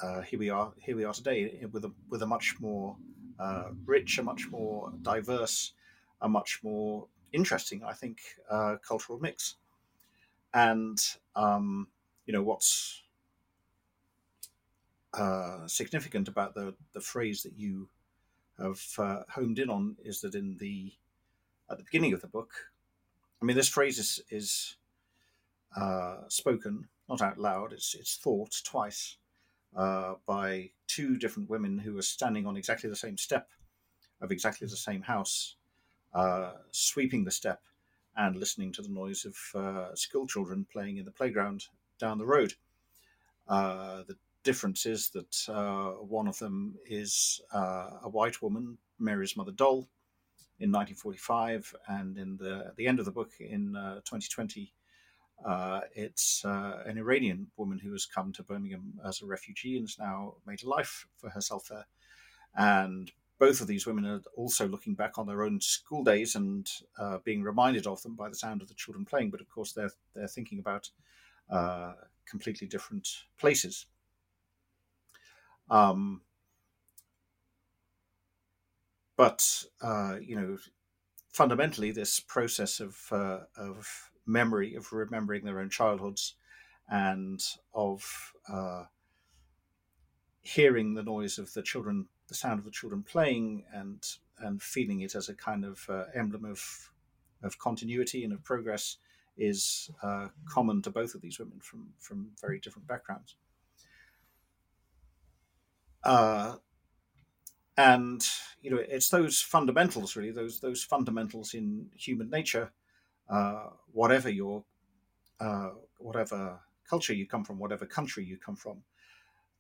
uh, 0.01 0.21
here 0.21 0.39
we 0.39 0.51
are 0.51 0.73
here 0.79 0.95
we 0.95 1.05
are 1.05 1.13
today 1.13 1.67
with 1.73 1.85
a 1.85 1.91
with 2.09 2.23
a 2.23 2.27
much 2.27 2.55
more 2.61 2.97
uh, 3.41 3.71
rich, 3.87 4.19
a 4.19 4.23
much 4.23 4.49
more 4.53 4.93
diverse, 5.03 5.73
a 6.21 6.29
much 6.29 6.61
more 6.63 7.09
interesting, 7.33 7.83
I 7.83 7.93
think, 7.93 8.19
uh, 8.49 8.77
cultural 8.87 9.19
mix. 9.19 9.57
And 10.55 10.97
um, 11.35 11.89
you 12.25 12.33
know 12.33 12.45
what's 12.45 13.03
uh, 15.17 15.67
significant 15.67 16.29
about 16.29 16.55
the 16.55 16.75
the 16.93 17.01
phrase 17.01 17.43
that 17.43 17.57
you 17.57 17.89
have 18.59 18.83
uh, 18.99 19.23
homed 19.31 19.59
in 19.59 19.71
on 19.71 19.97
is 20.05 20.21
that 20.21 20.35
in 20.35 20.57
the 20.59 20.93
at 21.71 21.79
the 21.79 21.85
beginning 21.85 22.13
of 22.13 22.21
the 22.21 22.29
book, 22.29 22.71
I 23.41 23.45
mean, 23.45 23.57
this 23.57 23.69
phrase 23.69 23.99
is 23.99 24.21
is 24.31 24.77
uh, 25.77 26.23
spoken 26.29 26.89
not 27.09 27.23
out 27.23 27.39
loud; 27.39 27.73
it's 27.73 27.95
it's 27.95 28.17
thought 28.17 28.61
twice 28.65 29.17
uh, 29.75 30.15
by 30.27 30.71
two 30.87 31.17
different 31.17 31.51
women 31.51 31.79
who 31.79 31.97
are 31.99 32.03
standing 32.03 32.47
on 32.47 32.57
exactly 32.57 32.91
the 32.91 32.97
same 32.97 33.17
step 33.17 33.49
of 34.21 34.31
exactly 34.31 34.67
the 34.67 34.77
same 34.77 35.03
house, 35.03 35.57
uh, 36.15 36.53
sweeping 36.71 37.25
the 37.25 37.31
step 37.31 37.63
and 38.17 38.37
listening 38.37 38.73
to 38.73 38.83
the 38.83 38.89
noise 38.89 39.27
of 39.27 39.97
school 39.97 40.27
children 40.27 40.67
playing 40.71 40.97
in 40.97 41.05
the 41.05 41.11
playground 41.11 41.67
down 41.99 42.19
the 42.19 42.27
road. 42.27 42.55
Uh, 43.49 44.03
the 44.09 44.17
difference 44.47 44.87
is 44.87 45.11
that 45.11 45.35
uh, 45.49 45.91
one 46.19 46.29
of 46.29 46.39
them 46.39 46.77
is 46.87 47.41
uh, 47.53 47.91
a 48.03 48.09
white 48.09 48.41
woman, 48.41 48.79
Mary's 48.99 49.37
mother 49.37 49.53
Doll, 49.53 49.89
in 50.59 50.73
1945, 50.73 51.75
and 51.89 52.17
in 52.17 52.39
the 52.39 52.65
at 52.69 52.77
the 52.77 52.87
end 52.87 52.99
of 52.99 53.05
the 53.05 53.11
book 53.11 53.33
in 53.41 53.75
2020, 53.75 54.73
uh, 55.45 55.81
it's 55.95 56.45
uh, 56.45 56.83
an 56.87 56.97
Iranian 56.97 57.49
woman 57.57 57.79
who 57.79 57.93
has 57.93 58.07
come 58.07 58.33
to 58.33 58.43
Birmingham 58.43 58.95
as 59.05 59.21
a 59.21 59.27
refugee 59.27 59.77
and 59.77 59.85
has 59.85 59.99
now 59.99 60.35
made 60.47 60.63
a 60.63 60.69
life 60.69 61.07
for 61.17 61.29
herself 61.31 61.69
there. 61.69 61.87
And 62.57 63.13
both 63.39 63.61
of 63.61 63.67
these 63.67 63.87
women 63.87 64.07
are 64.07 64.23
also 64.35 64.67
looking 64.67 64.95
back 64.95 65.19
on 65.19 65.27
their 65.27 65.43
own 65.43 65.61
school 65.61 66.03
days 66.03 66.37
and 66.37 66.71
uh, 66.99 67.19
being 67.19 67.43
reminded 67.43 67.87
of 67.87 68.03
them 68.03 68.15
by 68.15 68.29
the 68.31 68.35
sound 68.35 68.63
of 68.63 68.69
the 68.69 68.75
children 68.75 69.05
playing. 69.05 69.31
But 69.31 69.43
of 69.43 69.49
course, 69.51 69.73
they're 69.73 69.93
they're 70.15 70.27
thinking 70.29 70.59
about 70.59 70.91
uh, 71.51 71.93
completely 72.25 72.67
different 72.67 73.09
places. 73.39 73.87
Um, 75.71 76.23
but 79.17 79.65
uh, 79.81 80.17
you 80.21 80.37
know, 80.37 80.59
fundamentally, 81.33 81.91
this 81.91 82.21
process 82.21 82.81
of 82.81 82.99
uh, 83.11 83.41
of 83.57 84.11
memory 84.27 84.75
of 84.75 84.93
remembering 84.93 85.45
their 85.45 85.61
own 85.61 85.71
childhoods 85.71 86.35
and 86.89 87.43
of 87.75 88.33
uh, 88.49 88.85
hearing 90.43 90.95
the 90.95 91.03
noise 91.03 91.39
of 91.39 91.53
the 91.55 91.63
children, 91.63 92.07
the 92.29 92.35
sound 92.35 92.59
of 92.59 92.65
the 92.65 92.71
children 92.71 93.03
playing, 93.03 93.65
and 93.73 94.03
and 94.39 94.63
feeling 94.63 95.01
it 95.01 95.15
as 95.15 95.29
a 95.29 95.35
kind 95.35 95.65
of 95.65 95.85
uh, 95.89 96.05
emblem 96.15 96.45
of 96.45 96.91
of 97.43 97.59
continuity 97.59 98.25
and 98.25 98.33
of 98.33 98.43
progress 98.45 98.99
is 99.37 99.91
uh, 100.03 100.29
common 100.49 100.81
to 100.83 100.91
both 100.91 101.15
of 101.15 101.21
these 101.21 101.39
women 101.39 101.61
from 101.61 101.89
from 101.99 102.31
very 102.41 102.59
different 102.61 102.87
backgrounds. 102.87 103.37
Uh, 106.07 106.57
and 107.77 108.27
you 108.63 108.71
know, 108.71 108.79
it's 108.89 109.11
those 109.11 109.41
fundamentals 109.41 110.17
really, 110.17 110.31
those 110.31 110.61
those 110.61 110.83
fundamentals 110.83 111.53
in 111.53 111.91
human 111.95 112.31
nature 112.31 112.71
uh, 113.29 113.71
whatever 113.93 114.31
your 114.31 114.65
uh, 115.41 115.71
whatever 115.99 116.61
culture 116.89 117.13
you 117.13 117.27
come 117.27 117.45
from, 117.45 117.59
whatever 117.59 117.85
country 117.85 118.25
you 118.25 118.37
come 118.37 118.57
from, 118.57 118.83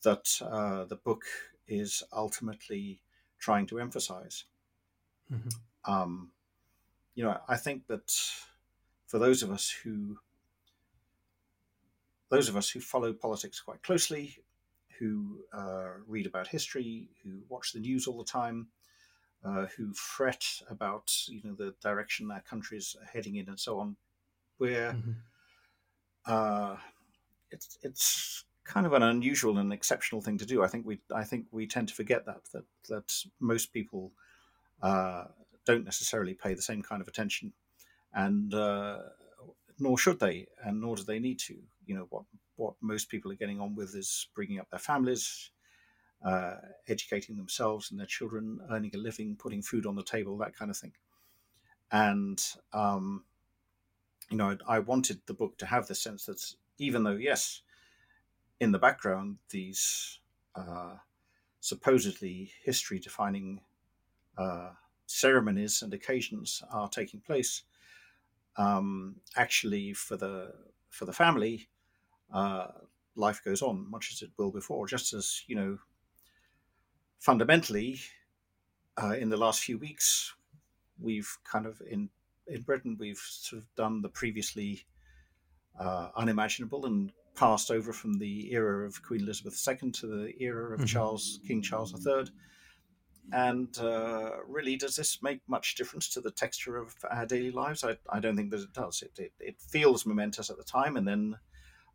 that 0.03 0.41
uh, 0.43 0.85
the 0.85 0.97
book 0.97 1.25
is 1.67 2.03
ultimately 2.13 3.01
trying 3.39 3.67
to 3.67 3.81
emphasize. 3.81 4.45
Mm-hmm. 5.33 5.93
Um, 5.93 6.31
you 7.15 7.25
know, 7.25 7.39
I 7.49 7.57
think 7.57 7.87
that 7.89 8.13
for 9.07 9.19
those 9.19 9.43
of 9.43 9.51
us 9.51 9.71
who 9.83 10.19
those 12.29 12.49
of 12.49 12.57
us 12.57 12.71
who 12.71 12.81
follow 12.81 13.13
politics 13.13 13.61
quite 13.61 13.83
closely, 13.83 14.39
who 14.99 15.41
uh, 15.53 15.89
read 16.07 16.27
about 16.27 16.49
history, 16.49 17.09
who 17.23 17.43
watch 17.49 17.73
the 17.73 17.81
news 17.81 18.07
all 18.07 18.19
the 18.19 18.25
time, 18.25 18.69
uh, 19.45 19.67
who 19.77 19.93
fret 19.93 20.45
about 20.71 21.13
you 21.29 21.41
know 21.45 21.55
the 21.55 21.75
direction 21.83 22.31
our 22.31 22.41
countries 22.41 22.97
are 23.01 23.07
heading 23.07 23.37
in 23.37 23.49
and 23.49 23.61
so 23.61 23.79
on, 23.79 23.97
where 24.59 24.93
mm-hmm. 24.93 25.13
uh, 26.27 26.77
it's 27.51 27.79
it's 27.83 28.45
kind 28.65 28.87
of 28.87 28.93
an 28.93 29.03
unusual 29.03 29.59
and 29.59 29.73
exceptional 29.73 30.21
thing 30.21 30.39
to 30.39 30.47
do. 30.47 30.63
I 30.63 30.69
think 30.69 30.87
we 30.87 31.01
I 31.15 31.25
think 31.25 31.47
we 31.51 31.67
tend 31.67 31.89
to 31.89 31.95
forget 31.95 32.27
that 32.27 32.41
that 32.53 32.65
that 32.89 33.13
most 33.41 33.73
people 33.73 34.13
uh, 34.83 35.25
don't 35.65 35.85
necessarily 35.85 36.35
pay 36.35 36.55
the 36.55 36.63
same 36.63 36.83
kind 36.83 37.01
of 37.01 37.09
attention, 37.09 37.53
and 38.13 38.53
uh, 38.53 38.99
nor 39.79 39.99
should 39.99 40.21
they, 40.21 40.47
and 40.65 40.81
nor 40.81 40.97
do 40.97 41.05
they 41.05 41.19
need 41.19 41.39
to. 41.41 41.57
You 41.87 41.95
know 41.95 42.07
what 42.11 42.25
what 42.57 42.75
most 42.81 43.09
people 43.09 43.31
are 43.31 43.37
getting 43.37 43.61
on 43.61 43.75
with 43.75 43.95
is 43.95 44.29
bringing 44.35 44.59
up 44.59 44.71
their 44.71 44.79
families, 44.79 45.51
uh, 46.25 46.55
educating 46.89 47.37
themselves 47.37 47.91
and 47.91 48.01
their 48.01 48.07
children, 48.07 48.61
earning 48.71 48.91
a 48.95 48.99
living, 48.99 49.37
putting 49.37 49.63
food 49.63 49.87
on 49.87 49.95
the 49.95 50.03
table, 50.03 50.37
that 50.39 50.57
kind 50.57 50.71
of 50.71 50.77
thing. 50.77 50.93
And, 51.93 52.43
um, 52.73 53.25
you 54.31 54.37
know, 54.37 54.57
I, 54.67 54.81
wanted 54.81 55.21
the 55.27 55.35
book 55.35 55.57
to 55.59 55.67
have 55.67 55.87
the 55.87 55.95
sense 55.95 56.27
that 56.27 56.43
even 56.79 57.05
though, 57.05 57.13
yes, 57.13 57.63
in 58.59 58.73
the 58.73 58.79
background, 58.79 59.37
these 59.51 60.19
uh, 60.57 60.95
supposedly 61.61 62.51
history 62.65 62.99
defining 62.99 63.61
uh, 64.37 64.71
ceremonies 65.07 65.83
and 65.83 65.95
occasions 65.95 66.63
are 66.73 66.89
taking 66.89 67.21
place, 67.21 67.63
um, 68.57 69.17
actually, 69.37 69.93
for 69.93 70.17
the 70.17 70.53
for 70.89 71.05
the 71.05 71.13
family, 71.13 71.69
uh, 72.33 72.69
life 73.15 73.43
goes 73.45 73.63
on 73.63 73.91
much 73.91 74.11
as 74.13 74.23
it 74.23 74.31
will 74.37 74.51
before. 74.51 74.87
Just 74.87 75.13
as 75.13 75.43
you 75.47 75.57
know, 75.57 75.79
fundamentally, 77.19 78.01
uh, 79.03 79.15
in 79.19 79.29
the 79.29 79.37
last 79.37 79.61
few 79.61 79.79
weeks, 79.79 80.35
we've 81.01 81.39
kind 81.45 81.67
of 81.67 81.81
in 81.89 82.11
in 82.47 82.63
Britain 82.63 82.97
we've 82.99 83.19
sort 83.19 83.63
of 83.63 83.75
done 83.75 84.03
the 84.03 84.09
previously 84.09 84.87
uh, 85.79 86.09
unimaginable 86.17 86.87
and 86.87 87.13
passed 87.35 87.71
over 87.71 87.93
from 87.93 88.15
the 88.15 88.53
era 88.53 88.87
of 88.87 89.03
Queen 89.03 89.21
Elizabeth 89.21 89.63
II 89.69 89.91
to 89.91 90.07
the 90.07 90.35
era 90.41 90.73
of 90.73 90.81
mm-hmm. 90.81 90.87
Charles 90.87 91.41
King 91.47 91.63
Charles 91.63 91.95
III. 92.07 92.25
And 93.33 93.77
uh, 93.81 94.37
really, 94.47 94.77
does 94.77 94.95
this 94.95 95.21
make 95.21 95.41
much 95.49 95.75
difference 95.75 96.09
to 96.11 96.21
the 96.21 96.31
texture 96.31 96.77
of 96.77 96.95
our 97.11 97.27
daily 97.27 97.51
lives? 97.51 97.83
I, 97.83 97.97
I 98.09 98.21
don't 98.21 98.37
think 98.37 98.53
that 98.53 98.61
it 98.61 98.73
does. 98.73 99.03
It, 99.03 99.19
it, 99.19 99.33
it 99.41 99.57
feels 99.61 100.07
momentous 100.07 100.49
at 100.49 100.57
the 100.57 100.63
time, 100.63 100.97
and 100.97 101.09
then 101.09 101.37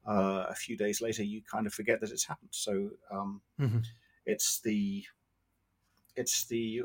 uh, 0.07 0.45
a 0.49 0.55
few 0.55 0.75
days 0.77 1.01
later, 1.01 1.23
you 1.23 1.41
kind 1.41 1.67
of 1.67 1.73
forget 1.73 2.01
that 2.01 2.11
it's 2.11 2.25
happened. 2.25 2.49
So 2.51 2.91
um, 3.11 3.41
mm-hmm. 3.59 3.79
it's 4.25 4.59
the 4.61 5.03
it's 6.15 6.45
the 6.45 6.83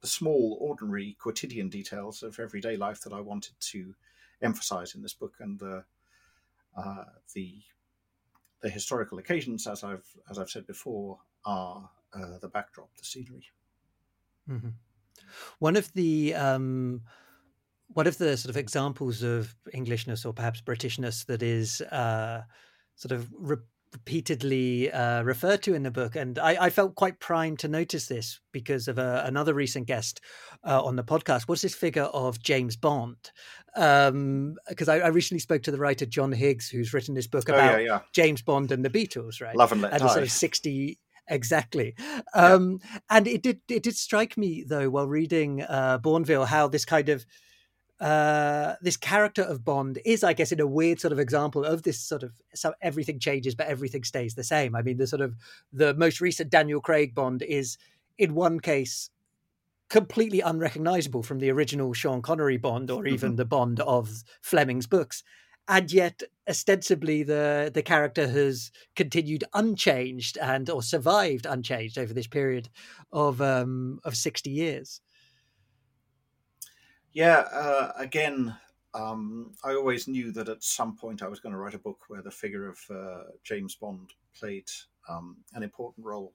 the 0.00 0.06
small, 0.06 0.58
ordinary, 0.60 1.16
quotidian 1.18 1.70
details 1.70 2.22
of 2.22 2.38
everyday 2.38 2.76
life 2.76 3.00
that 3.00 3.12
I 3.12 3.20
wanted 3.20 3.54
to 3.58 3.94
emphasize 4.42 4.94
in 4.94 5.02
this 5.02 5.14
book, 5.14 5.34
and 5.40 5.58
the 5.58 5.84
uh, 6.76 7.04
the 7.34 7.62
the 8.60 8.68
historical 8.68 9.18
occasions, 9.18 9.66
as 9.66 9.82
I've 9.82 10.06
as 10.30 10.38
I've 10.38 10.50
said 10.50 10.66
before, 10.66 11.18
are 11.44 11.88
uh, 12.12 12.38
the 12.40 12.48
backdrop, 12.48 12.90
the 12.96 13.04
scenery. 13.04 13.46
Mm-hmm. 14.48 14.68
One 15.58 15.76
of 15.76 15.92
the 15.94 16.34
um, 16.34 17.02
one 17.88 18.06
of 18.06 18.18
the 18.18 18.36
sort 18.36 18.50
of 18.50 18.56
examples 18.56 19.22
of 19.22 19.54
Englishness 19.72 20.24
or 20.24 20.32
perhaps 20.32 20.60
Britishness 20.60 21.26
that 21.26 21.42
is 21.42 21.80
uh, 21.80 22.42
sort 22.96 23.12
of 23.12 23.28
re- 23.38 23.56
repeatedly 23.94 24.90
uh, 24.92 25.22
referred 25.22 25.62
to 25.62 25.74
in 25.74 25.84
the 25.84 25.90
book. 25.90 26.16
And 26.16 26.38
I, 26.38 26.64
I, 26.64 26.70
felt 26.70 26.96
quite 26.96 27.20
primed 27.20 27.60
to 27.60 27.68
notice 27.68 28.06
this 28.06 28.40
because 28.52 28.88
of 28.88 28.98
a, 28.98 29.22
another 29.24 29.54
recent 29.54 29.86
guest 29.86 30.20
uh, 30.66 30.82
on 30.82 30.96
the 30.96 31.04
podcast 31.04 31.48
was 31.48 31.62
this 31.62 31.74
figure 31.74 32.02
of 32.02 32.42
James 32.42 32.76
Bond. 32.76 33.30
Because 33.74 34.08
um, 34.08 34.56
I, 34.88 35.00
I, 35.00 35.08
recently 35.08 35.38
spoke 35.38 35.62
to 35.62 35.70
the 35.70 35.78
writer 35.78 36.06
John 36.06 36.32
Higgs, 36.32 36.68
who's 36.68 36.92
written 36.92 37.14
this 37.14 37.28
book 37.28 37.48
about 37.48 37.74
oh, 37.74 37.78
yeah, 37.78 37.86
yeah. 37.86 38.00
James 38.12 38.42
Bond 38.42 38.72
and 38.72 38.84
the 38.84 38.90
Beatles, 38.90 39.40
right? 39.40 39.56
Love 39.56 39.72
and 39.72 39.80
Let 39.80 39.92
and 39.92 40.02
Die. 40.02 40.08
sort 40.08 40.22
of 40.22 40.30
60 40.30 40.98
exactly 41.26 41.94
um, 42.34 42.80
yeah. 42.82 42.98
and 43.08 43.26
it 43.26 43.42
did 43.42 43.58
it 43.70 43.82
did 43.82 43.96
strike 43.96 44.36
me 44.36 44.62
though 44.68 44.90
while 44.90 45.08
reading 45.08 45.62
uh, 45.62 45.98
bournville 45.98 46.46
how 46.46 46.68
this 46.68 46.84
kind 46.84 47.08
of 47.08 47.24
uh, 48.04 48.76
this 48.82 48.98
character 48.98 49.40
of 49.40 49.64
Bond 49.64 49.98
is, 50.04 50.22
I 50.22 50.34
guess, 50.34 50.52
in 50.52 50.60
a 50.60 50.66
weird 50.66 51.00
sort 51.00 51.12
of 51.12 51.18
example 51.18 51.64
of 51.64 51.84
this 51.84 51.98
sort 51.98 52.22
of 52.22 52.34
so 52.52 52.74
everything 52.82 53.18
changes 53.18 53.54
but 53.54 53.66
everything 53.66 54.04
stays 54.04 54.34
the 54.34 54.44
same. 54.44 54.76
I 54.76 54.82
mean, 54.82 54.98
the 54.98 55.06
sort 55.06 55.22
of 55.22 55.36
the 55.72 55.94
most 55.94 56.20
recent 56.20 56.50
Daniel 56.50 56.82
Craig 56.82 57.14
Bond 57.14 57.40
is, 57.40 57.78
in 58.18 58.34
one 58.34 58.60
case, 58.60 59.08
completely 59.88 60.42
unrecognizable 60.42 61.22
from 61.22 61.38
the 61.38 61.50
original 61.50 61.94
Sean 61.94 62.20
Connery 62.20 62.58
Bond 62.58 62.90
or 62.90 63.06
even 63.06 63.30
mm-hmm. 63.30 63.36
the 63.36 63.46
Bond 63.46 63.80
of 63.80 64.22
Fleming's 64.42 64.86
books. 64.86 65.22
And 65.66 65.90
yet, 65.90 66.22
ostensibly, 66.46 67.22
the 67.22 67.70
the 67.72 67.82
character 67.82 68.28
has 68.28 68.70
continued 68.94 69.44
unchanged 69.54 70.36
and 70.36 70.68
or 70.68 70.82
survived 70.82 71.46
unchanged 71.46 71.96
over 71.96 72.12
this 72.12 72.26
period 72.26 72.68
of 73.14 73.40
um, 73.40 74.00
of 74.04 74.14
sixty 74.14 74.50
years. 74.50 75.00
Yeah, 77.14 77.44
uh, 77.52 77.92
again, 77.96 78.56
um, 78.92 79.52
I 79.62 79.74
always 79.74 80.08
knew 80.08 80.32
that 80.32 80.48
at 80.48 80.64
some 80.64 80.96
point 80.96 81.22
I 81.22 81.28
was 81.28 81.38
going 81.38 81.52
to 81.52 81.58
write 81.58 81.74
a 81.74 81.78
book 81.78 82.00
where 82.08 82.22
the 82.22 82.30
figure 82.30 82.68
of 82.68 82.78
uh, 82.90 83.22
James 83.44 83.76
Bond 83.76 84.10
played 84.36 84.68
um, 85.08 85.36
an 85.54 85.62
important 85.62 86.04
role. 86.04 86.32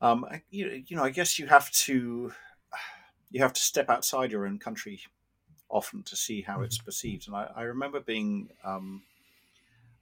Um, 0.00 0.26
you, 0.50 0.82
you 0.84 0.96
know, 0.96 1.04
I 1.04 1.10
guess 1.10 1.38
you 1.38 1.46
have 1.46 1.70
to 1.70 2.32
you 3.30 3.40
have 3.40 3.52
to 3.52 3.60
step 3.60 3.88
outside 3.88 4.32
your 4.32 4.46
own 4.46 4.58
country 4.58 5.00
often 5.68 6.02
to 6.02 6.16
see 6.16 6.42
how 6.42 6.62
it's 6.62 6.78
mm-hmm. 6.78 6.86
perceived. 6.86 7.28
And 7.28 7.36
I, 7.36 7.50
I 7.54 7.62
remember 7.62 8.00
being 8.00 8.48
um, 8.64 9.02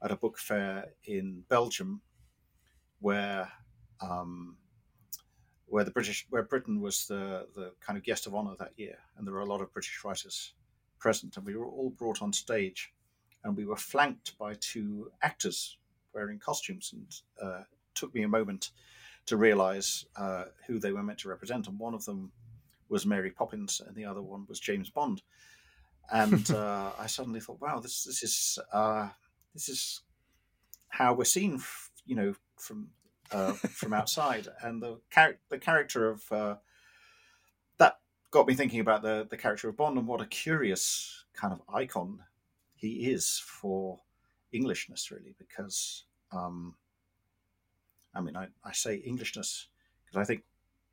at 0.02 0.10
a 0.10 0.16
book 0.16 0.38
fair 0.38 0.86
in 1.04 1.44
Belgium 1.50 2.00
where 3.00 3.46
um, 4.00 4.56
where 5.70 5.84
the 5.84 5.90
British, 5.90 6.26
where 6.30 6.42
Britain 6.42 6.80
was 6.80 7.06
the 7.06 7.46
the 7.54 7.72
kind 7.80 7.96
of 7.96 8.04
guest 8.04 8.26
of 8.26 8.34
honor 8.34 8.54
that 8.58 8.72
year, 8.76 8.98
and 9.16 9.26
there 9.26 9.34
were 9.34 9.40
a 9.40 9.46
lot 9.46 9.60
of 9.60 9.72
British 9.72 10.04
writers 10.04 10.52
present, 10.98 11.36
and 11.36 11.46
we 11.46 11.56
were 11.56 11.66
all 11.66 11.90
brought 11.90 12.20
on 12.20 12.32
stage, 12.32 12.92
and 13.44 13.56
we 13.56 13.64
were 13.64 13.76
flanked 13.76 14.36
by 14.36 14.54
two 14.60 15.10
actors 15.22 15.78
wearing 16.12 16.38
costumes, 16.38 16.92
and 16.92 17.14
uh, 17.42 17.62
took 17.94 18.12
me 18.14 18.22
a 18.22 18.28
moment 18.28 18.72
to 19.26 19.36
realize 19.36 20.04
uh, 20.16 20.46
who 20.66 20.80
they 20.80 20.92
were 20.92 21.04
meant 21.04 21.20
to 21.20 21.28
represent, 21.28 21.68
and 21.68 21.78
one 21.78 21.94
of 21.94 22.04
them 22.04 22.32
was 22.88 23.06
Mary 23.06 23.30
Poppins, 23.30 23.80
and 23.86 23.94
the 23.94 24.04
other 24.04 24.22
one 24.22 24.44
was 24.48 24.58
James 24.58 24.90
Bond. 24.90 25.22
And 26.12 26.50
uh, 26.54 26.90
I 26.98 27.06
suddenly 27.06 27.38
thought, 27.38 27.60
wow, 27.60 27.78
this 27.78 28.02
this 28.02 28.24
is 28.24 28.58
uh, 28.72 29.08
this 29.54 29.68
is 29.68 30.02
how 30.88 31.14
we're 31.14 31.24
seen, 31.24 31.60
you 32.04 32.16
know, 32.16 32.34
from 32.56 32.88
uh, 33.32 33.52
from 33.52 33.92
outside, 33.92 34.48
and 34.62 34.82
the 34.82 35.00
char- 35.10 35.38
the 35.48 35.58
character 35.58 36.10
of 36.10 36.32
uh, 36.32 36.54
that 37.78 37.98
got 38.30 38.46
me 38.46 38.54
thinking 38.54 38.80
about 38.80 39.02
the 39.02 39.26
the 39.30 39.36
character 39.36 39.68
of 39.68 39.76
Bond 39.76 39.98
and 39.98 40.06
what 40.06 40.20
a 40.20 40.26
curious 40.26 41.24
kind 41.34 41.52
of 41.52 41.62
icon 41.72 42.20
he 42.74 43.10
is 43.10 43.42
for 43.44 44.00
Englishness, 44.52 45.10
really, 45.10 45.34
because 45.38 46.04
um, 46.32 46.74
I 48.14 48.20
mean, 48.20 48.36
I, 48.36 48.48
I 48.64 48.72
say 48.72 49.02
Englishness 49.04 49.68
because 50.04 50.20
I 50.20 50.24
think 50.24 50.42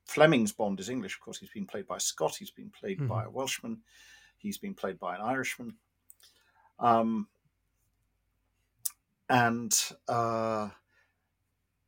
Fleming's 0.06 0.52
Bond 0.52 0.80
is 0.80 0.90
English. 0.90 1.16
Of 1.16 1.22
course, 1.22 1.40
he's 1.40 1.50
been 1.50 1.66
played 1.66 1.88
by 1.88 1.98
a 1.98 2.00
Scot. 2.00 2.36
He's 2.36 2.52
been 2.52 2.70
played 2.70 2.98
mm-hmm. 2.98 3.08
by 3.08 3.26
a 3.26 3.30
Welshman. 3.30 3.82
He's 4.38 4.58
been 4.58 4.74
played 4.74 5.00
by 5.00 5.16
an 5.16 5.22
Irishman. 5.22 5.76
Um, 6.80 7.28
and 9.30 9.74
uh, 10.08 10.70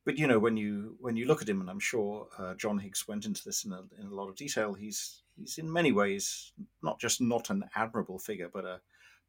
but 0.04 0.18
you 0.18 0.26
know 0.26 0.38
when 0.38 0.56
you 0.56 0.96
when 1.00 1.16
you 1.16 1.26
look 1.26 1.42
at 1.42 1.48
him, 1.48 1.60
and 1.60 1.70
I'm 1.70 1.80
sure 1.80 2.28
uh, 2.38 2.54
John 2.54 2.78
Higgs 2.78 3.06
went 3.06 3.26
into 3.26 3.42
this 3.44 3.64
in 3.64 3.72
a, 3.72 3.82
in 4.00 4.06
a 4.06 4.14
lot 4.14 4.28
of 4.28 4.36
detail. 4.36 4.74
He's 4.74 5.22
he's 5.36 5.58
in 5.58 5.70
many 5.72 5.92
ways 5.92 6.52
not 6.82 6.98
just 6.98 7.20
not 7.20 7.50
an 7.50 7.64
admirable 7.74 8.18
figure, 8.18 8.50
but 8.52 8.64
a 8.64 8.80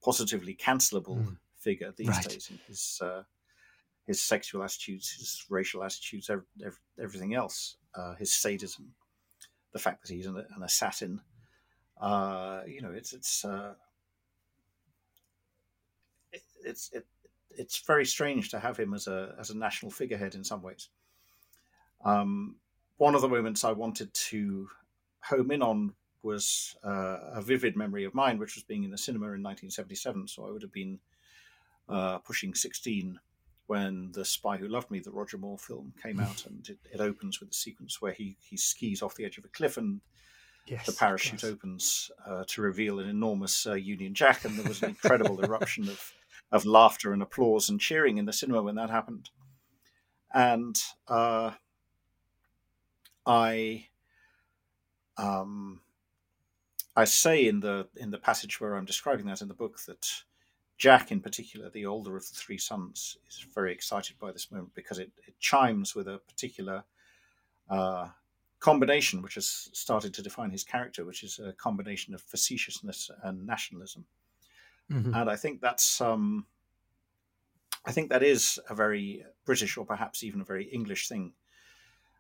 positively 0.03 0.55
cancelable 0.55 1.17
mm. 1.17 1.37
figure 1.57 1.93
these 1.95 2.09
right. 2.09 2.27
days 2.27 2.51
his 2.67 2.99
uh, 3.03 3.23
his 4.07 4.21
sexual 4.21 4.63
attitudes, 4.63 5.11
his 5.11 5.45
racial 5.49 5.83
attitudes, 5.83 6.29
every, 6.29 6.45
everything 7.01 7.35
else, 7.35 7.77
uh, 7.95 8.15
his 8.15 8.33
sadism, 8.33 8.93
the 9.73 9.79
fact 9.79 10.01
that 10.01 10.13
he's 10.13 10.25
an, 10.25 10.37
an 10.37 10.63
assassin. 10.63 11.21
Uh, 11.99 12.61
you 12.67 12.81
know, 12.81 12.91
it's 12.91 13.13
it's 13.13 13.45
uh, 13.45 13.73
it, 16.31 16.41
it's 16.63 16.89
it, 16.93 17.05
it's 17.57 17.79
very 17.79 18.05
strange 18.05 18.49
to 18.49 18.59
have 18.59 18.77
him 18.77 18.93
as 18.93 19.07
a 19.07 19.35
as 19.39 19.49
a 19.49 19.57
national 19.57 19.91
figurehead 19.91 20.35
in 20.35 20.43
some 20.43 20.61
ways. 20.61 20.89
Um, 22.03 22.55
one 22.97 23.15
of 23.15 23.21
the 23.21 23.27
moments 23.27 23.63
I 23.63 23.71
wanted 23.71 24.13
to 24.13 24.69
home 25.23 25.51
in 25.51 25.61
on 25.61 25.93
was 26.23 26.75
uh, 26.83 27.17
a 27.33 27.41
vivid 27.41 27.75
memory 27.75 28.05
of 28.05 28.13
mine, 28.13 28.37
which 28.37 28.55
was 28.55 28.63
being 28.63 28.83
in 28.83 28.91
the 28.91 28.97
cinema 28.97 29.25
in 29.25 29.43
1977. 29.43 30.27
So 30.27 30.47
I 30.47 30.51
would 30.51 30.61
have 30.61 30.71
been 30.71 30.99
uh, 31.89 32.19
pushing 32.19 32.53
16 32.53 33.19
when 33.67 34.11
The 34.11 34.25
Spy 34.25 34.57
Who 34.57 34.67
Loved 34.67 34.91
Me, 34.91 34.99
the 34.99 35.11
Roger 35.11 35.37
Moore 35.37 35.57
film, 35.57 35.93
came 36.01 36.19
out, 36.27 36.45
and 36.45 36.67
it, 36.69 36.77
it 36.93 37.01
opens 37.01 37.39
with 37.39 37.51
a 37.51 37.53
sequence 37.53 38.01
where 38.01 38.13
he, 38.13 38.37
he 38.39 38.57
skis 38.57 39.01
off 39.01 39.15
the 39.15 39.25
edge 39.25 39.37
of 39.37 39.45
a 39.45 39.49
cliff 39.49 39.77
and 39.77 40.01
yes, 40.67 40.85
the 40.85 40.91
parachute 40.91 41.43
opens 41.43 42.11
uh, 42.25 42.43
to 42.47 42.61
reveal 42.61 42.99
an 42.99 43.09
enormous 43.09 43.65
uh, 43.65 43.73
Union 43.73 44.13
Jack, 44.13 44.45
and 44.45 44.57
there 44.57 44.67
was 44.67 44.83
an 44.83 44.89
incredible 44.89 45.39
eruption 45.43 45.87
of, 45.87 46.13
of 46.51 46.65
laughter 46.65 47.13
and 47.13 47.21
applause 47.21 47.69
and 47.69 47.79
cheering 47.79 48.17
in 48.17 48.25
the 48.25 48.33
cinema 48.33 48.61
when 48.61 48.75
that 48.75 48.89
happened. 48.89 49.29
And 50.33 50.81
uh, 51.07 51.51
I 53.25 53.87
um, 55.17 55.81
I 56.95 57.05
say 57.05 57.47
in 57.47 57.59
the 57.59 57.87
in 57.95 58.11
the 58.11 58.17
passage 58.17 58.59
where 58.59 58.75
I'm 58.75 58.85
describing 58.85 59.25
that 59.27 59.41
in 59.41 59.47
the 59.47 59.53
book 59.53 59.79
that 59.87 60.07
Jack, 60.77 61.11
in 61.11 61.21
particular, 61.21 61.69
the 61.69 61.85
older 61.85 62.17
of 62.17 62.27
the 62.27 62.35
three 62.35 62.57
sons, 62.57 63.17
is 63.29 63.45
very 63.53 63.71
excited 63.71 64.17
by 64.19 64.31
this 64.31 64.51
moment 64.51 64.73
because 64.73 64.97
it, 64.99 65.11
it 65.27 65.39
chimes 65.39 65.93
with 65.93 66.07
a 66.07 66.19
particular 66.27 66.83
uh, 67.69 68.07
combination 68.59 69.21
which 69.21 69.35
has 69.35 69.69
started 69.73 70.13
to 70.13 70.23
define 70.23 70.49
his 70.49 70.63
character, 70.63 71.05
which 71.05 71.23
is 71.23 71.39
a 71.39 71.53
combination 71.53 72.13
of 72.13 72.21
facetiousness 72.23 73.11
and 73.23 73.45
nationalism. 73.45 74.05
Mm-hmm. 74.91 75.13
And 75.13 75.29
I 75.29 75.35
think 75.35 75.61
that's 75.61 76.01
um, 76.01 76.45
I 77.85 77.91
think 77.91 78.09
that 78.09 78.23
is 78.23 78.59
a 78.69 78.75
very 78.75 79.23
British 79.45 79.77
or 79.77 79.85
perhaps 79.85 80.23
even 80.23 80.41
a 80.41 80.45
very 80.45 80.65
English 80.65 81.07
thing, 81.07 81.33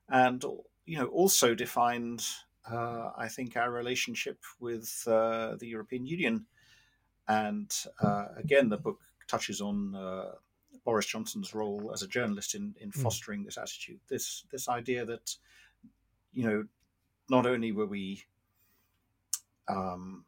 and 0.09 0.43
you 0.85 0.97
know 0.97 1.07
also 1.07 1.53
defined 1.53 2.25
uh, 2.69 3.11
I 3.17 3.27
think 3.27 3.57
our 3.57 3.71
relationship 3.71 4.37
with 4.59 5.03
uh, 5.07 5.55
the 5.59 5.67
European 5.67 6.05
Union 6.05 6.45
and 7.27 7.73
uh, 8.01 8.25
again, 8.35 8.69
the 8.69 8.77
book 8.77 8.99
touches 9.27 9.61
on 9.61 9.95
uh, 9.95 10.31
Boris 10.83 11.05
Johnson's 11.05 11.53
role 11.53 11.91
as 11.93 12.01
a 12.01 12.07
journalist 12.07 12.55
in, 12.55 12.75
in 12.81 12.89
hmm. 12.89 13.01
fostering 13.01 13.41
mm. 13.41 13.45
this 13.45 13.57
attitude, 13.57 13.99
this 14.09 14.43
this 14.51 14.67
idea 14.67 15.05
that 15.05 15.35
you 16.33 16.43
know 16.43 16.65
not 17.29 17.45
only 17.45 17.71
were 17.71 17.85
we 17.85 18.23
um, 19.69 20.25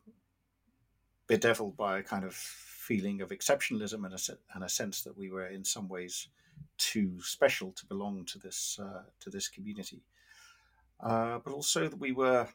bedeviled 1.28 1.78
by 1.78 2.00
a 2.00 2.04
kind 2.04 2.26
of 2.26 2.34
feeling 2.34 3.22
of 3.22 3.30
exceptionalism 3.30 4.06
and 4.06 4.14
a, 4.14 4.38
and 4.56 4.64
a 4.64 4.70
sense 4.70 5.02
that 5.04 5.18
we 5.18 5.30
were 5.30 5.48
in 5.48 5.64
some 5.64 5.88
ways 5.88 6.28
too 6.78 7.20
special 7.22 7.72
to 7.72 7.86
belong 7.86 8.26
to 8.26 8.40
this 8.40 8.80
uh, 8.82 9.04
to 9.20 9.30
this 9.30 9.48
community, 9.48 10.04
uh, 11.00 11.40
but 11.44 11.54
also 11.54 11.88
that 11.88 12.00
we 12.00 12.12
were 12.12 12.48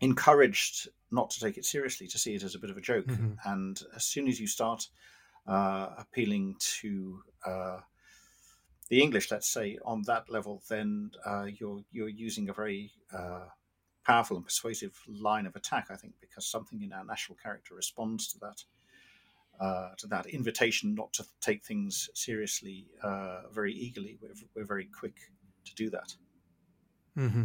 encouraged 0.00 0.88
not 1.10 1.30
to 1.30 1.40
take 1.40 1.58
it 1.58 1.64
seriously, 1.64 2.08
to 2.08 2.18
see 2.18 2.34
it 2.34 2.42
as 2.42 2.54
a 2.54 2.58
bit 2.58 2.70
of 2.70 2.76
a 2.76 2.80
joke. 2.80 3.06
Mm-hmm. 3.06 3.34
And 3.44 3.80
as 3.94 4.04
soon 4.04 4.28
as 4.28 4.40
you 4.40 4.46
start 4.46 4.88
uh, 5.46 5.90
appealing 5.98 6.56
to 6.80 7.22
uh, 7.46 7.78
the 8.88 9.00
English, 9.00 9.30
let's 9.30 9.48
say, 9.48 9.78
on 9.84 10.02
that 10.02 10.28
level, 10.30 10.62
then 10.68 11.10
uh, 11.24 11.46
you're 11.58 11.82
you're 11.92 12.08
using 12.08 12.48
a 12.48 12.52
very 12.52 12.92
uh, 13.12 13.46
powerful 14.04 14.36
and 14.36 14.44
persuasive 14.44 14.98
line 15.08 15.46
of 15.46 15.56
attack. 15.56 15.86
I 15.90 15.96
think 15.96 16.14
because 16.20 16.46
something 16.46 16.82
in 16.82 16.92
our 16.92 17.04
national 17.04 17.38
character 17.42 17.74
responds 17.74 18.28
to 18.32 18.38
that. 18.40 18.64
Uh, 19.60 19.90
to 19.96 20.08
that 20.08 20.26
invitation 20.26 20.94
not 20.94 21.12
to 21.12 21.24
take 21.40 21.62
things 21.62 22.10
seriously 22.14 22.86
uh, 23.02 23.42
very 23.52 23.72
eagerly, 23.72 24.18
we're, 24.20 24.34
we're 24.56 24.66
very 24.66 24.88
quick 24.98 25.14
to 25.64 25.74
do 25.74 25.90
that. 25.90 26.16
Mm-hmm. 27.16 27.44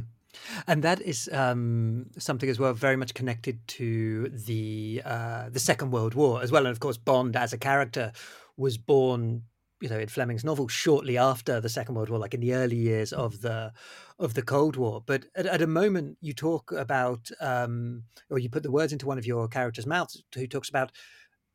And 0.67 0.83
that 0.83 1.01
is 1.01 1.29
um, 1.31 2.07
something 2.17 2.49
as 2.49 2.59
well, 2.59 2.73
very 2.73 2.95
much 2.95 3.13
connected 3.13 3.59
to 3.67 4.29
the 4.29 5.01
uh, 5.05 5.49
the 5.49 5.59
Second 5.59 5.91
World 5.91 6.13
War 6.13 6.41
as 6.41 6.51
well, 6.51 6.65
and 6.65 6.71
of 6.71 6.79
course 6.79 6.97
Bond 6.97 7.35
as 7.35 7.53
a 7.53 7.57
character 7.57 8.11
was 8.55 8.77
born, 8.77 9.43
you 9.81 9.89
know, 9.89 9.99
in 9.99 10.07
Fleming's 10.07 10.43
novel 10.43 10.67
shortly 10.67 11.17
after 11.17 11.61
the 11.61 11.69
Second 11.69 11.95
World 11.95 12.09
War, 12.09 12.19
like 12.19 12.33
in 12.33 12.39
the 12.39 12.53
early 12.53 12.75
years 12.75 13.13
of 13.13 13.41
the 13.41 13.73
of 14.19 14.33
the 14.33 14.41
Cold 14.41 14.75
War. 14.75 15.03
But 15.05 15.25
at, 15.35 15.45
at 15.45 15.61
a 15.61 15.67
moment, 15.67 16.17
you 16.21 16.33
talk 16.33 16.71
about, 16.71 17.29
um, 17.39 18.03
or 18.29 18.39
you 18.39 18.49
put 18.49 18.63
the 18.63 18.71
words 18.71 18.91
into 18.91 19.05
one 19.05 19.19
of 19.19 19.25
your 19.25 19.47
characters' 19.47 19.85
mouths, 19.85 20.23
who 20.33 20.47
talks 20.47 20.69
about 20.69 20.91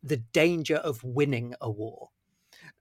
the 0.03 0.19
danger 0.19 0.77
of 0.77 1.03
winning 1.03 1.55
a 1.61 1.71
war 1.71 2.09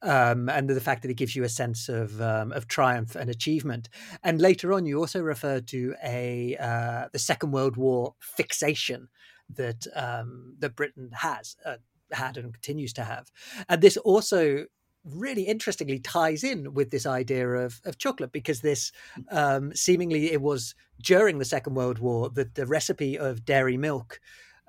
um, 0.01 0.49
and 0.49 0.69
the 0.69 0.81
fact 0.81 1.01
that 1.01 1.11
it 1.11 1.17
gives 1.17 1.35
you 1.35 1.43
a 1.43 1.49
sense 1.49 1.89
of 1.89 2.21
um, 2.21 2.51
of 2.51 2.67
triumph 2.67 3.15
and 3.15 3.29
achievement. 3.29 3.89
And 4.23 4.41
later 4.41 4.73
on, 4.73 4.85
you 4.85 4.99
also 4.99 5.21
refer 5.21 5.61
to 5.61 5.95
a 6.03 6.57
uh, 6.59 7.07
the 7.11 7.19
Second 7.19 7.51
World 7.51 7.77
War 7.77 8.15
fixation 8.19 9.09
that 9.49 9.85
um, 9.95 10.55
that 10.59 10.75
Britain 10.75 11.11
has 11.13 11.55
uh, 11.65 11.77
had 12.11 12.37
and 12.37 12.53
continues 12.53 12.93
to 12.93 13.03
have, 13.03 13.31
and 13.69 13.81
this 13.81 13.97
also 13.97 14.65
really 15.03 15.43
interestingly 15.43 15.99
ties 15.99 16.43
in 16.43 16.73
with 16.73 16.91
this 16.91 17.05
idea 17.05 17.47
of, 17.47 17.81
of 17.85 17.97
chocolate 17.97 18.31
because 18.31 18.61
this 18.61 18.91
um, 19.29 19.73
seemingly 19.75 20.31
it 20.31 20.41
was 20.41 20.75
during 21.01 21.39
the 21.39 21.45
Second 21.45 21.73
World 21.75 21.99
War 21.99 22.29
that 22.29 22.55
the 22.55 22.67
recipe 22.67 23.17
of 23.17 23.45
dairy 23.45 23.77
milk 23.77 24.19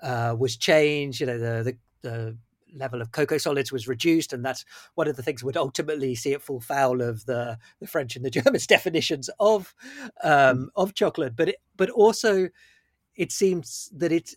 uh, 0.02 0.34
was 0.38 0.56
changed. 0.56 1.20
You 1.20 1.26
know 1.26 1.38
the 1.38 1.76
the, 2.02 2.08
the 2.08 2.36
level 2.74 3.02
of 3.02 3.12
cocoa 3.12 3.38
solids 3.38 3.72
was 3.72 3.88
reduced, 3.88 4.32
and 4.32 4.44
that's 4.44 4.64
one 4.94 5.08
of 5.08 5.16
the 5.16 5.22
things 5.22 5.44
would 5.44 5.56
ultimately 5.56 6.14
see 6.14 6.32
it 6.32 6.42
fall 6.42 6.60
foul 6.60 7.00
of 7.02 7.26
the, 7.26 7.58
the 7.80 7.86
French 7.86 8.16
and 8.16 8.24
the 8.24 8.30
Germans' 8.42 8.66
definitions 8.66 9.30
of 9.38 9.74
um, 10.22 10.32
mm. 10.32 10.66
of 10.76 10.94
chocolate. 10.94 11.36
But 11.36 11.50
it, 11.50 11.56
but 11.76 11.90
also, 11.90 12.48
it 13.14 13.32
seems 13.32 13.90
that 13.94 14.12
it 14.12 14.34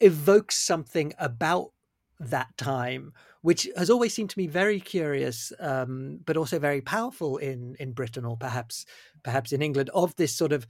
evokes 0.00 0.56
something 0.56 1.12
about 1.18 1.72
that 2.20 2.56
time, 2.58 3.12
which 3.40 3.66
has 3.76 3.90
always 3.90 4.12
seemed 4.12 4.30
to 4.30 4.38
me 4.38 4.46
very 4.46 4.78
curious, 4.78 5.52
um, 5.58 6.20
but 6.26 6.36
also 6.36 6.58
very 6.58 6.80
powerful 6.80 7.38
in 7.38 7.74
in 7.80 7.92
Britain 7.92 8.24
or 8.24 8.36
perhaps 8.36 8.84
perhaps 9.22 9.52
in 9.52 9.62
England 9.62 9.90
of 9.94 10.14
this 10.16 10.36
sort 10.36 10.52
of 10.52 10.66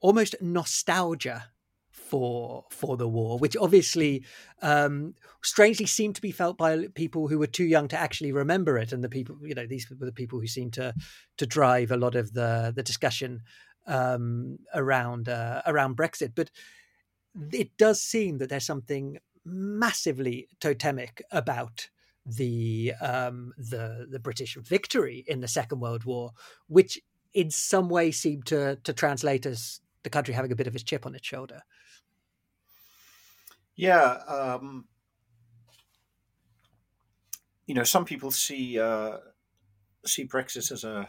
almost 0.00 0.34
nostalgia 0.40 1.50
for 1.90 2.64
for 2.70 2.96
the 2.96 3.08
war, 3.08 3.38
which 3.38 3.56
obviously 3.56 4.24
um, 4.62 5.14
strangely 5.42 5.86
seemed 5.86 6.14
to 6.14 6.22
be 6.22 6.30
felt 6.30 6.56
by 6.56 6.86
people 6.94 7.26
who 7.26 7.38
were 7.38 7.46
too 7.46 7.64
young 7.64 7.88
to 7.88 7.98
actually 7.98 8.32
remember 8.32 8.78
it, 8.78 8.92
and 8.92 9.02
the 9.02 9.08
people 9.08 9.36
you 9.42 9.54
know 9.54 9.66
these 9.66 9.90
were 9.90 10.06
the 10.06 10.12
people 10.12 10.38
who 10.38 10.46
seemed 10.46 10.72
to 10.74 10.94
to 11.36 11.46
drive 11.46 11.90
a 11.90 11.96
lot 11.96 12.14
of 12.14 12.32
the 12.32 12.72
the 12.74 12.82
discussion 12.82 13.42
um, 13.88 14.58
around 14.72 15.28
uh, 15.28 15.62
around 15.66 15.96
Brexit. 15.96 16.32
But 16.34 16.50
it 17.52 17.76
does 17.76 18.00
seem 18.02 18.38
that 18.38 18.50
there's 18.50 18.66
something 18.66 19.18
massively 19.44 20.48
totemic 20.60 21.22
about 21.30 21.88
the 22.24 22.92
um, 23.00 23.52
the 23.58 24.06
the 24.10 24.20
British 24.20 24.56
victory 24.56 25.24
in 25.26 25.40
the 25.40 25.48
Second 25.48 25.80
World 25.80 26.04
War, 26.04 26.32
which 26.68 27.00
in 27.34 27.50
some 27.50 27.88
way 27.88 28.10
seemed 28.10 28.46
to 28.46 28.76
to 28.76 28.92
translate 28.92 29.46
as 29.46 29.80
the 30.02 30.10
country 30.10 30.34
having 30.34 30.52
a 30.52 30.56
bit 30.56 30.66
of 30.66 30.74
its 30.74 30.84
chip 30.84 31.06
on 31.06 31.14
its 31.14 31.26
shoulder. 31.26 31.62
Yeah, 33.74 34.18
um, 34.28 34.86
you 37.66 37.74
know, 37.74 37.84
some 37.84 38.04
people 38.04 38.30
see 38.30 38.78
uh, 38.78 39.18
see 40.04 40.26
Brexit 40.26 40.70
as 40.70 40.84
a, 40.84 41.08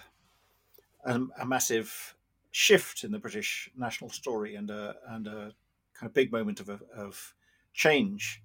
a, 1.06 1.20
a 1.40 1.46
massive 1.46 2.16
shift 2.52 3.04
in 3.04 3.12
the 3.12 3.20
British 3.20 3.70
national 3.76 4.10
story 4.10 4.56
and 4.56 4.70
a 4.70 4.96
and 5.10 5.28
a 5.28 5.54
kind 5.94 6.10
of 6.10 6.14
big 6.14 6.32
moment 6.32 6.60
of 6.60 6.70
of 6.70 7.36
change 7.74 8.42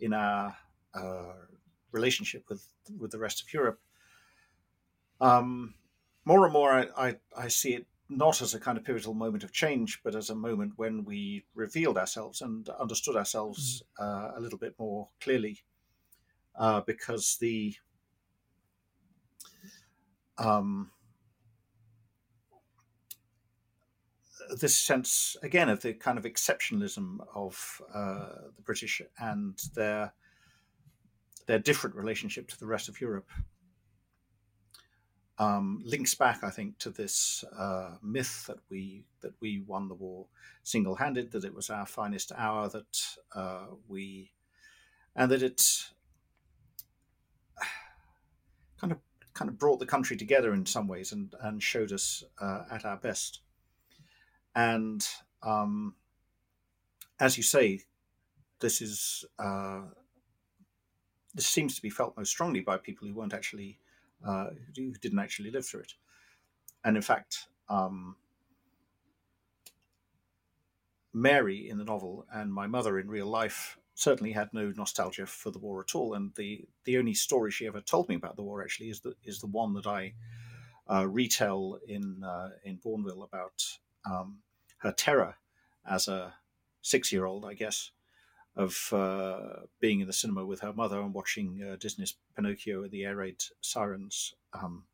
in 0.00 0.12
our 0.12 0.56
uh, 0.94 1.32
relationship 1.92 2.44
with 2.48 2.66
with 2.98 3.10
the 3.10 3.18
rest 3.18 3.42
of 3.42 3.52
Europe. 3.52 3.80
Um, 5.20 5.74
more 6.24 6.44
and 6.44 6.52
more, 6.52 6.72
I, 6.72 6.86
I, 6.96 7.16
I 7.36 7.48
see 7.48 7.74
it 7.74 7.86
not 8.08 8.42
as 8.42 8.54
a 8.54 8.60
kind 8.60 8.76
of 8.76 8.84
pivotal 8.84 9.14
moment 9.14 9.44
of 9.44 9.52
change, 9.52 10.00
but 10.04 10.14
as 10.14 10.30
a 10.30 10.34
moment 10.34 10.72
when 10.76 11.04
we 11.04 11.44
revealed 11.54 11.96
ourselves 11.96 12.40
and 12.40 12.68
understood 12.68 13.16
ourselves 13.16 13.82
mm. 13.98 14.04
uh, 14.04 14.32
a 14.36 14.40
little 14.40 14.58
bit 14.58 14.74
more 14.78 15.08
clearly, 15.20 15.62
uh, 16.58 16.80
because 16.80 17.38
the 17.40 17.74
um, 20.38 20.90
this 24.60 24.76
sense 24.76 25.36
again 25.42 25.68
of 25.68 25.82
the 25.82 25.94
kind 25.94 26.18
of 26.18 26.24
exceptionalism 26.24 27.18
of 27.34 27.82
uh, 27.94 28.48
the 28.56 28.62
British 28.62 29.00
and 29.18 29.58
their 29.74 30.12
their 31.46 31.58
different 31.58 31.96
relationship 31.96 32.48
to 32.48 32.58
the 32.58 32.66
rest 32.66 32.88
of 32.88 33.00
Europe 33.00 33.28
um, 35.38 35.82
links 35.84 36.14
back, 36.14 36.44
I 36.44 36.50
think, 36.50 36.78
to 36.78 36.90
this 36.90 37.44
uh, 37.56 37.96
myth 38.02 38.46
that 38.46 38.58
we 38.70 39.04
that 39.20 39.32
we 39.40 39.60
won 39.66 39.88
the 39.88 39.94
war 39.94 40.26
single-handed, 40.62 41.32
that 41.32 41.44
it 41.44 41.54
was 41.54 41.70
our 41.70 41.86
finest 41.86 42.32
hour, 42.36 42.68
that 42.68 43.00
uh, 43.34 43.66
we, 43.88 44.32
and 45.16 45.30
that 45.30 45.42
it 45.42 45.88
kind 48.80 48.92
of 48.92 48.98
kind 49.34 49.48
of 49.48 49.58
brought 49.58 49.80
the 49.80 49.86
country 49.86 50.16
together 50.16 50.52
in 50.52 50.66
some 50.66 50.86
ways 50.86 51.12
and 51.12 51.34
and 51.40 51.62
showed 51.62 51.92
us 51.92 52.22
uh, 52.40 52.64
at 52.70 52.84
our 52.84 52.96
best. 52.96 53.40
And 54.54 55.06
um, 55.42 55.94
as 57.20 57.36
you 57.36 57.42
say, 57.42 57.80
this 58.60 58.80
is 58.80 59.24
uh, 59.38 59.82
this 61.34 61.46
seems 61.46 61.74
to 61.76 61.82
be 61.82 61.90
felt 61.90 62.16
most 62.16 62.30
strongly 62.30 62.60
by 62.60 62.76
people 62.76 63.08
who 63.08 63.14
weren't 63.14 63.34
actually 63.34 63.78
uh, 64.26 64.48
who 64.76 64.92
didn't 64.92 65.18
actually 65.18 65.50
live 65.50 65.66
through 65.66 65.80
it. 65.80 65.94
And 66.84 66.96
in 66.96 67.02
fact, 67.02 67.48
um, 67.68 68.16
Mary 71.12 71.68
in 71.68 71.78
the 71.78 71.84
novel 71.84 72.26
and 72.32 72.52
my 72.52 72.66
mother 72.66 72.98
in 72.98 73.08
real 73.08 73.26
life 73.26 73.78
certainly 73.94 74.32
had 74.32 74.48
no 74.52 74.72
nostalgia 74.76 75.26
for 75.26 75.50
the 75.50 75.58
war 75.58 75.80
at 75.80 75.94
all. 75.94 76.14
And 76.14 76.34
the, 76.34 76.64
the 76.84 76.98
only 76.98 77.14
story 77.14 77.50
she 77.50 77.66
ever 77.66 77.80
told 77.80 78.08
me 78.08 78.14
about 78.14 78.36
the 78.36 78.42
war 78.42 78.62
actually 78.62 78.90
is 78.90 79.00
the, 79.00 79.14
is 79.24 79.40
the 79.40 79.46
one 79.46 79.74
that 79.74 79.86
I 79.86 80.14
uh, 80.90 81.06
retell 81.06 81.78
in, 81.86 82.24
uh, 82.24 82.50
in 82.64 82.78
Bournville 82.78 83.24
about 83.24 83.78
um, 84.04 84.38
her 84.78 84.92
terror 84.92 85.36
as 85.88 86.08
a 86.08 86.34
six 86.80 87.12
year 87.12 87.24
old, 87.24 87.44
I 87.44 87.54
guess, 87.54 87.90
of 88.56 88.92
uh, 88.92 89.66
being 89.80 90.00
in 90.00 90.06
the 90.06 90.12
cinema 90.12 90.44
with 90.44 90.60
her 90.60 90.72
mother 90.72 91.00
and 91.00 91.14
watching 91.14 91.62
uh, 91.62 91.76
Disney's 91.76 92.16
Pinocchio 92.36 92.82
and 92.82 92.90
the 92.90 93.04
air 93.04 93.16
raid 93.16 93.42
sirens 93.60 94.34
um, 94.52 94.84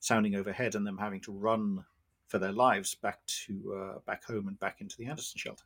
sounding 0.00 0.34
overhead, 0.34 0.74
and 0.74 0.86
them 0.86 0.98
having 0.98 1.20
to 1.22 1.32
run 1.32 1.84
for 2.26 2.38
their 2.38 2.52
lives 2.52 2.94
back 2.94 3.24
to 3.26 3.74
uh, 3.74 3.98
back 4.00 4.24
home 4.24 4.48
and 4.48 4.58
back 4.58 4.80
into 4.80 4.96
the 4.96 5.06
Anderson 5.06 5.38
shelter. 5.38 5.64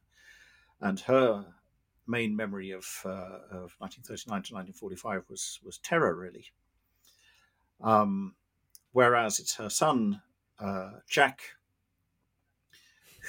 And 0.80 1.00
her 1.00 1.46
main 2.06 2.36
memory 2.36 2.70
of 2.72 2.86
uh, 3.04 3.40
of 3.50 3.74
1939 3.78 4.42
to 4.42 4.54
1945 4.54 5.24
was 5.28 5.60
was 5.64 5.78
terror, 5.78 6.14
really. 6.14 6.52
Um, 7.80 8.34
whereas 8.92 9.40
it's 9.40 9.56
her 9.56 9.70
son 9.70 10.20
uh, 10.58 10.90
Jack 11.08 11.40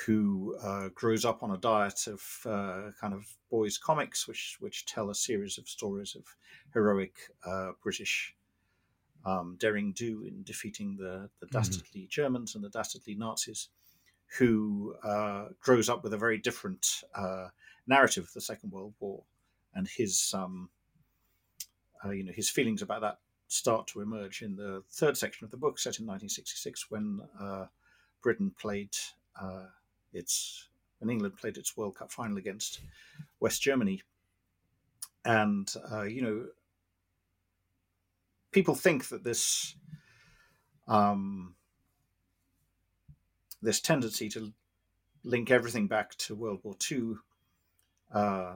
who 0.06 0.56
uh, 0.64 0.90
grows 0.94 1.26
up 1.26 1.44
on 1.44 1.52
a 1.52 1.58
diet 1.58 2.08
of 2.08 2.22
uh, 2.46 2.92
kind 3.00 3.14
of 3.14 3.26
boys' 3.50 3.78
comics, 3.78 4.28
which 4.28 4.58
which 4.60 4.86
tell 4.86 5.10
a 5.10 5.16
series 5.16 5.58
of 5.58 5.68
stories 5.68 6.16
of 6.16 6.24
heroic 6.74 7.16
uh, 7.46 7.72
British 7.84 8.36
um, 9.26 9.58
daring 9.60 9.92
do 9.92 10.24
in 10.24 10.44
defeating 10.44 10.96
the, 10.98 11.30
the 11.40 11.46
mm-hmm. 11.46 11.58
dastardly 11.58 12.02
mm-hmm. 12.02 12.10
Germans 12.10 12.56
and 12.56 12.64
the 12.64 12.70
dastardly 12.70 13.16
Nazis, 13.16 13.70
who 14.38 14.96
uh, 15.04 15.48
grows 15.60 15.90
up 15.90 16.04
with 16.04 16.14
a 16.14 16.18
very 16.18 16.38
different 16.38 17.04
uh, 17.14 17.48
narrative 17.86 18.24
of 18.24 18.34
the 18.34 18.42
Second 18.42 18.72
World 18.72 18.94
War, 19.00 19.24
and 19.76 19.88
his 19.88 20.34
um, 20.34 20.70
uh, 22.04 22.12
you 22.12 22.24
know 22.24 22.34
his 22.34 22.50
feelings 22.50 22.82
about 22.82 23.02
that 23.02 23.20
start 23.48 23.86
to 23.88 24.00
emerge 24.00 24.42
in 24.42 24.56
the 24.56 24.82
third 24.90 25.18
section 25.18 25.44
of 25.44 25.52
the 25.52 25.58
book, 25.58 25.78
set 25.78 26.00
in 26.00 26.06
1966, 26.06 26.90
when 26.90 27.20
Britain 28.24 28.54
played 28.58 28.96
its 30.14 30.68
when 31.00 31.10
England 31.10 31.38
played 31.38 31.58
its 31.58 31.76
World 31.76 31.96
Cup 31.96 32.12
final 32.12 32.38
against 32.38 32.80
West 33.40 33.62
Germany, 33.62 34.04
and 35.26 35.74
uh, 35.92 36.04
you 36.04 36.22
know, 36.22 36.46
people 38.52 38.76
think 38.76 39.10
that 39.10 39.24
this 39.24 39.76
um, 40.88 41.56
this 43.62 43.80
tendency 43.80 44.30
to 44.30 44.54
link 45.24 45.52
everything 45.52 45.88
back 45.88 46.16
to 46.16 46.36
World 46.36 46.60
War 46.64 46.76
II 46.90 47.14
uh, 48.14 48.56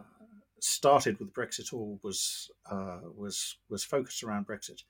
started 0.59 1.19
with 1.19 1.33
Brexit 1.33 1.73
or 1.73 1.99
was 2.03 2.49
uh, 2.69 2.99
was 3.15 3.57
was 3.69 3.83
focused 3.83 4.23
around 4.23 4.47
Brexit. 4.47 4.83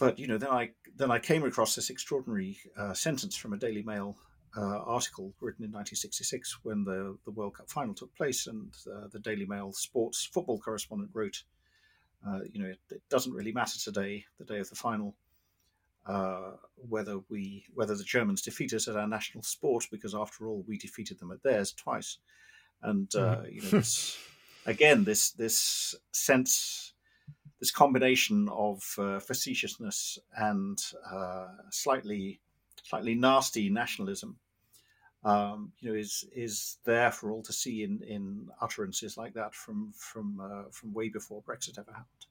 But 0.00 0.18
you 0.18 0.26
know, 0.26 0.38
then 0.38 0.50
I 0.50 0.70
then 0.96 1.10
I 1.10 1.18
came 1.18 1.44
across 1.44 1.74
this 1.74 1.90
extraordinary 1.90 2.58
uh, 2.76 2.94
sentence 2.94 3.36
from 3.36 3.52
a 3.52 3.58
Daily 3.58 3.82
Mail 3.82 4.16
uh, 4.56 4.78
article 4.84 5.32
written 5.40 5.64
in 5.64 5.72
1966 5.72 6.58
when 6.62 6.84
the, 6.84 7.16
the 7.24 7.30
World 7.30 7.56
Cup 7.56 7.70
final 7.70 7.94
took 7.94 8.14
place, 8.14 8.46
and 8.46 8.74
uh, 8.90 9.08
the 9.12 9.18
Daily 9.18 9.46
Mail 9.46 9.72
sports 9.72 10.24
football 10.24 10.58
correspondent 10.58 11.10
wrote, 11.12 11.42
uh, 12.26 12.40
"You 12.52 12.62
know, 12.62 12.68
it, 12.68 12.78
it, 12.90 13.02
doesn't 13.08 13.32
really 13.32 13.52
matter 13.52 13.78
today, 13.78 14.24
the 14.38 14.44
day 14.44 14.58
of 14.58 14.70
the 14.70 14.76
final, 14.76 15.14
uh, 16.06 16.52
whether 16.76 17.18
we 17.28 17.64
whether 17.74 17.94
the 17.94 18.04
Germans 18.04 18.42
defeat 18.42 18.72
us 18.72 18.88
at 18.88 18.96
our 18.96 19.08
national 19.08 19.42
sport, 19.42 19.86
because 19.90 20.14
after 20.14 20.46
all, 20.46 20.64
we 20.66 20.78
defeated 20.78 21.18
them 21.18 21.32
at 21.32 21.42
theirs 21.42 21.72
twice." 21.72 22.18
And 22.82 23.08
mm. 23.10 23.52
you 23.52 23.62
know, 23.62 23.68
this, 23.68 24.18
again, 24.66 25.04
this 25.04 25.30
this 25.32 25.94
sense. 26.12 26.92
This 27.58 27.70
combination 27.70 28.50
of 28.50 28.82
uh, 28.98 29.18
facetiousness 29.18 30.18
and 30.36 30.78
slightly 31.70 32.38
slightly 32.86 33.14
nasty 33.14 33.68
nationalism 33.68 34.38
um, 35.26 35.72
you 35.80 35.90
know, 35.90 35.96
is 35.96 36.24
is 36.34 36.78
there 36.84 37.10
for 37.10 37.32
all 37.32 37.42
to 37.42 37.52
see 37.52 37.82
in, 37.82 38.00
in 38.06 38.46
utterances 38.60 39.16
like 39.16 39.34
that 39.34 39.54
from 39.54 39.92
from 39.96 40.40
uh, 40.40 40.70
from 40.70 40.92
way 40.92 41.08
before 41.08 41.42
Brexit 41.42 41.78
ever 41.78 41.90
happened. 41.90 42.26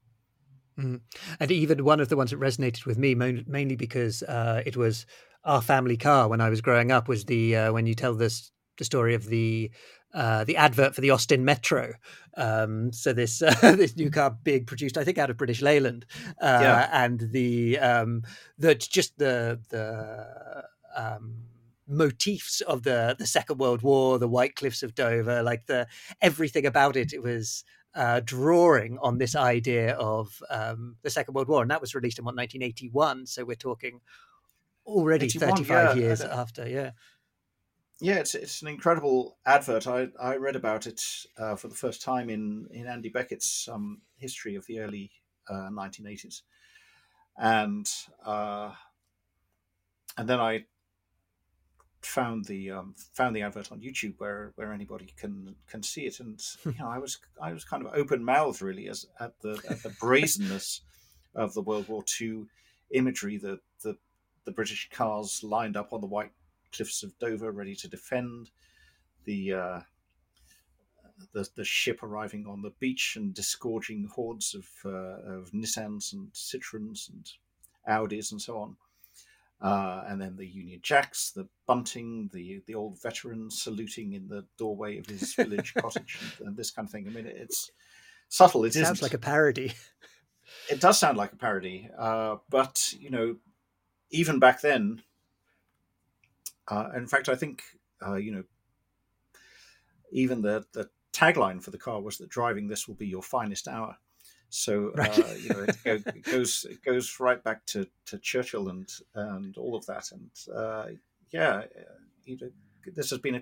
Mm. 0.80 1.01
And 1.41 1.51
even 1.51 1.84
one 1.84 1.99
of 1.99 2.08
the 2.08 2.16
ones 2.16 2.32
that 2.32 2.39
resonated 2.39 2.86
with 2.86 2.97
me, 2.97 3.14
mainly 3.14 3.76
because 3.76 4.24
uh, 4.24 4.64
it 4.66 4.78
was 4.78 5.06
our 5.43 5.62
family 5.62 5.97
car 5.97 6.30
when 6.30 6.41
I 6.41 6.49
was 6.49 6.62
growing 6.62 6.91
up, 6.91 7.10
was 7.10 7.26
the 7.26 7.56
uh, 7.56 7.74
when 7.74 7.86
you 7.86 7.95
tell 7.95 8.14
this 8.14 8.51
the 8.78 8.86
story 8.86 9.14
of 9.14 9.26
the 9.26 9.72
uh, 10.16 10.45
the 10.45 10.55
advert 10.55 10.95
for 10.95 11.01
the 11.01 11.09
Austin 11.11 11.43
Metro. 11.43 11.93
Um, 12.38 12.93
so 12.93 13.11
this 13.11 13.41
uh, 13.41 13.76
this 13.76 13.97
new 13.97 14.09
car, 14.09 14.36
big 14.43 14.66
produced, 14.66 14.97
I 14.97 15.03
think, 15.03 15.18
out 15.18 15.30
of 15.30 15.38
British 15.38 15.61
Leyland, 15.61 16.05
uh, 16.41 16.59
yeah. 16.61 16.89
and 16.91 17.20
the 17.32 17.78
um, 17.80 18.24
the 18.57 18.76
just 18.76 19.18
the 19.18 19.59
the 19.70 20.63
um, 20.95 21.43
motifs 21.86 22.61
of 22.61 22.84
the 22.84 23.16
the 23.20 23.28
Second 23.28 23.59
World 23.59 23.82
War, 23.82 24.18
the 24.18 24.28
White 24.28 24.55
Cliffs 24.55 24.84
of 24.84 24.95
Dover, 24.95 25.43
like 25.43 25.66
the 25.66 25.88
everything 26.22 26.66
about 26.66 26.95
it. 26.95 27.11
It 27.11 27.22
was 27.22 27.66
uh, 27.93 28.22
drawing 28.24 28.97
on 29.01 29.18
this 29.18 29.36
idea 29.36 29.95
of 29.95 30.41
um, 30.49 30.95
the 31.01 31.09
Second 31.09 31.34
World 31.34 31.49
War, 31.49 31.61
and 31.61 31.72
that 31.72 31.82
was 31.82 31.93
released 31.93 32.20
in 32.20 32.26
what 32.26 32.36
1981. 32.36 33.26
So 33.26 33.43
we're 33.43 33.55
talking 33.55 33.99
already 34.86 35.28
35 35.28 35.68
yeah, 35.68 35.93
years 36.01 36.22
after. 36.22 36.68
Yeah. 36.68 36.91
Yeah, 38.02 38.16
it's 38.16 38.36
it's 38.36 38.62
an 38.62 38.68
incredible 38.68 39.38
advert. 39.46 39.88
I, 39.88 40.10
I 40.20 40.36
read 40.36 40.58
about 40.58 40.86
it 40.86 41.02
uh, 41.38 41.56
for 41.56 41.70
the 41.70 41.76
first 41.76 42.02
time 42.02 42.30
in 42.30 42.68
in 42.72 42.88
Andy 42.88 43.10
Beckett's 43.10 43.70
um, 43.72 44.02
history 44.18 44.56
of 44.56 44.66
the 44.66 44.80
early 44.80 45.12
uh, 45.50 45.70
1980s, 45.72 46.41
and 47.38 47.89
uh, 48.26 48.72
and 50.18 50.28
then 50.28 50.41
I 50.41 50.66
found 52.02 52.46
the 52.46 52.72
um, 52.72 52.96
found 53.14 53.34
the 53.34 53.41
advert 53.43 53.72
on 53.72 53.80
YouTube 53.80 54.16
where 54.18 54.52
where 54.56 54.74
anybody 54.74 55.14
can 55.18 55.56
can 55.68 55.82
see 55.82 56.06
it, 56.06 56.20
and 56.20 56.41
you 56.66 56.76
know 56.78 56.89
I 56.89 56.98
was 56.98 57.18
I 57.41 57.54
was 57.54 57.64
kind 57.64 57.86
of 57.86 57.93
open 57.93 58.26
mouthed 58.26 58.62
really 58.62 58.89
as 58.89 59.06
at 59.22 59.39
the 59.39 59.62
at 59.70 59.84
the 59.84 59.96
brazenness 60.02 60.82
of 61.34 61.54
the 61.54 61.62
World 61.62 61.88
War 61.88 62.04
II 62.20 62.46
imagery, 62.91 63.38
the 63.38 63.60
the 63.84 63.98
the 64.43 64.52
British 64.52 64.89
cars 64.91 65.43
lined 65.43 65.78
up 65.78 65.93
on 65.93 66.02
the 66.02 66.08
white 66.08 66.32
cliffs 66.76 67.04
of 67.04 67.18
Dover, 67.20 67.52
ready 67.52 67.76
to 67.76 67.88
defend. 67.88 68.50
The 69.26 69.54
uh, 69.54 69.80
the, 71.34 71.48
the 71.56 71.66
ship 71.66 72.04
arriving 72.04 72.46
on 72.46 72.62
the 72.62 72.74
beach 72.80 73.16
and 73.16 73.34
disgorging 73.34 74.10
hordes 74.14 74.54
of, 74.54 74.68
uh, 74.86 75.38
of 75.38 75.52
Nissans 75.52 76.14
and 76.14 76.32
Citroens 76.34 77.10
and 77.10 77.32
Audis 77.88 78.32
and 78.32 78.42
so 78.42 78.58
on. 78.58 78.76
Uh, 79.62 80.04
and 80.08 80.22
then 80.22 80.36
the 80.36 80.46
Union 80.46 80.80
Jacks, 80.84 81.32
the 81.32 81.48
bunting, 81.66 82.30
the 82.34 82.62
the 82.68 82.76
old 82.76 83.02
veteran 83.02 83.50
saluting 83.50 84.12
in 84.14 84.28
the 84.28 84.46
doorway 84.58 84.98
of 84.98 85.06
his 85.06 85.34
village 85.34 85.74
cottage, 85.78 86.20
and, 86.22 86.50
and, 86.50 86.58
this 86.58 86.72
kind 86.72 86.88
of 86.88 86.92
thing. 86.92 87.08
I 87.08 87.12
mean, 87.12 87.26
it's 87.26 87.72
subtle. 88.28 88.66
It 88.66 88.74
sounds 88.74 88.98
isn't. 88.98 89.02
like 89.02 89.14
a 89.14 89.18
parody. 89.18 89.74
It 90.70 90.82
does 90.82 91.00
sound 91.00 91.18
like 91.18 91.32
a 91.32 91.38
parody, 91.38 91.90
uh, 91.98 92.36
but 92.50 92.94
you 93.00 93.10
know, 93.10 93.38
even 94.12 94.40
back 94.40 94.62
then, 94.62 95.02
uh, 96.68 96.89
in 96.95 97.07
fact, 97.07 97.30
I 97.30 97.36
think 97.36 97.63
uh, 98.05 98.16
you 98.16 98.32
know, 98.32 98.43
even 100.11 100.41
the 100.41 100.66
the 100.74 100.89
tagline 101.13 101.61
for 101.61 101.72
the 101.72 101.78
car 101.78 102.01
was 102.01 102.18
that 102.18 102.30
driving 102.30 102.68
this 102.68 102.88
will 102.88 102.95
be 102.95 103.07
your 103.07 103.24
finest 103.24 103.68
hour. 103.68 103.97
So 104.49 104.91
right. 104.95 105.20
uh, 105.20 105.34
you 105.34 105.49
know, 105.49 105.66
it, 105.86 106.07
it, 106.07 106.24
goes 106.24 106.66
it 106.70 106.84
goes 106.84 107.20
right 107.20 107.43
back 107.43 107.66
to, 107.68 107.88
to 108.07 108.18
Churchill 108.20 108.70
and 108.70 108.89
and 109.13 109.57
all 109.57 109.76
of 109.76 109.86
that, 109.88 110.11
and 110.11 110.30
uh, 110.55 110.86
yeah, 111.32 111.63
you 112.26 112.38
know, 112.39 112.49
this 112.95 113.09
has 113.09 113.20
been 113.20 113.36
a, 113.36 113.41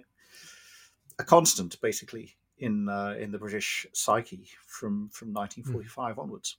a 1.19 1.23
constant 1.23 1.79
basically 1.81 2.35
in 2.57 2.89
uh, 2.89 3.15
in 3.19 3.31
the 3.31 3.37
British 3.37 3.85
psyche 3.93 4.47
from 4.65 5.09
from 5.09 5.33
1945 5.33 6.15
mm. 6.15 6.19
onwards 6.19 6.57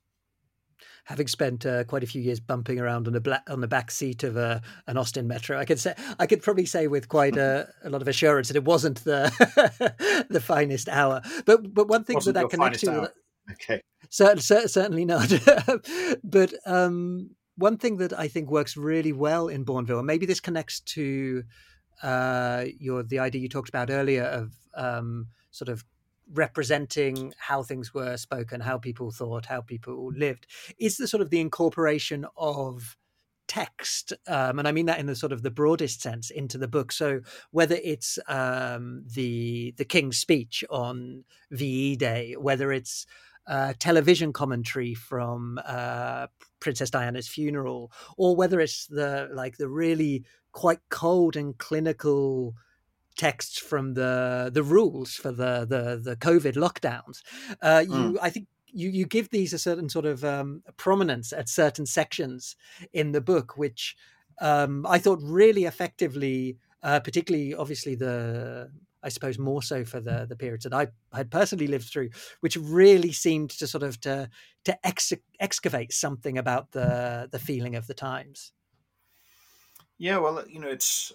having 1.04 1.26
spent 1.26 1.66
uh, 1.66 1.84
quite 1.84 2.02
a 2.02 2.06
few 2.06 2.20
years 2.20 2.40
bumping 2.40 2.78
around 2.78 3.06
on 3.06 3.12
the 3.12 3.20
black, 3.20 3.42
on 3.48 3.60
the 3.60 3.68
back 3.68 3.90
seat 3.90 4.22
of 4.24 4.36
uh, 4.36 4.60
an 4.86 4.96
Austin 4.96 5.26
Metro, 5.26 5.58
I 5.58 5.64
could 5.64 5.78
say 5.78 5.94
I 6.18 6.26
could 6.26 6.42
probably 6.42 6.66
say 6.66 6.86
with 6.86 7.08
quite 7.08 7.36
a, 7.36 7.68
a 7.84 7.90
lot 7.90 8.02
of 8.02 8.08
assurance 8.08 8.48
that 8.48 8.56
it 8.56 8.64
wasn't 8.64 9.04
the 9.04 10.26
the 10.30 10.40
finest 10.40 10.88
hour. 10.88 11.22
But 11.44 11.74
but 11.74 11.88
one 11.88 12.04
thing 12.04 12.18
that 12.24 12.32
that 12.32 12.50
connects 12.50 12.80
to 12.80 12.90
hour. 12.92 13.12
okay, 13.52 13.80
certainly 14.08 14.68
certainly 14.68 15.04
not. 15.04 15.32
but 16.24 16.54
um, 16.66 17.30
one 17.56 17.76
thing 17.76 17.98
that 17.98 18.18
I 18.18 18.28
think 18.28 18.50
works 18.50 18.76
really 18.76 19.12
well 19.12 19.48
in 19.48 19.64
Bournville, 19.64 19.98
and 19.98 20.06
maybe 20.06 20.26
this 20.26 20.40
connects 20.40 20.80
to 20.80 21.44
uh, 22.02 22.64
your 22.78 23.02
the 23.02 23.18
idea 23.18 23.40
you 23.40 23.48
talked 23.48 23.68
about 23.68 23.90
earlier 23.90 24.24
of 24.24 24.52
um, 24.76 25.28
sort 25.50 25.68
of 25.68 25.84
representing 26.32 27.32
how 27.38 27.62
things 27.62 27.92
were 27.92 28.16
spoken, 28.16 28.60
how 28.60 28.78
people 28.78 29.10
thought, 29.10 29.46
how 29.46 29.60
people 29.60 30.12
lived, 30.12 30.46
is 30.78 30.96
the 30.96 31.08
sort 31.08 31.20
of 31.20 31.30
the 31.30 31.40
incorporation 31.40 32.26
of 32.36 32.96
text 33.46 34.12
um, 34.26 34.58
and 34.58 34.66
i 34.66 34.72
mean 34.72 34.86
that 34.86 34.98
in 34.98 35.06
the 35.06 35.14
sort 35.14 35.32
of 35.32 35.42
the 35.42 35.50
broadest 35.50 36.00
sense 36.00 36.30
into 36.30 36.56
the 36.56 36.68
book. 36.68 36.90
So 36.90 37.20
whether 37.50 37.78
it's 37.82 38.18
um, 38.26 39.04
the 39.14 39.74
the 39.76 39.84
king's 39.84 40.18
speech 40.18 40.64
on 40.70 41.24
ve 41.50 41.96
day 41.96 42.36
whether 42.38 42.72
it's 42.72 43.06
uh, 43.46 43.74
television 43.78 44.32
commentary 44.32 44.94
from 44.94 45.60
uh, 45.66 46.28
princess 46.60 46.90
diana's 46.90 47.28
funeral 47.28 47.92
or 48.16 48.34
whether 48.34 48.60
it's 48.60 48.86
the 48.86 49.28
like 49.32 49.58
the 49.58 49.68
really 49.68 50.24
quite 50.52 50.80
cold 50.88 51.36
and 51.36 51.58
clinical 51.58 52.54
texts 53.16 53.58
from 53.58 53.94
the 53.94 54.50
the 54.52 54.62
rules 54.62 55.14
for 55.14 55.32
the 55.32 55.66
the 55.68 56.00
the 56.02 56.16
COVID 56.16 56.54
lockdowns. 56.54 57.22
Uh, 57.60 57.84
you, 57.84 57.90
mm. 57.90 58.18
I 58.20 58.30
think. 58.30 58.48
You, 58.76 58.88
you 58.88 59.06
give 59.06 59.30
these 59.30 59.52
a 59.52 59.58
certain 59.60 59.88
sort 59.88 60.04
of 60.04 60.24
um, 60.24 60.64
prominence 60.76 61.32
at 61.32 61.48
certain 61.48 61.86
sections 61.86 62.56
in 62.92 63.12
the 63.12 63.20
book, 63.20 63.56
which 63.56 63.94
um, 64.40 64.84
I 64.84 64.98
thought 64.98 65.20
really 65.22 65.64
effectively, 65.64 66.58
uh, 66.82 66.98
particularly 66.98 67.54
obviously 67.54 67.94
the 67.94 68.72
I 69.04 69.10
suppose 69.10 69.38
more 69.38 69.62
so 69.62 69.84
for 69.84 70.00
the 70.00 70.26
the 70.26 70.34
periods 70.34 70.64
that 70.64 70.74
I 70.74 70.88
had 71.16 71.30
personally 71.30 71.66
lived 71.66 71.88
through, 71.88 72.10
which 72.40 72.56
really 72.56 73.12
seemed 73.12 73.50
to 73.50 73.66
sort 73.66 73.82
of 73.84 74.00
to 74.00 74.30
to 74.64 74.86
ex- 74.86 75.12
excavate 75.38 75.92
something 75.92 76.38
about 76.38 76.72
the 76.72 77.28
the 77.30 77.38
feeling 77.38 77.76
of 77.76 77.86
the 77.86 77.94
times. 77.94 78.52
Yeah, 79.98 80.18
well, 80.18 80.42
you 80.48 80.58
know, 80.58 80.68
it's 80.68 81.12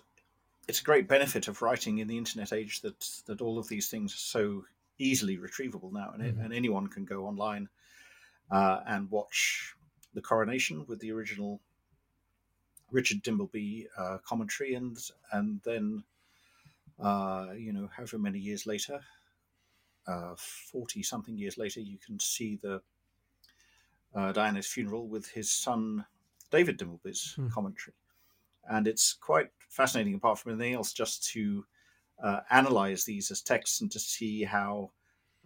it's 0.69 0.81
a 0.81 0.83
great 0.83 1.07
benefit 1.07 1.47
of 1.47 1.63
writing 1.63 1.97
in 1.97 2.07
the 2.07 2.17
internet 2.17 2.53
age 2.53 2.81
that 2.81 2.99
that 3.25 3.41
all 3.41 3.57
of 3.57 3.67
these 3.67 3.89
things 3.89 4.13
are 4.13 4.17
so 4.17 4.65
easily 4.99 5.37
retrievable 5.37 5.91
now, 5.91 6.11
and, 6.13 6.21
mm-hmm. 6.21 6.41
and 6.41 6.53
anyone 6.53 6.87
can 6.87 7.05
go 7.05 7.25
online 7.25 7.67
uh, 8.51 8.81
and 8.85 9.09
watch 9.09 9.73
the 10.13 10.21
coronation 10.21 10.85
with 10.87 10.99
the 10.99 11.11
original 11.11 11.59
Richard 12.91 13.23
Dimbleby 13.23 13.87
uh, 13.97 14.17
commentary, 14.23 14.75
and 14.75 14.95
and 15.31 15.59
then 15.65 16.03
uh, 16.99 17.47
you 17.57 17.73
know 17.73 17.89
however 17.91 18.19
many 18.19 18.37
years 18.37 18.67
later, 18.67 18.99
uh, 20.07 20.35
forty 20.37 21.01
something 21.01 21.35
years 21.35 21.57
later, 21.57 21.79
you 21.79 21.97
can 21.97 22.19
see 22.19 22.59
the 22.61 22.79
uh, 24.13 24.31
Diana's 24.33 24.67
funeral 24.67 25.07
with 25.07 25.27
his 25.31 25.49
son 25.49 26.05
David 26.51 26.77
Dimbleby's 26.77 27.35
mm. 27.39 27.51
commentary 27.51 27.95
and 28.69 28.87
it's 28.87 29.13
quite 29.13 29.49
fascinating, 29.67 30.13
apart 30.13 30.39
from 30.39 30.53
anything 30.53 30.75
else, 30.75 30.93
just 30.93 31.25
to 31.31 31.65
uh, 32.23 32.41
analyze 32.49 33.03
these 33.03 33.31
as 33.31 33.41
texts 33.41 33.81
and 33.81 33.91
to 33.91 33.99
see 33.99 34.43
how 34.43 34.91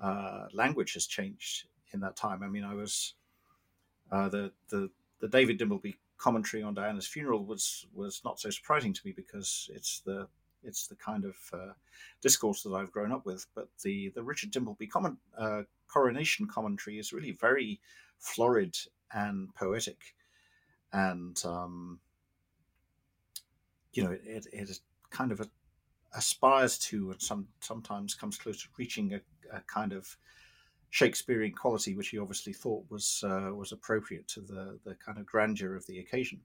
uh, 0.01 0.45
language 0.53 0.93
has 0.93 1.07
changed 1.07 1.67
in 1.93 1.99
that 2.01 2.15
time. 2.15 2.43
I 2.43 2.47
mean, 2.47 2.63
I 2.63 2.74
was 2.74 3.13
uh, 4.11 4.30
the 4.30 4.51
the 4.69 4.89
the 5.19 5.28
David 5.28 5.59
Dimbleby 5.59 5.95
commentary 6.17 6.63
on 6.63 6.74
Diana's 6.74 7.07
funeral 7.07 7.45
was 7.45 7.88
was 7.93 8.21
not 8.26 8.39
so 8.39 8.49
surprising 8.49 8.93
to 8.93 9.01
me 9.05 9.13
because 9.15 9.69
it's 9.74 10.01
the 10.01 10.28
it's 10.63 10.88
the 10.88 10.95
kind 10.95 11.26
of 11.26 11.36
uh, 11.53 11.74
discourse 12.21 12.63
that 12.63 12.74
I've 12.74 12.91
grown 12.91 13.11
up 13.11 13.26
with. 13.26 13.45
But 13.55 13.69
the 13.84 14.09
the 14.15 14.24
Richard 14.24 14.51
Dimbleby 14.51 14.89
comment, 14.89 15.17
uh, 15.38 15.63
coronation 15.88 16.47
commentary 16.47 16.99
is 16.99 17.13
really 17.13 17.32
very 17.32 17.80
florid 18.19 18.78
and 19.13 19.53
poetic, 19.55 20.15
and 20.91 21.41
um, 21.45 21.99
you 23.93 24.03
know, 24.03 24.11
it, 24.11 24.47
it 24.51 24.79
kind 25.09 25.31
of 25.31 25.39
a, 25.39 25.47
aspires 26.15 26.77
to 26.77 27.11
and 27.11 27.21
some 27.21 27.47
sometimes 27.59 28.13
comes 28.13 28.37
close 28.37 28.61
to 28.61 28.67
reaching 28.77 29.13
a, 29.13 29.21
a, 29.55 29.61
kind 29.61 29.93
of 29.93 30.17
Shakespearean 30.89 31.53
quality, 31.53 31.95
which 31.95 32.09
he 32.09 32.19
obviously 32.19 32.53
thought 32.53 32.85
was 32.89 33.23
uh, 33.25 33.51
was 33.53 33.71
appropriate 33.71 34.27
to 34.29 34.41
the 34.41 34.79
the 34.83 34.95
kind 34.95 35.17
of 35.17 35.25
grandeur 35.25 35.75
of 35.75 35.85
the 35.87 35.99
occasion. 35.99 36.41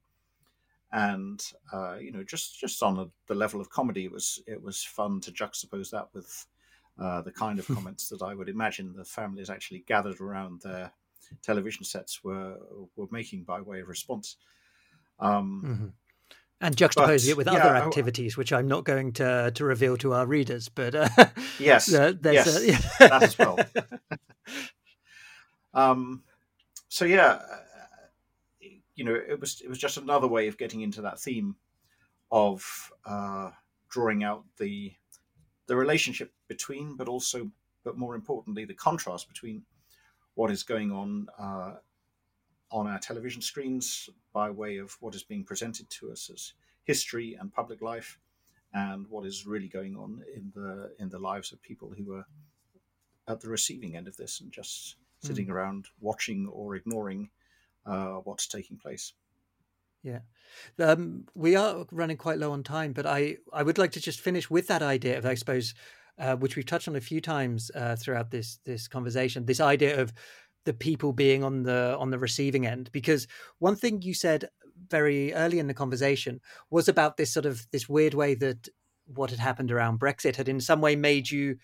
And 0.91 1.43
uh, 1.73 1.97
you 1.97 2.13
know, 2.13 2.23
just 2.23 2.59
just 2.59 2.83
on 2.83 2.99
a, 2.99 3.07
the 3.27 3.35
level 3.35 3.61
of 3.61 3.71
comedy, 3.71 4.05
it 4.05 4.13
was 4.13 4.41
it 4.47 4.63
was 4.63 4.83
fun 4.83 5.21
to 5.23 5.33
juxtapose 5.33 5.91
that 5.91 6.09
with 6.15 6.47
uh, 6.99 7.21
the 7.23 7.33
kind 7.33 7.59
of 7.59 7.67
comments 7.75 8.09
that 8.09 8.23
I 8.23 8.35
would 8.35 8.49
imagine 8.49 8.95
the 8.95 9.05
families 9.05 9.51
actually 9.51 9.85
gathered 9.87 10.21
around 10.21 10.63
their 10.63 10.93
television 11.43 11.85
sets 11.85 12.25
were 12.25 12.57
were 12.97 13.09
making 13.11 13.45
by 13.45 13.61
way 13.61 13.81
of 13.81 13.89
response. 13.89 14.37
Um, 15.21 15.63
mm-hmm 15.65 15.89
and 16.61 16.77
juxtaposing 16.77 17.27
but, 17.27 17.31
it 17.31 17.37
with 17.37 17.47
yeah, 17.47 17.55
other 17.55 17.77
activities, 17.77 18.37
which 18.37 18.53
I'm 18.53 18.67
not 18.67 18.85
going 18.85 19.13
to 19.15 19.53
to 19.55 19.65
reveal 19.65 19.97
to 19.99 20.13
our 20.13 20.27
readers. 20.27 20.69
But 20.69 20.95
uh, 20.95 21.09
yes, 21.59 21.93
uh, 21.95 22.15
yes, 22.25 22.57
a, 22.57 22.67
yeah. 22.67 22.79
that 23.09 23.23
as 23.23 23.39
well. 23.39 23.59
um, 25.75 26.23
so 26.89 27.05
yeah, 27.05 27.41
uh, 27.51 27.59
you 28.95 29.05
know, 29.05 29.15
it 29.15 29.41
was 29.41 29.61
it 29.61 29.69
was 29.69 29.79
just 29.79 29.97
another 29.97 30.27
way 30.27 30.49
of 30.49 30.59
getting 30.59 30.81
into 30.81 31.03
that 31.03 31.21
theme 31.21 31.57
of 32.31 32.93
uh, 33.07 33.51
drawing 33.89 34.25
out 34.25 34.45
the 34.59 34.93
the 35.67 35.77
relationship 35.77 36.33
between, 36.49 36.97
but 36.97 37.09
also, 37.09 37.51
but 37.85 37.97
more 37.97 38.15
importantly, 38.15 38.65
the 38.65 38.75
contrast 38.75 39.29
between 39.29 39.63
what 40.35 40.51
is 40.51 40.63
going 40.63 40.91
on 40.91 41.27
uh, 41.39 41.75
on 42.71 42.87
our 42.87 42.99
television 42.99 43.41
screens 43.41 44.09
by 44.33 44.51
way 44.51 44.77
of 44.77 44.97
what 45.01 45.15
is 45.15 45.23
being 45.23 45.45
presented 45.45 45.89
to 45.91 46.11
us 46.11 46.31
as 46.33 46.53
history 46.85 47.37
and 47.41 47.53
public 47.53 47.81
life 47.81 48.19
and 48.75 49.07
what 49.09 49.27
is 49.27 49.47
really 49.47 49.69
going 49.69 49.97
on 49.97 50.23
in 50.35 50.53
the 50.55 50.93
in 50.99 51.09
the 51.09 51.19
lives 51.19 51.53
of 51.53 51.63
people 51.63 51.93
who 51.97 52.15
are 52.15 52.27
at 53.27 53.41
the 53.41 53.49
receiving 53.49 53.97
end 53.97 54.09
of 54.09 54.17
this 54.17 54.41
and 54.41 54.53
just 54.53 54.97
sitting 55.21 55.47
mm. 55.47 55.51
around 55.51 55.87
watching 56.01 56.47
or 56.49 56.77
ignoring 56.77 57.31
uh, 57.87 58.15
what's 58.25 58.47
taking 58.47 58.77
place. 58.77 59.13
Yeah, 60.03 60.21
um, 60.79 61.25
we 61.35 61.57
are 61.57 61.87
running 61.91 62.17
quite 62.17 62.39
low 62.39 62.53
on 62.53 62.63
time, 62.63 62.93
but 62.93 63.07
I 63.07 63.39
I 63.53 63.63
would 63.63 63.79
like 63.79 63.93
to 63.93 64.01
just 64.01 64.21
finish 64.21 64.49
with 64.49 64.69
that 64.69 64.83
idea 64.83 65.19
of 65.19 65.27
I 65.27 65.35
suppose, 65.35 65.75
uh, 66.19 66.37
which 66.37 66.57
we've 66.57 66.67
touched 66.67 66.89
on 66.89 66.97
a 66.97 67.01
few 67.01 67.21
times 67.21 67.71
uh, 67.75 67.97
throughout 67.97 68.31
this 68.31 68.59
this 68.65 68.87
conversation. 68.87 69.47
This 69.47 69.61
idea 69.61 70.01
of 70.01 70.13
the 70.65 70.75
people 70.75 71.13
being 71.13 71.43
on 71.43 71.63
the 71.63 71.97
on 71.99 72.11
the 72.11 72.19
receiving 72.19 72.67
end 72.67 72.91
because 72.93 73.27
one 73.59 73.77
thing 73.77 74.03
you 74.03 74.15
said 74.15 74.49
very 74.89 75.33
early 75.35 75.59
in 75.59 75.67
the 75.67 75.75
conversation 75.75 76.41
was 76.71 76.89
about 76.89 77.17
this 77.17 77.33
sort 77.33 77.47
of 77.47 77.67
this 77.73 77.89
weird 77.89 78.15
way 78.15 78.35
that 78.35 78.69
what 79.07 79.31
had 79.31 79.39
happened 79.39 79.73
around 79.73 79.99
brexit 79.99 80.37
had 80.37 80.49
in 80.49 80.61
some 80.61 80.81
way 80.81 80.95
made 80.95 81.31
you 81.31 81.57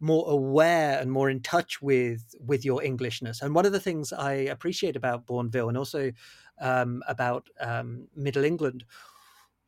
more 0.00 0.30
aware 0.30 0.98
and 0.98 1.10
more 1.10 1.30
in 1.30 1.40
touch 1.40 1.80
with 1.80 2.34
with 2.40 2.64
your 2.64 2.82
Englishness. 2.82 3.40
And 3.40 3.54
one 3.54 3.66
of 3.66 3.72
the 3.72 3.80
things 3.80 4.12
I 4.12 4.32
appreciate 4.32 4.96
about 4.96 5.26
Bournville 5.26 5.68
and 5.68 5.78
also 5.78 6.12
um, 6.60 7.02
about 7.08 7.48
um, 7.60 8.08
Middle 8.14 8.44
England, 8.44 8.84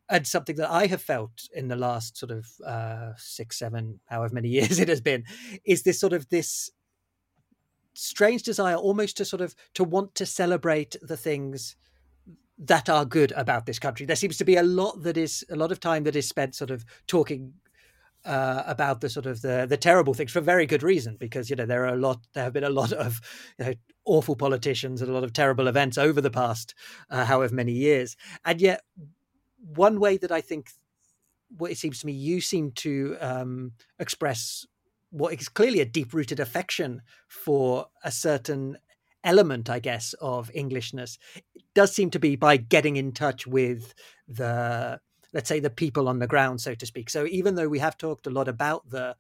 and 0.09 0.27
something 0.27 0.57
that 0.57 0.71
I 0.71 0.87
have 0.87 1.03
felt 1.03 1.49
in 1.55 1.69
the 1.69 1.77
last 1.77 2.17
sort 2.17 2.31
of 2.31 2.47
uh, 2.65 3.13
six, 3.17 3.59
seven, 3.59 4.01
however 4.07 4.35
many 4.35 4.49
years 4.59 4.79
it 4.79 4.89
has 4.89 5.01
been, 5.01 5.25
is 5.65 5.83
this 5.83 6.01
sort 6.01 6.13
of 6.13 6.29
this 6.29 6.71
strange 7.99 8.43
desire 8.43 8.77
almost 8.77 9.17
to 9.17 9.25
sort 9.25 9.41
of 9.41 9.55
to 9.75 9.85
want 9.85 10.15
to 10.15 10.27
celebrate 10.27 10.97
the 11.03 11.17
things 11.17 11.77
that 12.59 12.89
are 12.89 13.05
good 13.05 13.33
about 13.33 13.67
this 13.67 13.79
country. 13.79 14.05
There 14.05 14.17
seems 14.17 14.37
to 14.39 14.45
be 14.45 14.57
a 14.57 14.63
lot 14.63 15.03
that 15.03 15.17
is 15.17 15.45
a 15.51 15.57
lot 15.57 15.73
of 15.73 15.81
time 15.81 16.05
that 16.05 16.17
is 16.17 16.29
spent 16.29 16.55
sort 16.55 16.71
of 16.71 16.85
talking 17.07 17.55
uh, 18.25 18.65
about 18.67 19.01
the 19.01 19.09
sort 19.09 19.27
of 19.27 19.43
the 19.43 19.67
the 19.69 19.77
terrible 19.77 20.13
things 20.13 20.33
for 20.33 20.41
very 20.41 20.67
good 20.67 20.83
reason 20.83 21.17
because 21.19 21.49
you 21.49 21.57
know 21.57 21.67
there 21.67 21.85
are 21.85 21.95
a 21.95 21.97
lot 21.97 22.19
there 22.35 22.45
have 22.45 22.53
been 22.53 22.65
a 22.65 22.71
lot 22.71 22.93
of 22.93 23.21
you 23.59 23.65
know, 23.65 23.73
awful 24.05 24.35
politicians 24.35 25.01
and 25.01 25.09
a 25.09 25.15
lot 25.15 25.23
of 25.23 25.33
terrible 25.33 25.69
events 25.69 25.97
over 25.97 26.21
the 26.21 26.31
past 26.31 26.75
uh, 27.11 27.25
however 27.25 27.55
many 27.55 27.73
years 27.73 28.17
and 28.45 28.61
yet 28.61 28.83
one 29.75 30.01
way 30.01 30.17
that 30.17 30.33
I 30.33 30.41
think 30.41 30.71
what 31.57 31.71
it 31.71 31.79
seems 31.79 32.01
to 32.01 32.07
me 32.07 32.13
you 32.13 32.41
seem 32.41 32.73
to 32.73 33.17
um, 33.21 33.73
express 34.01 34.67
what 35.11 35.33
is 35.35 35.49
clearly 35.49 35.81
a 35.81 35.85
deep 35.85 36.13
rooted 36.13 36.41
affection 36.41 37.03
for 37.29 37.87
a 38.05 38.11
certain 38.11 38.79
element, 39.25 39.69
I 39.69 39.79
guess, 39.79 40.15
of 40.21 40.51
Englishness 40.55 41.19
does 41.75 41.95
seem 41.95 42.11
to 42.11 42.19
be 42.19 42.37
by 42.37 42.57
getting 42.57 42.97
in 42.97 43.13
touch 43.13 43.47
with 43.47 43.95
the, 44.27 45.01
let's 45.33 45.49
say, 45.49 45.61
the 45.61 45.71
people 45.71 46.09
on 46.09 46.19
the 46.19 46.27
ground, 46.27 46.61
so 46.61 46.75
to 46.75 46.87
speak. 46.87 47.11
So 47.11 47.27
even 47.27 47.55
though 47.55 47.69
we 47.69 47.79
have 47.79 47.97
talked 47.97 48.27
a 48.27 48.31
lot 48.31 48.49
about 48.49 48.89
the, 48.91 49.17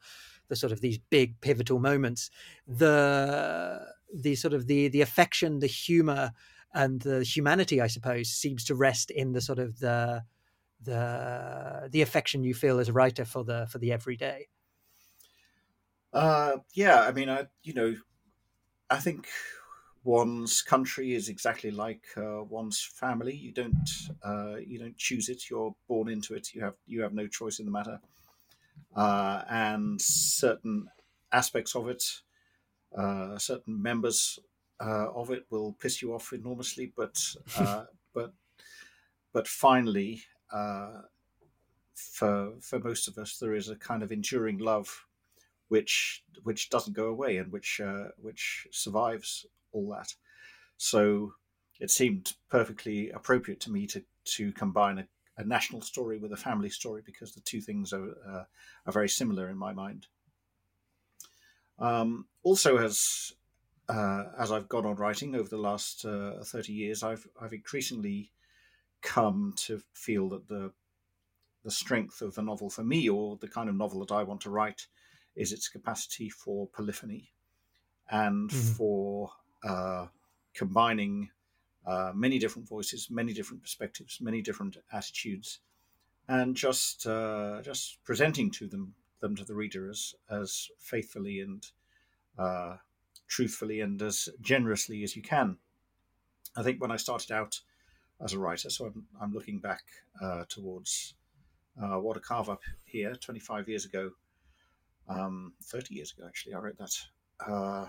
the 0.49 0.57
sort 0.57 0.72
of 0.72 0.80
these 0.80 0.99
big 0.99 1.41
pivotal 1.41 1.78
moments, 1.78 2.30
the 2.66 3.80
the 4.14 4.34
sort 4.34 4.55
of 4.55 4.66
the 4.66 4.89
the 4.89 5.03
affection, 5.03 5.59
the 5.59 5.66
humor, 5.66 6.32
and 6.74 7.03
the 7.03 7.22
humanity, 7.22 7.80
I 7.80 7.86
suppose, 7.86 8.30
seems 8.30 8.64
to 8.64 8.74
rest 8.74 9.11
in 9.11 9.32
the 9.32 9.41
sort 9.41 9.59
of 9.59 9.78
the 9.78 10.24
the 10.80 11.89
the 11.91 12.03
affection 12.03 12.45
you 12.45 12.55
feel 12.55 12.78
as 12.78 12.89
a 12.89 12.93
writer 12.93 13.24
for 13.24 13.45
the 13.45 13.66
for 13.70 13.78
the 13.78 13.93
everyday. 13.93 14.49
Uh, 16.13 16.59
yeah, 16.75 17.01
I 17.03 17.13
mean, 17.13 17.29
I 17.29 17.49
you 17.63 17.75
know, 17.75 17.97
I 18.91 18.99
think 19.01 19.29
one's 20.05 20.63
country 20.63 21.15
is 21.15 21.29
exactly 21.29 21.71
like 21.71 22.07
uh, 22.17 22.45
one's 22.45 22.83
family. 22.85 23.35
You 23.37 23.53
don't 23.53 23.91
uh, 24.23 24.57
you 24.57 24.79
don't 24.79 24.97
choose 24.99 25.29
it. 25.29 25.51
You're 25.51 25.77
born 25.89 26.09
into 26.09 26.35
it. 26.35 26.55
You 26.55 26.63
have 26.63 26.77
you 26.87 27.03
have 27.03 27.15
no 27.15 27.29
choice 27.29 27.59
in 27.61 27.67
the 27.67 27.73
matter. 27.73 28.01
Uh, 28.95 29.45
and 29.49 30.01
certain 30.01 30.91
aspects 31.33 31.77
of 31.77 31.89
it, 31.89 32.23
uh, 32.97 33.39
certain 33.39 33.83
members 33.83 34.39
uh, 34.81 35.11
of 35.13 35.31
it 35.31 35.47
will 35.51 35.75
piss 35.75 36.03
you 36.03 36.15
off 36.15 36.33
enormously. 36.33 36.93
But 36.97 37.23
uh, 37.57 37.87
but 38.15 38.35
but 39.33 39.49
finally, 39.49 40.25
for 41.95 42.61
for 42.61 42.79
most 42.79 43.09
of 43.09 43.19
us, 43.19 43.39
there 43.39 43.55
is 43.55 43.69
a 43.69 43.77
kind 43.77 44.03
of 44.03 44.13
enduring 44.13 44.59
love 44.59 45.07
which 45.69 46.25
which 46.43 46.71
doesn't 46.71 46.97
go 46.97 47.07
away 47.07 47.37
and 47.39 47.53
which 47.53 47.81
uh, 47.81 48.09
which 48.16 48.66
survives 48.71 49.47
all 49.73 49.89
that. 49.91 50.14
So 50.77 51.33
it 51.81 51.91
seemed 51.91 52.35
perfectly 52.51 53.11
appropriate 53.11 53.61
to 53.61 53.71
me 53.71 53.87
to 53.89 54.03
to 54.25 54.53
combine 54.53 54.99
a, 54.99 55.09
a 55.37 55.45
national 55.45 55.83
story 55.83 56.19
with 56.19 56.33
a 56.33 56.37
family 56.37 56.71
story 56.71 57.03
because 57.05 57.33
the 57.33 57.41
two 57.41 57.61
things 57.61 57.93
are 57.93 58.11
uh, 58.29 58.45
are 58.87 58.93
very 58.93 59.09
similar 59.09 59.49
in 59.49 59.57
my 59.57 59.73
mind. 59.73 60.07
Um, 61.79 62.27
also, 62.43 62.77
as 62.79 63.33
uh, 63.89 64.25
as 64.39 64.53
I've 64.53 64.69
gone 64.69 64.87
on 64.87 64.97
writing 64.97 65.35
over 65.35 65.49
the 65.49 65.59
last 65.59 66.05
uh, 66.05 66.43
thirty 66.45 66.73
years, 66.73 67.03
I've 67.03 67.27
I've 67.41 67.53
increasingly 67.53 68.33
come 69.01 69.55
to 69.57 69.81
feel 69.95 70.29
that 70.31 70.49
the 70.49 70.73
the 71.64 71.71
strength 71.71 72.23
of 72.23 72.35
the 72.35 72.43
novel 72.43 72.71
for 72.71 72.85
me, 72.85 73.09
or 73.09 73.37
the 73.37 73.49
kind 73.49 73.69
of 73.69 73.77
novel 73.77 74.01
that 74.01 74.12
I 74.12 74.23
want 74.23 74.41
to 74.43 74.51
write, 74.51 74.87
is 75.39 75.53
its 75.53 75.68
capacity 75.68 76.28
for 76.28 76.66
polyphony 76.66 77.30
and 78.11 78.51
mm-hmm. 78.51 78.72
for 78.72 79.30
uh, 79.62 80.07
combining 80.53 81.30
uh, 81.86 82.12
many 82.14 82.39
different 82.39 82.68
voices, 82.68 83.09
many 83.11 83.32
different 83.32 83.62
perspectives, 83.62 84.18
many 84.20 84.43
different 84.43 84.76
attitudes, 84.93 85.61
and 86.26 86.55
just 86.55 87.07
uh, 87.07 87.62
just 87.62 88.03
presenting 88.05 88.51
to 88.51 88.66
them 88.66 88.95
them 89.20 89.34
to 89.36 89.45
the 89.45 89.55
reader 89.55 89.89
as 89.89 90.14
as 90.28 90.68
faithfully 90.78 91.41
and 91.41 91.70
uh, 92.39 92.76
truthfully 93.28 93.80
and 93.80 94.03
as 94.03 94.28
generously 94.41 95.03
as 95.03 95.16
you 95.16 95.22
can. 95.22 95.57
I 96.57 96.62
think 96.62 96.80
when 96.80 96.91
I 96.91 96.97
started 96.97 97.30
out 97.30 97.61
as 98.20 98.32
a 98.32 98.39
writer, 98.39 98.68
so 98.70 98.86
I'm, 98.86 99.07
I'm 99.20 99.32
looking 99.32 99.61
back 99.61 99.82
uh, 100.20 100.45
towards 100.49 101.14
uh, 101.80 102.01
What 102.01 102.16
a 102.16 102.20
Carve 102.20 102.51
Up 102.51 102.62
here, 102.84 103.14
25 103.14 103.68
years 103.68 103.84
ago, 103.84 104.11
um, 105.09 105.53
30 105.65 105.95
years 105.95 106.13
ago 106.13 106.27
actually, 106.27 106.55
I 106.55 106.59
wrote 106.59 106.79
that. 106.79 106.95
Uh, 107.47 107.87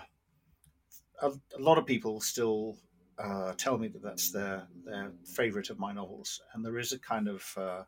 a, 1.21 1.31
a 1.57 1.59
lot 1.59 1.77
of 1.77 1.85
people 1.85 2.21
still 2.21 2.77
uh, 3.17 3.53
tell 3.57 3.77
me 3.77 3.87
that 3.89 4.01
that's 4.01 4.31
their 4.31 4.67
their 4.85 5.11
favorite 5.25 5.69
of 5.69 5.79
my 5.79 5.91
novels, 5.91 6.41
and 6.53 6.65
there 6.65 6.77
is 6.77 6.91
a 6.93 6.99
kind 6.99 7.27
of 7.27 7.53
uh, 7.57 7.83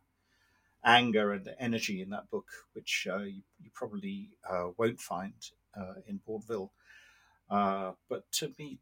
anger 0.84 1.32
and 1.32 1.50
energy 1.60 2.02
in 2.02 2.10
that 2.10 2.30
book 2.30 2.48
which 2.74 3.08
uh, 3.10 3.20
you, 3.20 3.42
you, 3.62 3.70
probably 3.74 4.30
uh, 4.50 4.68
won't 4.78 5.00
find 5.00 5.34
uh, 5.80 5.94
in 6.08 6.20
Bournville. 6.28 6.70
Uh, 7.50 7.92
but 8.10 8.30
to 8.32 8.52
me, 8.58 8.80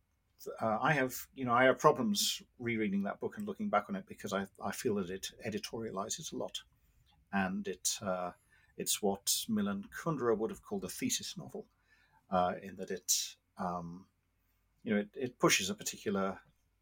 I 0.62 0.94
have 0.94 1.14
you 1.36 1.46
know 1.46 1.54
I 1.54 1.66
have 1.66 1.78
problems 1.78 2.42
rereading 2.58 3.04
that 3.04 3.20
book 3.20 3.38
and 3.38 3.46
looking 3.46 3.70
back 3.70 3.86
on 3.90 3.96
it 3.96 4.06
because 4.08 4.34
I, 4.34 4.46
I 4.64 4.72
feel 4.72 4.96
that 4.96 5.10
it 5.10 5.32
editorializes 5.46 6.34
a 6.34 6.38
lot, 6.38 6.62
and 7.32 7.68
it 7.68 8.00
it's 8.80 9.02
what 9.02 9.46
Milan 9.48 9.86
Kundera 9.96 10.36
would 10.36 10.50
have 10.50 10.64
called 10.64 10.84
a 10.84 10.90
thesis 10.90 11.38
novel, 11.38 11.66
in 12.64 12.76
that 12.78 12.90
it 12.90 13.36
um, 13.60 14.06
you 14.84 14.94
know, 14.94 15.02
it, 15.02 15.10
it 15.14 15.40
pushes 15.40 15.70
a 15.70 15.76
particular 15.76 16.40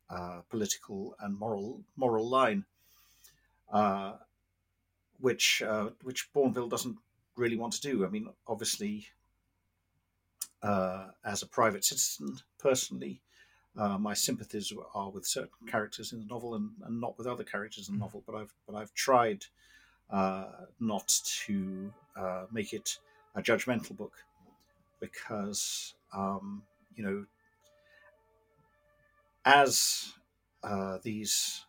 uh, 0.09 0.41
political 0.49 1.15
and 1.19 1.37
moral 1.37 1.83
moral 1.95 2.27
line, 2.29 2.65
uh, 3.73 4.13
which 5.19 5.61
uh, 5.65 5.89
which 6.03 6.31
Bournville 6.33 6.69
doesn't 6.69 6.97
really 7.35 7.57
want 7.57 7.73
to 7.73 7.81
do. 7.81 8.05
I 8.05 8.09
mean, 8.09 8.29
obviously, 8.47 9.07
uh, 10.63 11.07
as 11.25 11.41
a 11.41 11.47
private 11.47 11.83
citizen, 11.83 12.37
personally, 12.59 13.21
uh, 13.77 13.97
my 13.97 14.13
sympathies 14.13 14.71
are 14.95 15.09
with 15.09 15.25
certain 15.25 15.67
characters 15.67 16.13
in 16.13 16.19
the 16.19 16.25
novel 16.25 16.55
and, 16.55 16.71
and 16.85 17.01
not 17.01 17.17
with 17.17 17.27
other 17.27 17.43
characters 17.43 17.89
in 17.89 17.95
the 17.95 17.99
novel. 17.99 18.23
But 18.25 18.35
I've 18.35 18.53
but 18.67 18.75
I've 18.75 18.93
tried 18.93 19.43
uh, 19.43 19.47
not 20.11 21.21
to 21.45 21.93
make 22.51 22.73
it 22.73 22.99
a 23.35 23.41
judgmental 23.41 23.95
book 23.95 24.13
because 24.99 25.93
um, 26.13 26.63
you 26.95 27.03
know 27.03 27.25
as 29.47 30.13
uh, 30.61 30.97
these 31.03 31.65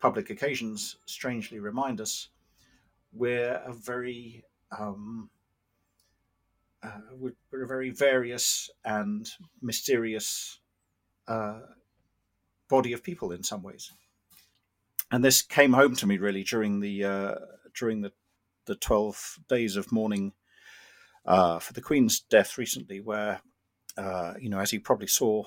public 0.00 0.28
occasions 0.30 0.96
strangely 1.06 1.60
remind 1.60 2.00
us, 2.00 2.30
we're 3.12 3.62
a 3.64 3.72
very 3.72 4.42
um, 4.76 5.30
uh, 6.82 7.00
we're, 7.12 7.34
we're, 7.52 7.64
a 7.64 7.68
very 7.68 7.90
various 7.90 8.70
and 8.84 9.28
mysterious 9.62 10.58
uh, 11.28 11.60
body 12.68 12.92
of 12.92 13.04
people 13.04 13.30
in 13.32 13.42
some 13.42 13.62
ways, 13.62 13.92
and 15.10 15.24
this 15.24 15.42
came 15.42 15.72
home 15.72 15.96
to 15.96 16.06
me 16.06 16.18
really 16.18 16.44
during 16.44 16.80
the 16.80 17.04
uh, 17.04 17.34
during 17.74 18.02
the 18.02 18.12
the 18.66 18.74
twelve 18.74 19.38
days 19.48 19.76
of 19.76 19.92
mourning 19.92 20.32
uh, 21.26 21.58
for 21.58 21.72
the 21.72 21.80
Queen's 21.80 22.20
death 22.20 22.58
recently, 22.58 23.00
where 23.00 23.40
uh, 23.96 24.34
you 24.40 24.48
know, 24.48 24.58
as 24.58 24.72
you 24.72 24.80
probably 24.80 25.06
saw 25.06 25.44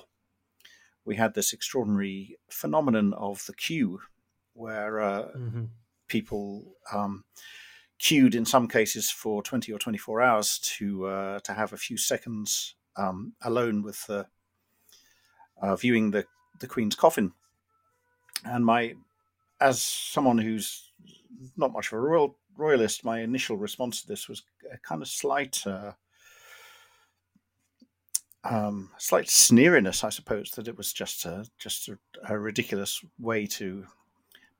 we 1.04 1.16
had 1.16 1.34
this 1.34 1.52
extraordinary 1.52 2.38
phenomenon 2.48 3.12
of 3.14 3.44
the 3.46 3.54
queue, 3.54 4.00
where 4.54 5.00
uh, 5.00 5.28
mm-hmm. 5.36 5.64
people 6.08 6.76
um, 6.92 7.24
queued 7.98 8.34
in 8.34 8.44
some 8.44 8.68
cases 8.68 9.10
for 9.10 9.42
20 9.42 9.72
or 9.72 9.78
24 9.78 10.22
hours 10.22 10.58
to 10.58 11.06
uh, 11.06 11.38
to 11.40 11.52
have 11.52 11.72
a 11.72 11.78
few 11.78 11.96
seconds 11.96 12.74
um, 12.96 13.34
alone 13.42 13.82
with 13.82 14.06
the 14.06 14.26
uh, 15.60 15.76
viewing 15.76 16.10
the 16.10 16.24
the 16.60 16.66
Queen's 16.66 16.94
coffin. 16.94 17.32
And 18.44 18.64
my, 18.64 18.94
as 19.64 19.80
someone 19.80 20.36
who's 20.36 20.92
not 21.56 21.72
much 21.72 21.86
of 21.86 21.94
a 21.94 22.00
royal 22.00 22.36
royalist, 22.56 23.02
my 23.02 23.20
initial 23.20 23.56
response 23.56 24.02
to 24.02 24.06
this 24.06 24.28
was 24.28 24.42
a 24.70 24.76
kind 24.76 25.00
of 25.00 25.08
slight 25.08 25.66
uh, 25.66 25.92
um, 28.44 28.90
slight 28.98 29.26
sneeriness, 29.26 30.04
I 30.04 30.10
suppose, 30.10 30.50
that 30.50 30.68
it 30.68 30.76
was 30.76 30.92
just 30.92 31.24
a, 31.24 31.46
just 31.58 31.88
a, 31.88 31.98
a, 32.28 32.38
ridiculous 32.38 33.02
way 33.18 33.46
to 33.46 33.86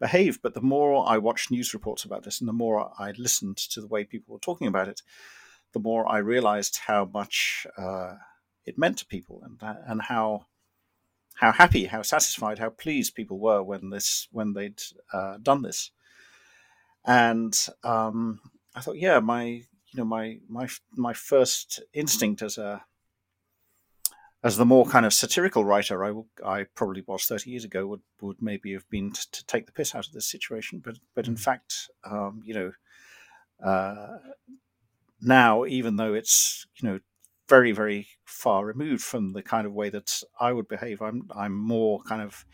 behave. 0.00 0.40
But 0.40 0.54
the 0.54 0.62
more 0.62 1.06
I 1.06 1.18
watched 1.18 1.50
news 1.50 1.74
reports 1.74 2.02
about 2.02 2.22
this, 2.22 2.40
and 2.40 2.48
the 2.48 2.54
more 2.54 2.90
I 2.98 3.12
listened 3.18 3.58
to 3.58 3.82
the 3.82 3.86
way 3.86 4.04
people 4.04 4.32
were 4.32 4.40
talking 4.40 4.68
about 4.68 4.88
it, 4.88 5.02
the 5.74 5.80
more 5.80 6.10
I 6.10 6.18
realized 6.18 6.78
how 6.86 7.10
much 7.12 7.66
uh, 7.76 8.14
it 8.64 8.78
meant 8.78 8.96
to 8.98 9.06
people, 9.06 9.42
and 9.44 9.60
and 9.86 10.00
how 10.00 10.46
how 11.34 11.52
happy, 11.52 11.86
how 11.86 12.02
satisfied, 12.02 12.58
how 12.58 12.70
pleased 12.70 13.14
people 13.14 13.38
were 13.38 13.62
when 13.62 13.90
this 13.90 14.28
when 14.30 14.52
they'd 14.52 14.80
uh, 15.12 15.38
done 15.42 15.62
this. 15.62 15.90
And 17.04 17.54
um, 17.82 18.40
I 18.74 18.80
thought, 18.80 18.98
yeah, 18.98 19.20
my 19.20 19.44
you 19.44 19.96
know 19.96 20.04
my 20.04 20.38
my 20.48 20.68
my 20.96 21.12
first 21.12 21.82
instinct 21.92 22.42
as 22.42 22.58
a 22.58 22.84
as 24.44 24.58
the 24.58 24.66
more 24.66 24.84
kind 24.84 25.06
of 25.06 25.14
satirical 25.14 25.64
writer 25.64 26.04
I, 26.04 26.12
I 26.44 26.64
probably 26.74 27.02
was 27.06 27.24
30 27.24 27.50
years 27.50 27.64
ago 27.64 27.86
would, 27.86 28.02
would 28.20 28.42
maybe 28.42 28.74
have 28.74 28.88
been 28.90 29.10
to, 29.10 29.30
to 29.30 29.46
take 29.46 29.64
the 29.64 29.72
piss 29.72 29.94
out 29.94 30.06
of 30.06 30.12
this 30.12 30.30
situation. 30.30 30.82
But, 30.84 30.98
but 31.14 31.26
in 31.26 31.34
mm. 31.34 31.40
fact, 31.40 31.88
um, 32.04 32.42
you 32.44 32.52
know, 32.52 32.72
uh, 33.64 34.18
now, 35.22 35.64
even 35.64 35.96
though 35.96 36.12
it's, 36.12 36.66
you 36.76 36.86
know, 36.86 37.00
very, 37.48 37.72
very 37.72 38.08
far 38.24 38.64
removed 38.64 39.02
from 39.02 39.32
the 39.32 39.42
kind 39.42 39.66
of 39.66 39.72
way 39.72 39.90
that 39.90 40.22
I 40.40 40.52
would 40.52 40.68
behave, 40.68 41.02
I'm, 41.02 41.28
I'm 41.34 41.54
more 41.54 42.00
kind 42.02 42.22
of 42.22 42.44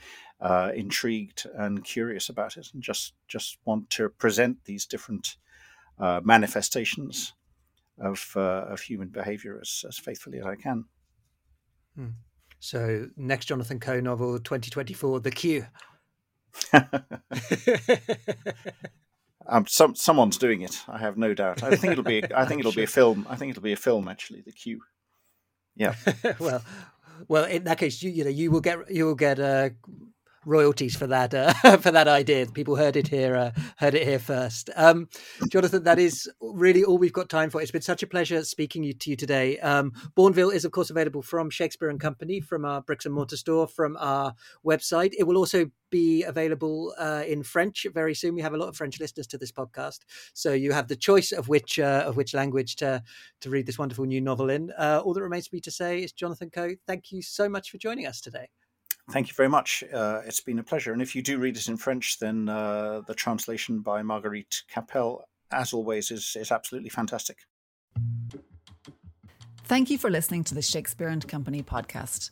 uh, 0.41 0.72
intrigued 0.74 1.47
and 1.55 1.84
curious 1.84 2.28
about 2.28 2.57
it 2.57 2.68
and 2.72 2.82
just, 2.82 3.14
just 3.28 3.59
want 3.64 3.91
to 3.91 4.09
present 4.09 4.64
these 4.64 4.86
different 4.86 5.36
uh, 5.99 6.20
manifestations 6.24 7.34
of, 7.99 8.32
uh, 8.36 8.66
of 8.68 8.80
human 8.80 9.09
behavior 9.09 9.59
as, 9.61 9.84
as 9.86 9.99
faithfully 9.99 10.41
as 10.41 10.47
I 10.47 10.57
can. 10.57 10.84
Hmm. 11.97 12.09
So, 12.59 13.07
next 13.16 13.47
Jonathan 13.47 13.80
Coe 13.80 14.01
novel, 14.01 14.38
2024, 14.38 15.20
The 15.20 15.30
Queue. 15.30 15.66
um, 19.47 19.66
some 19.66 19.95
someone's 19.95 20.38
doing 20.38 20.62
it. 20.62 20.82
I 20.88 20.99
have 20.99 21.16
no 21.16 21.34
doubt. 21.34 21.62
I 21.62 21.76
think 21.76 21.93
it'll 21.93 22.05
be. 22.05 22.22
I 22.34 22.45
think 22.47 22.61
it'll 22.61 22.72
sure. 22.72 22.80
be 22.80 22.84
a 22.84 22.88
film. 22.88 23.26
I 23.28 23.36
think 23.36 23.51
it'll 23.51 23.62
be 23.62 23.72
a 23.72 23.76
film. 23.76 24.09
Actually, 24.09 24.43
The 24.43 24.53
Queue. 24.53 24.80
Yeah. 25.76 25.95
well, 26.38 26.62
well, 27.28 27.45
in 27.45 27.64
that 27.64 27.78
case, 27.78 28.03
you 28.03 28.11
you 28.11 28.24
know 28.24 28.30
you 28.30 28.51
will 28.51 28.61
get 28.61 28.91
you 28.91 29.07
will 29.07 29.14
get 29.14 29.38
uh, 29.38 29.70
royalties 30.45 30.97
for 30.97 31.07
that 31.07 31.34
uh, 31.34 31.53
for 31.78 31.91
that 31.91 32.09
idea. 32.09 32.47
People 32.47 32.76
heard 32.76 32.97
it 32.97 33.09
here, 33.09 33.36
uh, 33.36 33.51
heard 33.76 33.95
it 33.95 34.07
here 34.07 34.18
first. 34.18 34.70
Um, 34.76 35.09
Jonathan, 35.49 35.84
that 35.84 35.99
is 35.99 36.28
really 36.41 36.84
all 36.84 36.99
we've 36.99 37.12
got 37.12 37.28
time 37.28 37.51
for. 37.51 37.61
It's 37.61 37.70
been 37.70 37.82
such 37.82 38.03
a 38.03 38.07
pleasure 38.07 38.43
speaking 38.45 38.82
to 38.99 39.11
you 39.11 39.16
today. 39.16 39.59
Um, 39.59 39.93
Bournville 40.16 40.55
is, 40.55 40.64
of 40.64 40.72
course, 40.72 40.91
available 40.91 41.22
from 41.22 41.51
Shakespeare 41.51 41.88
and 41.88 42.01
Company, 42.01 42.41
from 42.41 42.64
our 42.64 42.80
bricks 42.80 43.05
and 43.05 43.14
mortar 43.14 43.36
store, 43.36 43.66
from 43.66 43.97
our 44.01 44.34
website. 44.64 45.12
It 45.18 45.24
will 45.24 45.36
also 45.36 45.70
be 45.91 46.22
available 46.22 46.95
uh, 46.99 47.24
in 47.26 47.43
French 47.43 47.86
very 47.93 48.14
soon. 48.14 48.34
We 48.34 48.43
have 48.43 48.55
a 48.55 48.59
lot 48.59 48.68
of 48.68 48.76
French 48.76 49.01
listeners 49.01 49.26
to 49.28 49.38
this 49.38 49.53
podcast, 49.53 50.01
so 50.32 50.53
you 50.53 50.72
have 50.72 50.88
the 50.88 50.97
choice 50.97 51.32
of 51.32 51.49
which 51.49 51.78
uh, 51.78 52.05
of 52.07 52.16
which 52.16 52.34
language 52.34 52.76
to 52.76 53.03
to 53.41 53.51
read 53.51 53.66
this 53.66 53.78
wonderful 53.78 54.05
new 54.05 54.20
novel 54.20 54.51
in. 54.51 54.70
Uh, 54.78 55.03
all 55.05 55.14
that 55.14 55.22
remains 55.22 55.49
for 55.49 55.57
me 55.57 55.61
to 55.61 55.70
say 55.70 56.03
is, 56.03 56.12
Jonathan 56.12 56.51
Coe, 56.51 56.74
thank 56.86 57.12
you 57.12 57.22
so 57.22 57.49
much 57.49 57.70
for 57.70 57.78
joining 57.78 58.07
us 58.07 58.20
today. 58.20 58.49
Thank 59.11 59.29
you 59.29 59.35
very 59.35 59.49
much. 59.49 59.83
Uh, 59.93 60.21
it's 60.25 60.41
been 60.41 60.61
a 60.61 60.63
pleasure. 60.63 60.93
And 60.93 61.03
if 61.03 61.17
you 61.17 61.23
do 61.23 61.39
read 61.39 61.57
it 61.57 61.69
in 61.69 61.77
French, 61.77 62.19
then 62.19 62.49
uh, 62.49 63.03
the 63.07 63.15
translation 63.15 63.81
by 63.81 64.03
Marguerite 64.03 64.63
Capelle, 64.73 65.25
as 65.51 65.73
always, 65.73 66.13
is, 66.13 66.37
is 66.39 66.53
absolutely 66.53 66.91
fantastic. 66.91 67.39
Thank 69.65 69.91
you 69.91 69.99
for 69.99 70.11
listening 70.11 70.45
to 70.45 70.55
the 70.55 70.63
Shakespeare 70.63 71.09
and 71.09 71.27
Company 71.27 71.63
podcast. 71.63 72.31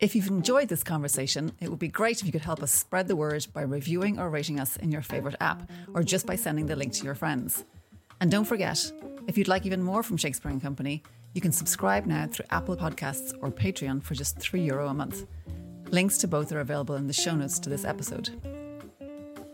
If 0.00 0.14
you've 0.16 0.28
enjoyed 0.28 0.68
this 0.68 0.82
conversation, 0.82 1.52
it 1.60 1.68
would 1.68 1.78
be 1.78 1.88
great 1.88 2.20
if 2.20 2.26
you 2.26 2.32
could 2.32 2.40
help 2.40 2.62
us 2.62 2.70
spread 2.72 3.06
the 3.08 3.16
word 3.16 3.46
by 3.52 3.62
reviewing 3.62 4.18
or 4.18 4.30
rating 4.30 4.60
us 4.60 4.76
in 4.76 4.90
your 4.90 5.02
favourite 5.02 5.36
app, 5.40 5.70
or 5.92 6.02
just 6.02 6.26
by 6.26 6.36
sending 6.36 6.66
the 6.66 6.76
link 6.76 6.92
to 6.94 7.04
your 7.04 7.14
friends. 7.14 7.64
And 8.20 8.30
don't 8.30 8.44
forget, 8.44 8.90
if 9.26 9.36
you'd 9.36 9.48
like 9.48 9.66
even 9.66 9.82
more 9.82 10.02
from 10.02 10.16
Shakespeare 10.16 10.50
and 10.50 10.62
Company, 10.62 11.02
you 11.34 11.40
can 11.40 11.52
subscribe 11.52 12.06
now 12.06 12.26
through 12.26 12.46
Apple 12.50 12.76
Podcasts 12.76 13.34
or 13.42 13.50
Patreon 13.50 14.02
for 14.02 14.14
just 14.14 14.38
€3 14.38 14.64
Euro 14.66 14.88
a 14.88 14.94
month. 14.94 15.26
Links 15.90 16.18
to 16.18 16.28
both 16.28 16.52
are 16.52 16.60
available 16.60 16.96
in 16.96 17.06
the 17.06 17.14
show 17.14 17.34
notes 17.34 17.58
to 17.60 17.70
this 17.70 17.84
episode. 17.84 18.30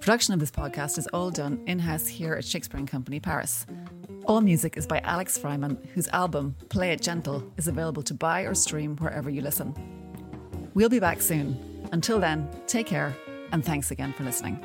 Production 0.01 0.35
of 0.35 0.41
this 0.41 0.51
podcast 0.51 0.99
is 0.99 1.07
all 1.09 1.31
done 1.31 1.63
in 1.67 1.79
house 1.79 2.09
here 2.09 2.35
at 2.35 2.45
Shakespeare 2.45 2.79
and 2.79 2.89
Company 2.89 3.21
Paris. 3.21 3.67
All 4.27 4.41
music 4.41 4.77
is 4.77 4.87
by 4.87 4.99
Alex 5.01 5.39
Freiman, 5.39 5.79
whose 5.95 6.09
album, 6.09 6.57
Play 6.71 6.91
It 6.91 7.01
Gentle, 7.01 7.53
is 7.57 7.69
available 7.69 8.03
to 8.03 8.15
buy 8.15 8.43
or 8.43 8.55
stream 8.55 8.97
wherever 8.97 9.31
you 9.31 9.43
listen. 9.43 9.75
We'll 10.75 10.89
be 10.89 10.99
back 10.99 11.23
soon. 11.23 11.89
Until 11.93 12.19
then, 12.19 12.49
take 12.67 12.87
care, 12.87 13.17
and 13.53 13.65
thanks 13.65 13.93
again 13.93 14.13
for 14.13 14.25
listening. 14.25 14.59